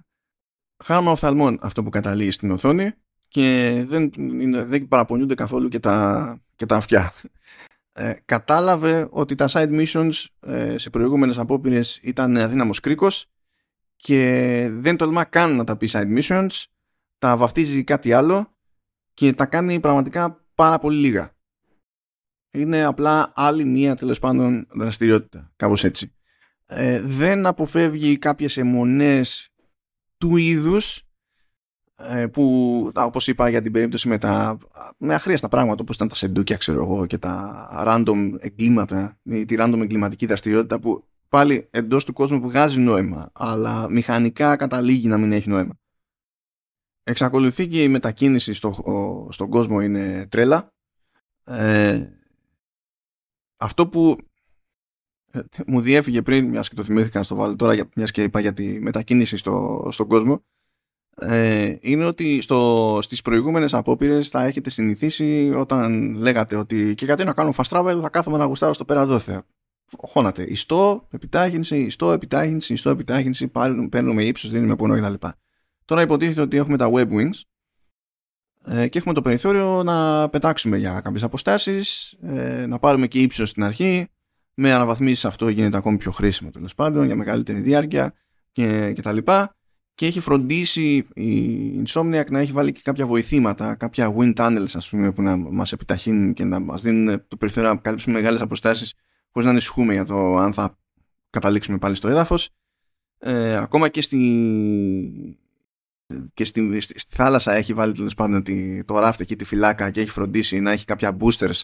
[0.83, 2.91] χάρμα οφθαλμών αυτό που καταλήγει στην οθόνη
[3.27, 7.13] και δεν, είναι, δεν παραπονιούνται καθόλου και τα, και τα αυτιά.
[7.93, 13.25] Ε, κατάλαβε ότι τα side missions ε, σε προηγούμενες απόπειρες ήταν αδύναμος κρίκος
[13.95, 16.63] και δεν τολμά καν να τα πει side missions
[17.17, 18.55] τα βαφτίζει κάτι άλλο
[19.13, 21.35] και τα κάνει πραγματικά πάρα πολύ λίγα.
[22.51, 26.11] Είναι απλά άλλη μία τέλος πάντων δραστηριότητα, κάπως έτσι.
[26.65, 29.53] Ε, δεν αποφεύγει κάποιες αιμονές
[30.17, 31.07] του είδους
[31.97, 34.57] ε, που όπως είπα για την περίπτωση με τα
[34.97, 39.55] με αχρίαστα πράγματα όπως ήταν τα σεντούκια ξέρω εγώ και τα random εγκλήματα ή τη
[39.59, 45.31] random εγκληματική δραστηριότητα που πάλι εντός του κόσμου βγάζει νόημα αλλά μηχανικά καταλήγει να μην
[45.31, 45.79] έχει νόημα.
[47.09, 50.73] Εξακολουθεί και η μετακίνηση στο, στον κόσμο είναι τρέλα.
[51.43, 52.07] Ε,
[53.57, 54.17] αυτό που
[55.31, 58.39] ε, μου διέφυγε πριν, μιας και το θυμήθηκα να στο βάλω τώρα, μιας και είπα
[58.39, 60.43] για τη μετακίνηση στο, στον κόσμο,
[61.15, 67.23] ε, είναι ότι στο, στις προηγούμενες απόπειρες θα έχετε συνηθίσει όταν λέγατε ότι και γιατί
[67.23, 69.43] να κάνω fast travel θα κάθομαι να γουστάρω στο πέρα δόθε.
[69.97, 70.43] Χώνατε.
[70.43, 73.51] Ιστό, επιτάχυνση, ιστό, επιτάχυνση, ιστό, επιτάχυνση,
[73.89, 75.27] παίρνουμε ύψος, δίνουμε πόνο κτλ.
[75.87, 77.41] Τώρα υποτίθεται ότι έχουμε τα web wings
[78.65, 83.49] ε, και έχουμε το περιθώριο να πετάξουμε για κάποιες αποστάσεις, ε, να πάρουμε και ύψος
[83.49, 84.07] στην αρχή.
[84.53, 88.13] Με αναβαθμίσεις αυτό γίνεται ακόμη πιο χρήσιμο τέλος πάντων για μεγαλύτερη διάρκεια
[88.51, 89.55] και, και τα λοιπά.
[89.95, 94.89] Και έχει φροντίσει η Insomniac να έχει βάλει και κάποια βοηθήματα, κάποια wind tunnels ας
[94.89, 98.93] πούμε που να μας επιταχύνουν και να μας δίνουν το περιθώριο να καλύψουμε μεγάλες αποστάσεις
[99.31, 100.77] χωρίς να ανησυχούμε για το αν θα
[101.29, 102.49] καταλήξουμε πάλι στο έδαφος.
[103.19, 104.17] Ε, ακόμα και στη,
[106.33, 108.43] και στη, στη, θάλασσα έχει βάλει τέλος πάντων
[108.85, 111.61] το ράφτε και τη φυλάκα και έχει φροντίσει να έχει κάποια boosters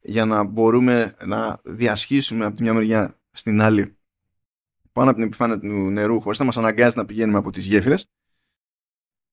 [0.00, 3.96] για να μπορούμε να διασχίσουμε από τη μια μεριά στην άλλη
[4.92, 8.08] πάνω από την επιφάνεια του νερού χωρίς να μας αναγκάζει να πηγαίνουμε από τις γέφυρες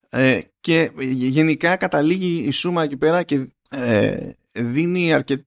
[0.09, 5.45] ε, και γενικά καταλήγει η σούμα εκεί πέρα και ε, δίνει αρκετή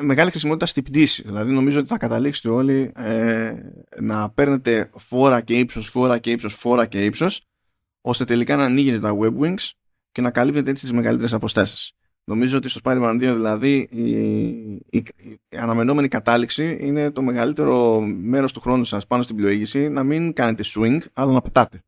[0.00, 1.22] μεγάλη χρησιμότητα στην πτήση.
[1.22, 3.54] Δηλαδή νομίζω ότι θα καταλήξετε όλοι ε,
[4.00, 7.46] να παίρνετε φόρα και ύψος, φόρα και ύψος, φόρα και ύψος
[8.06, 9.70] ώστε τελικά να ανοίγετε τα web wings
[10.12, 11.92] και να καλύπτετε έτσι τις μεγαλύτερες αποστάσεις.
[12.24, 14.10] Νομίζω ότι στο Spider-Man 2 δηλαδή η,
[14.90, 20.02] η, η, αναμενόμενη κατάληξη είναι το μεγαλύτερο μέρος του χρόνου σας πάνω στην πλοήγηση να
[20.02, 21.84] μην κάνετε swing αλλά να πετάτε.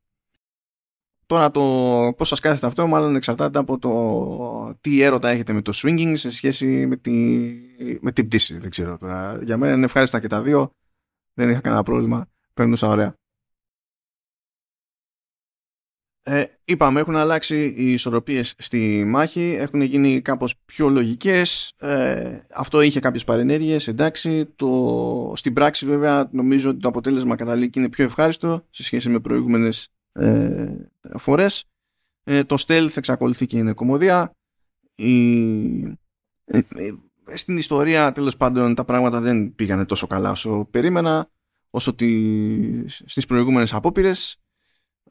[1.26, 1.60] Τώρα το
[2.16, 6.30] πώς σας κάθεται αυτό μάλλον εξαρτάται από το τι έρωτα έχετε με το swinging σε
[6.30, 7.12] σχέση με, τη,
[8.00, 8.58] με την πτήση.
[8.58, 9.38] Δεν ξέρω τώρα.
[9.42, 10.70] Για μένα είναι ευχάριστα και τα δύο.
[11.34, 12.26] Δεν είχα κανένα πρόβλημα.
[12.54, 13.16] Παίρνουσα ωραία.
[16.30, 21.72] Ε, είπαμε, έχουν αλλάξει οι ισορροπίες στη μάχη, έχουν γίνει κάπως πιο λογικές.
[21.78, 24.46] Ε, αυτό είχε κάποιες παρενέργειες, εντάξει.
[24.56, 29.20] Το, στην πράξη βέβαια νομίζω ότι το αποτέλεσμα καταλήγει είναι πιο ευχάριστο σε σχέση με
[29.20, 30.74] προηγούμενες ε,
[31.18, 31.64] φορές.
[32.24, 34.32] Ε, το stealth εξακολουθεί και είναι κομμωδία.
[34.94, 35.82] Η,
[36.44, 36.92] ε, ε,
[37.34, 41.30] στην ιστορία τέλος πάντων τα πράγματα δεν πήγανε τόσο καλά όσο περίμενα
[41.70, 44.38] όσο τη, στις προηγούμενες απόπειρες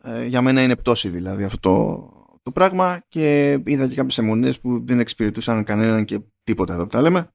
[0.07, 4.59] ε, για μένα είναι πτώση δηλαδή αυτό το, το πράγμα και είδα και κάποιες αιμονές
[4.59, 7.31] που δεν εξυπηρετούσαν κανέναν και τίποτα εδώ που τα λέμε.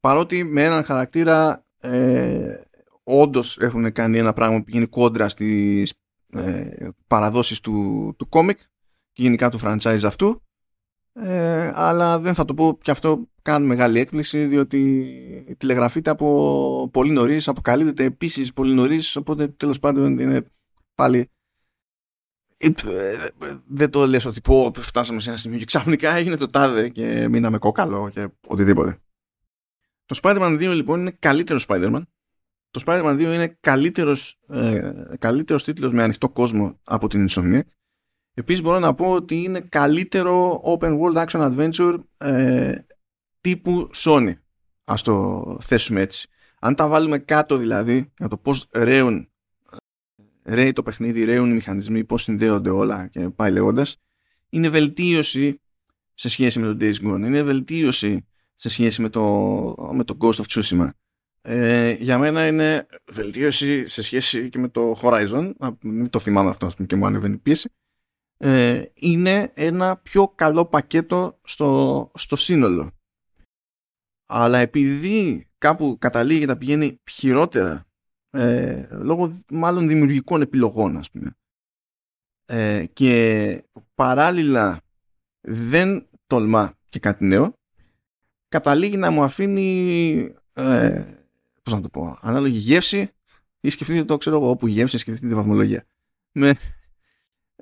[0.00, 2.60] Παρότι με έναν χαρακτήρα ε,
[3.02, 5.94] όντως έχουν κάνει ένα πράγμα που γίνει κόντρα στις
[6.32, 8.58] ε, παραδόσεις του, του κόμικ
[9.12, 10.42] και γενικά του franchise αυτού
[11.12, 17.10] ε, αλλά δεν θα το πω και αυτό κάνει μεγάλη έκπληξη διότι τηλεγραφείται από πολύ
[17.10, 20.46] νωρίς, αποκαλύπτεται επίσης πολύ νωρίς, οπότε τέλος πάντων είναι
[20.94, 21.35] πάλι ε,
[23.66, 27.28] δεν το λες ότι πω φτάσαμε σε ένα σημείο και ξαφνικά έγινε το τάδε και
[27.28, 28.98] μείναμε κόκαλο και οτιδήποτε.
[30.06, 32.02] Το Spider-Man 2 λοιπόν είναι καλύτερος Spider-Man.
[32.70, 37.60] Το Spider-Man 2 είναι καλύτερος, ε, καλύτερος τίτλος με ανοιχτό κόσμο από την Insomniac.
[38.34, 42.74] Επίσης μπορώ να πω ότι είναι καλύτερο open world action adventure ε,
[43.40, 44.32] τύπου Sony.
[44.84, 46.28] Ας το θέσουμε έτσι.
[46.58, 49.28] Αν τα βάλουμε κάτω δηλαδή για το πώς ρέουν
[50.46, 53.96] ρέει το παιχνίδι, ρέουν οι μηχανισμοί, πώς συνδέονται όλα και πάει λέγοντας.
[54.48, 55.60] Είναι βελτίωση
[56.14, 57.24] σε σχέση με το Days Gone.
[57.24, 59.22] Είναι βελτίωση σε σχέση με το,
[59.92, 60.88] με το Ghost of Tsushima.
[61.40, 65.52] Ε, για μένα είναι βελτίωση σε σχέση και με το Horizon.
[65.80, 67.70] Μην το θυμάμαι αυτό και μου ανεβαίνει πίεση.
[68.36, 72.90] Ε, είναι ένα πιο καλό πακέτο στο, στο σύνολο.
[74.26, 77.86] Αλλά επειδή κάπου καταλήγει να πηγαίνει χειρότερα
[78.36, 81.36] ε, λόγω μάλλον δημιουργικών επιλογών ας πούμε.
[82.44, 83.62] Ε, και
[83.94, 84.80] παράλληλα
[85.40, 87.54] δεν τολμά και κάτι νέο.
[88.48, 91.04] Καταλήγει να μου αφήνει ε,
[91.62, 93.10] πώς να το πω ανάλογη γεύση
[93.60, 95.84] ή σκεφτείτε το ξέρω εγώ όπου γεύση σκεφτείτε τη βαθμολογία.
[96.32, 96.54] Με,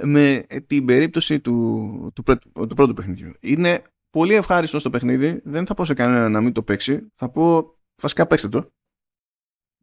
[0.03, 2.23] με την περίπτωση του, του,
[2.53, 3.33] του πρώτου παιχνιδιού.
[3.41, 7.13] Είναι πολύ ευχάριστο στο παιχνίδι δεν θα πω σε κανένα να μην το παίξει.
[7.15, 8.73] Θα πω βασικά παίξτε το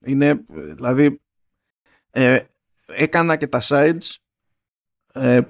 [0.05, 1.21] είναι δηλαδή
[2.09, 2.39] ε,
[2.85, 4.15] έκανα και τα sides
[5.13, 5.41] ε,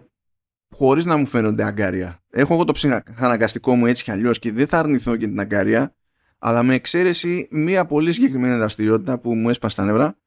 [0.70, 2.24] χωρίς να μου φαίνονται αγκάρια.
[2.30, 5.96] Έχω εγώ το ψυχαναγκαστικό μου έτσι κι αλλιώς και δεν θα αρνηθώ και την αγκάρια,
[6.38, 10.18] αλλά με εξαίρεση μία πολύ συγκεκριμένη δραστηριότητα που μου έσπασε τα νεύρα,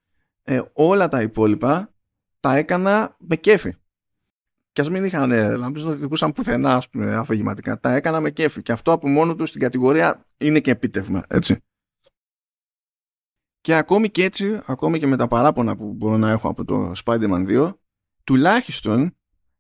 [0.43, 1.95] ε, όλα τα υπόλοιπα
[2.41, 3.75] τα έκανα με κέφι.
[4.73, 5.29] Και ας μην είχαν,
[5.59, 7.81] να μην οδηγούσαν πουθενά, ας πούμε, αφηγηματικά.
[7.81, 8.63] Τα έκανα με κέφι.
[8.63, 11.65] Και αυτό από μόνο τους στην κατηγορία είναι και επίτευγμα, έτσι.
[13.65, 16.93] Και ακόμη και έτσι, ακόμη και με τα παράπονα που μπορώ να έχω από το
[17.05, 17.73] Spider-Man 2,
[18.25, 19.17] τουλάχιστον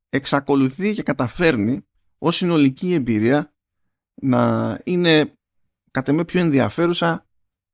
[0.08, 1.86] εξακολουθεί και καταφέρνει
[2.18, 3.54] ως συνολική εμπειρία
[4.14, 5.38] να είναι
[5.90, 7.26] κατά με πιο ενδιαφέρουσα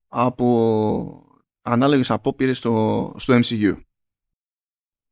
[0.08, 3.76] από ανάλογες απόπειρες στο, στο MCU.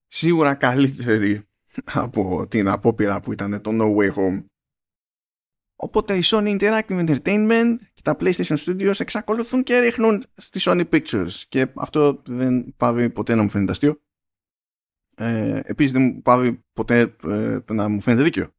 [0.07, 1.49] Σίγουρα καλύτερη
[1.85, 4.45] από την απόπειρα που ήταν το No Way Home.
[5.77, 11.43] Οπότε η Sony Interactive Entertainment και τα PlayStation Studios εξακολουθούν και ρίχνουν στη Sony Pictures
[11.49, 14.01] και αυτό δεν πάβει ποτέ να μου φαίνεται αστείο
[15.17, 18.53] ε, επίσης δεν μου πάβει ποτέ ε, να μου φαίνεται δίκαιο.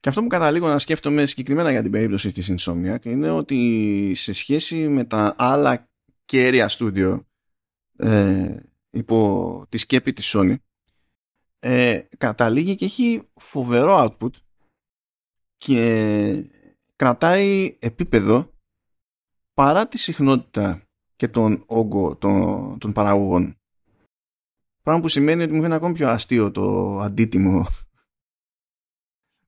[0.00, 4.32] Και αυτό που καταλήγω να σκέφτομαι συγκεκριμένα για την περίπτωση της Insomniac είναι ότι σε
[4.32, 5.88] σχέση με τα άλλα
[6.24, 7.28] κέρια στούντιο
[7.96, 8.56] ε,
[8.90, 10.54] υπό τη σκέπη της Sony
[11.58, 14.32] ε, καταλήγει και έχει φοβερό output
[15.56, 16.59] και
[17.00, 18.54] κρατάει επίπεδο
[19.54, 20.82] παρά τη συχνότητα
[21.16, 23.58] και τον όγκο των, των παραγωγών
[24.82, 27.66] Πράγμα που σημαίνει ότι μου φαίνεται ακόμη πιο αστείο το αντίτιμο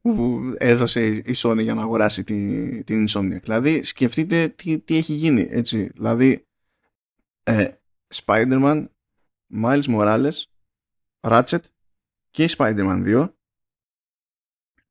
[0.01, 3.41] που έδωσε η Sony για να αγοράσει την, την Insomnia.
[3.43, 5.85] Δηλαδή σκεφτείτε τι, τι έχει γίνει έτσι.
[5.85, 6.47] Δηλαδή
[7.43, 7.73] ε,
[8.15, 8.87] Spider-Man,
[9.63, 10.43] Miles Morales,
[11.21, 11.63] Ratchet
[12.31, 13.33] και Spider-Man 2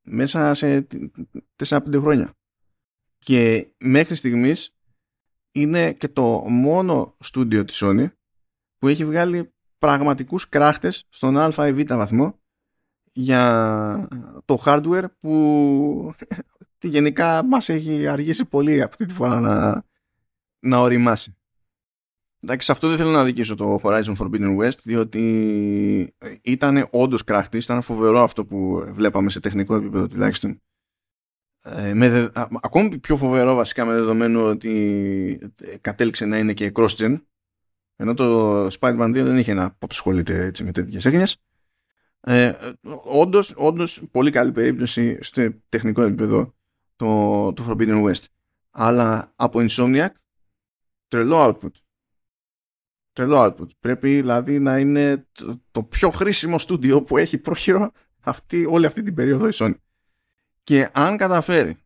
[0.02, 0.88] μέσα σε
[1.64, 2.36] 4-5 χρόνια.
[3.24, 4.76] Και μέχρι στιγμής
[5.52, 8.08] είναι και το μόνο στούντιο της Sony
[8.78, 12.40] που έχει βγάλει πραγματικούς κράχτες στον α ή β βαθμό
[13.12, 14.08] για
[14.46, 16.14] το hardware που
[16.82, 19.84] γενικά μας έχει αργήσει πολύ αυτή τη φορά να,
[20.60, 21.36] να οριμάσει.
[22.40, 27.64] Εντάξει, σε αυτό δεν θέλω να δικήσω το Horizon Forbidden West, διότι ήταν όντως κράχτης,
[27.64, 30.62] ήταν φοβερό αυτό που βλέπαμε σε τεχνικό επίπεδο τουλάχιστον.
[31.64, 32.32] Ε, με
[32.62, 35.52] ακόμη πιο φοβερό βασικά με δεδομένο ότι
[35.82, 37.18] κατέληξε να είναι και cross-gen
[38.02, 41.38] ενώ το Spider-Man 2 δεν είχε να ασχολείται έτσι με τέτοιες έγνοιες.
[42.22, 42.54] Ε,
[43.04, 46.54] όντως, όντως, πολύ καλή περίπτωση στο τεχνικό επίπεδο
[46.96, 48.24] το, το Forbidden West.
[48.72, 50.10] Αλλά από Insomniac,
[51.08, 51.72] τρελό output.
[53.14, 53.68] Τρελό output.
[53.80, 55.28] Πρέπει δηλαδή να είναι
[55.72, 59.74] το, πιο χρήσιμο στούντιο που έχει πρόχειρο αυτή, όλη αυτή την περίοδο η Sony.
[60.64, 61.78] Και αν καταφέρει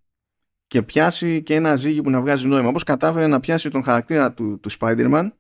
[0.68, 4.34] και πιάσει και ένα ζύγι που να βγάζει νόημα, όπως κατάφερε να πιάσει τον χαρακτήρα
[4.34, 5.32] του, του Spider-Man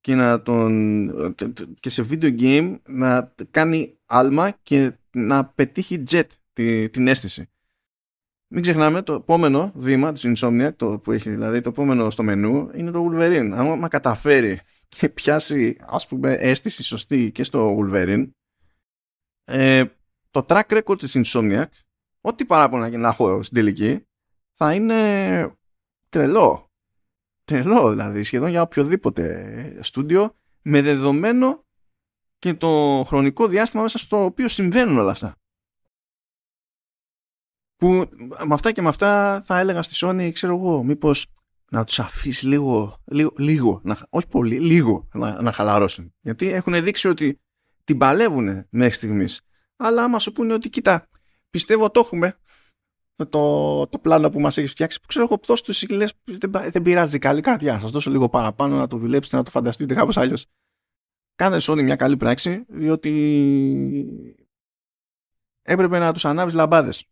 [0.00, 1.10] και να τον
[1.80, 7.50] και σε video game να κάνει άλμα και να πετύχει jet τη, την αίσθηση.
[8.52, 12.70] Μην ξεχνάμε το επόμενο βήμα του Insomniac το που έχει δηλαδή το επόμενο στο μενού
[12.74, 13.50] είναι το Wolverine.
[13.54, 18.30] Αν μα καταφέρει και πιάσει ας πούμε αίσθηση σωστή και στο Wolverine
[19.44, 19.84] ε,
[20.30, 21.64] το track record της Insomniac
[22.20, 24.06] ό,τι παράπονα και να έχω στην τελική
[24.52, 25.54] θα είναι
[26.08, 26.70] τρελό
[27.44, 31.64] τρελό δηλαδή σχεδόν για οποιοδήποτε στούντιο με δεδομένο
[32.38, 35.34] και το χρονικό διάστημα μέσα στο οποίο συμβαίνουν όλα αυτά.
[37.76, 38.08] Που
[38.46, 41.26] με αυτά και με αυτά θα έλεγα στη Sony, ξέρω εγώ, μήπως
[41.70, 46.14] να τους αφήσει λίγο, λίγο, λίγο να, όχι πολύ, λίγο να, να χαλαρώσουν.
[46.20, 47.40] Γιατί έχουν δείξει ότι
[47.84, 49.40] την παλεύουν μέχρι στιγμής.
[49.76, 51.08] Αλλά άμα σου πούνε ότι κοίτα,
[51.50, 52.36] πιστεύω το έχουμε,
[53.28, 56.82] το, το πλάνο που μας έχεις φτιάξει που ξέρω εγώ δώσ' τους λες δεν, δεν
[56.82, 57.80] πειράζει καλή καρδιά.
[57.80, 60.46] Σας δώσω λίγο παραπάνω να το δουλέψετε να το φανταστείτε κάπως αλλιώς.
[61.34, 63.12] Κάνε Sony μια καλή πράξη διότι
[65.62, 67.04] έπρεπε να τους ανάβεις λαμπάδες.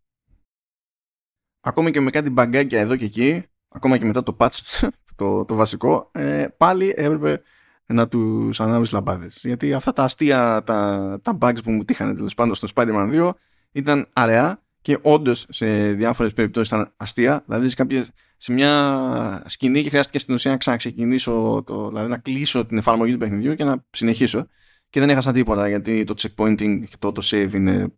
[1.60, 5.54] Ακόμη και με κάτι μπαγκάκια εδώ και εκεί, ακόμα και μετά το patch, το, το
[5.54, 7.42] βασικό, ε, πάλι έπρεπε
[7.86, 9.40] να τους ανάβεις λαμπάδες.
[9.42, 13.32] Γιατί αυτά τα αστεία, τα, τα bugs που μου τύχανε τέλος πάντων στο Spider-Man 2
[13.72, 17.42] ήταν αραιά και όντως σε διάφορες περιπτώσεις ήταν αστεία.
[17.46, 22.18] Δηλαδή σε, κάποιες, σε μια σκηνή και χρειάστηκε στην ουσία να ξαναξεκινήσω, το, δηλαδή να
[22.18, 24.46] κλείσω την εφαρμογή του παιχνιδιού και να συνεχίσω.
[24.90, 27.94] Και δεν έχασα τίποτα γιατί το checkpointing και το save είναι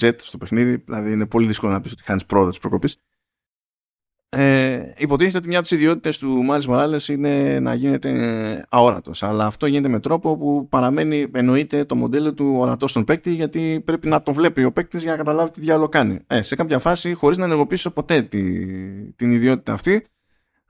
[0.00, 0.76] jet στο παιχνίδι.
[0.76, 3.00] Δηλαδή είναι πολύ δύσκολο να πεις ότι χάνεις πρόοδο της προκοπής.
[4.28, 9.22] Ε, υποτίθεται ότι μια από τις ιδιότητες του Μάλι Μοράλες είναι να γίνεται αόρατος.
[9.22, 13.82] Αλλά αυτό γίνεται με τρόπο που παραμένει, εννοείται, το μοντέλο του ορατός στον παίκτη, γιατί
[13.84, 16.18] πρέπει να το βλέπει ο παίκτης για να καταλάβει τι διάλογο κάνει.
[16.26, 18.72] Ε, σε κάποια φάση, χωρίς να ενεργοποιήσω ποτέ τη,
[19.12, 20.06] την ιδιότητα αυτή,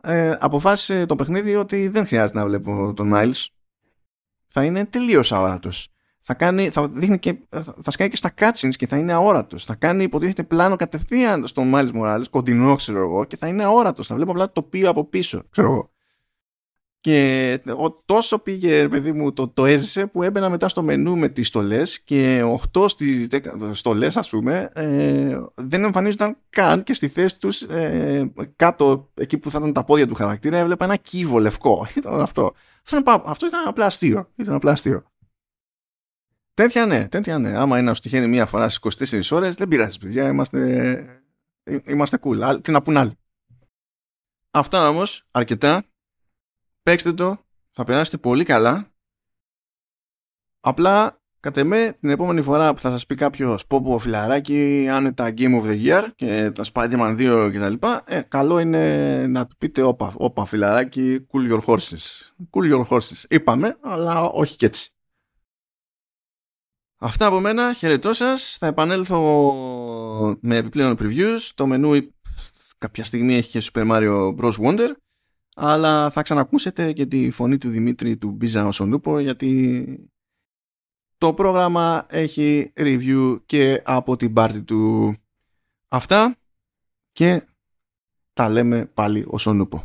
[0.02, 3.46] ε, αποφάσισε το παιχνίδι ότι δεν χρειάζεται να βλέπω τον Miles.
[4.46, 5.95] Θα είναι τελείως αόρατος
[6.28, 7.38] θα, κάνει, θα, δείχνει και,
[7.80, 9.64] θα σκάει και στα cutscenes και θα είναι αόρατος.
[9.64, 14.06] Θα κάνει υποτίθεται πλάνο κατευθείαν στον Miles Morales, κοντινό ξέρω εγώ, και θα είναι αόρατος.
[14.06, 15.90] Θα βλέπω απλά το τοπίο από πίσω, ξέρω εγώ.
[17.00, 17.60] Και
[18.04, 22.00] τόσο πήγε, παιδί μου, το, το έζησε που έμπαινα μετά στο μενού με τις στολές
[22.00, 22.42] και
[22.72, 23.40] 8 στις 10
[23.70, 29.50] στολές, ας πούμε, ε, δεν εμφανίζονταν καν και στη θέση τους ε, κάτω, εκεί που
[29.50, 31.86] θα ήταν τα πόδια του χαρακτήρα, έβλεπα ένα κύβο λευκό.
[31.96, 32.52] Ήταν αυτό.
[33.24, 34.28] Αυτό ήταν απλά αστείο.
[34.36, 35.04] Ήταν απλά αστείο.
[36.56, 37.56] Τέτοια ναι, τέτοια ναι.
[37.56, 40.28] Άμα είναι να σου τυχαίνει μία φορά στις 24 ώρες, δεν πειράζει, παιδιά.
[40.28, 40.60] Είμαστε,
[41.62, 42.58] ε, είμαστε cool.
[42.62, 43.18] Τι να πούν άλλοι.
[44.50, 45.84] Αυτά όμως, αρκετά.
[46.82, 47.38] Παίξτε το.
[47.72, 48.90] Θα περάσετε πολύ καλά.
[50.60, 55.62] Απλά, κατά με, την επόμενη φορά που θα σας πει κάποιος πόπο φιλαράκι, άνετα Game
[55.62, 57.86] of the Year και τα Spider-Man 2 κτλ.
[58.04, 62.30] Ε, καλό είναι να του πείτε όπα, όπα φιλαράκι, cool your horses.
[62.50, 63.24] Cool your horses.
[63.28, 64.90] Είπαμε, αλλά όχι και έτσι.
[66.98, 68.56] Αυτά από μένα, χαιρετώ σας.
[68.58, 69.20] Θα επανέλθω
[70.40, 71.38] με επιπλέον previews.
[71.54, 72.08] Το μενού
[72.78, 74.52] κάποια στιγμή έχει και Super Mario Bros.
[74.52, 74.90] Wonder.
[75.54, 80.10] Αλλά θα ξανακούσετε και τη φωνή του Δημήτρη του Μπίζα Οσονούπο γιατί
[81.18, 85.14] το πρόγραμμα έχει review και από την πάρτι του.
[85.88, 86.36] Αυτά
[87.12, 87.46] και
[88.32, 89.82] τα λέμε πάλι Οσονούπο.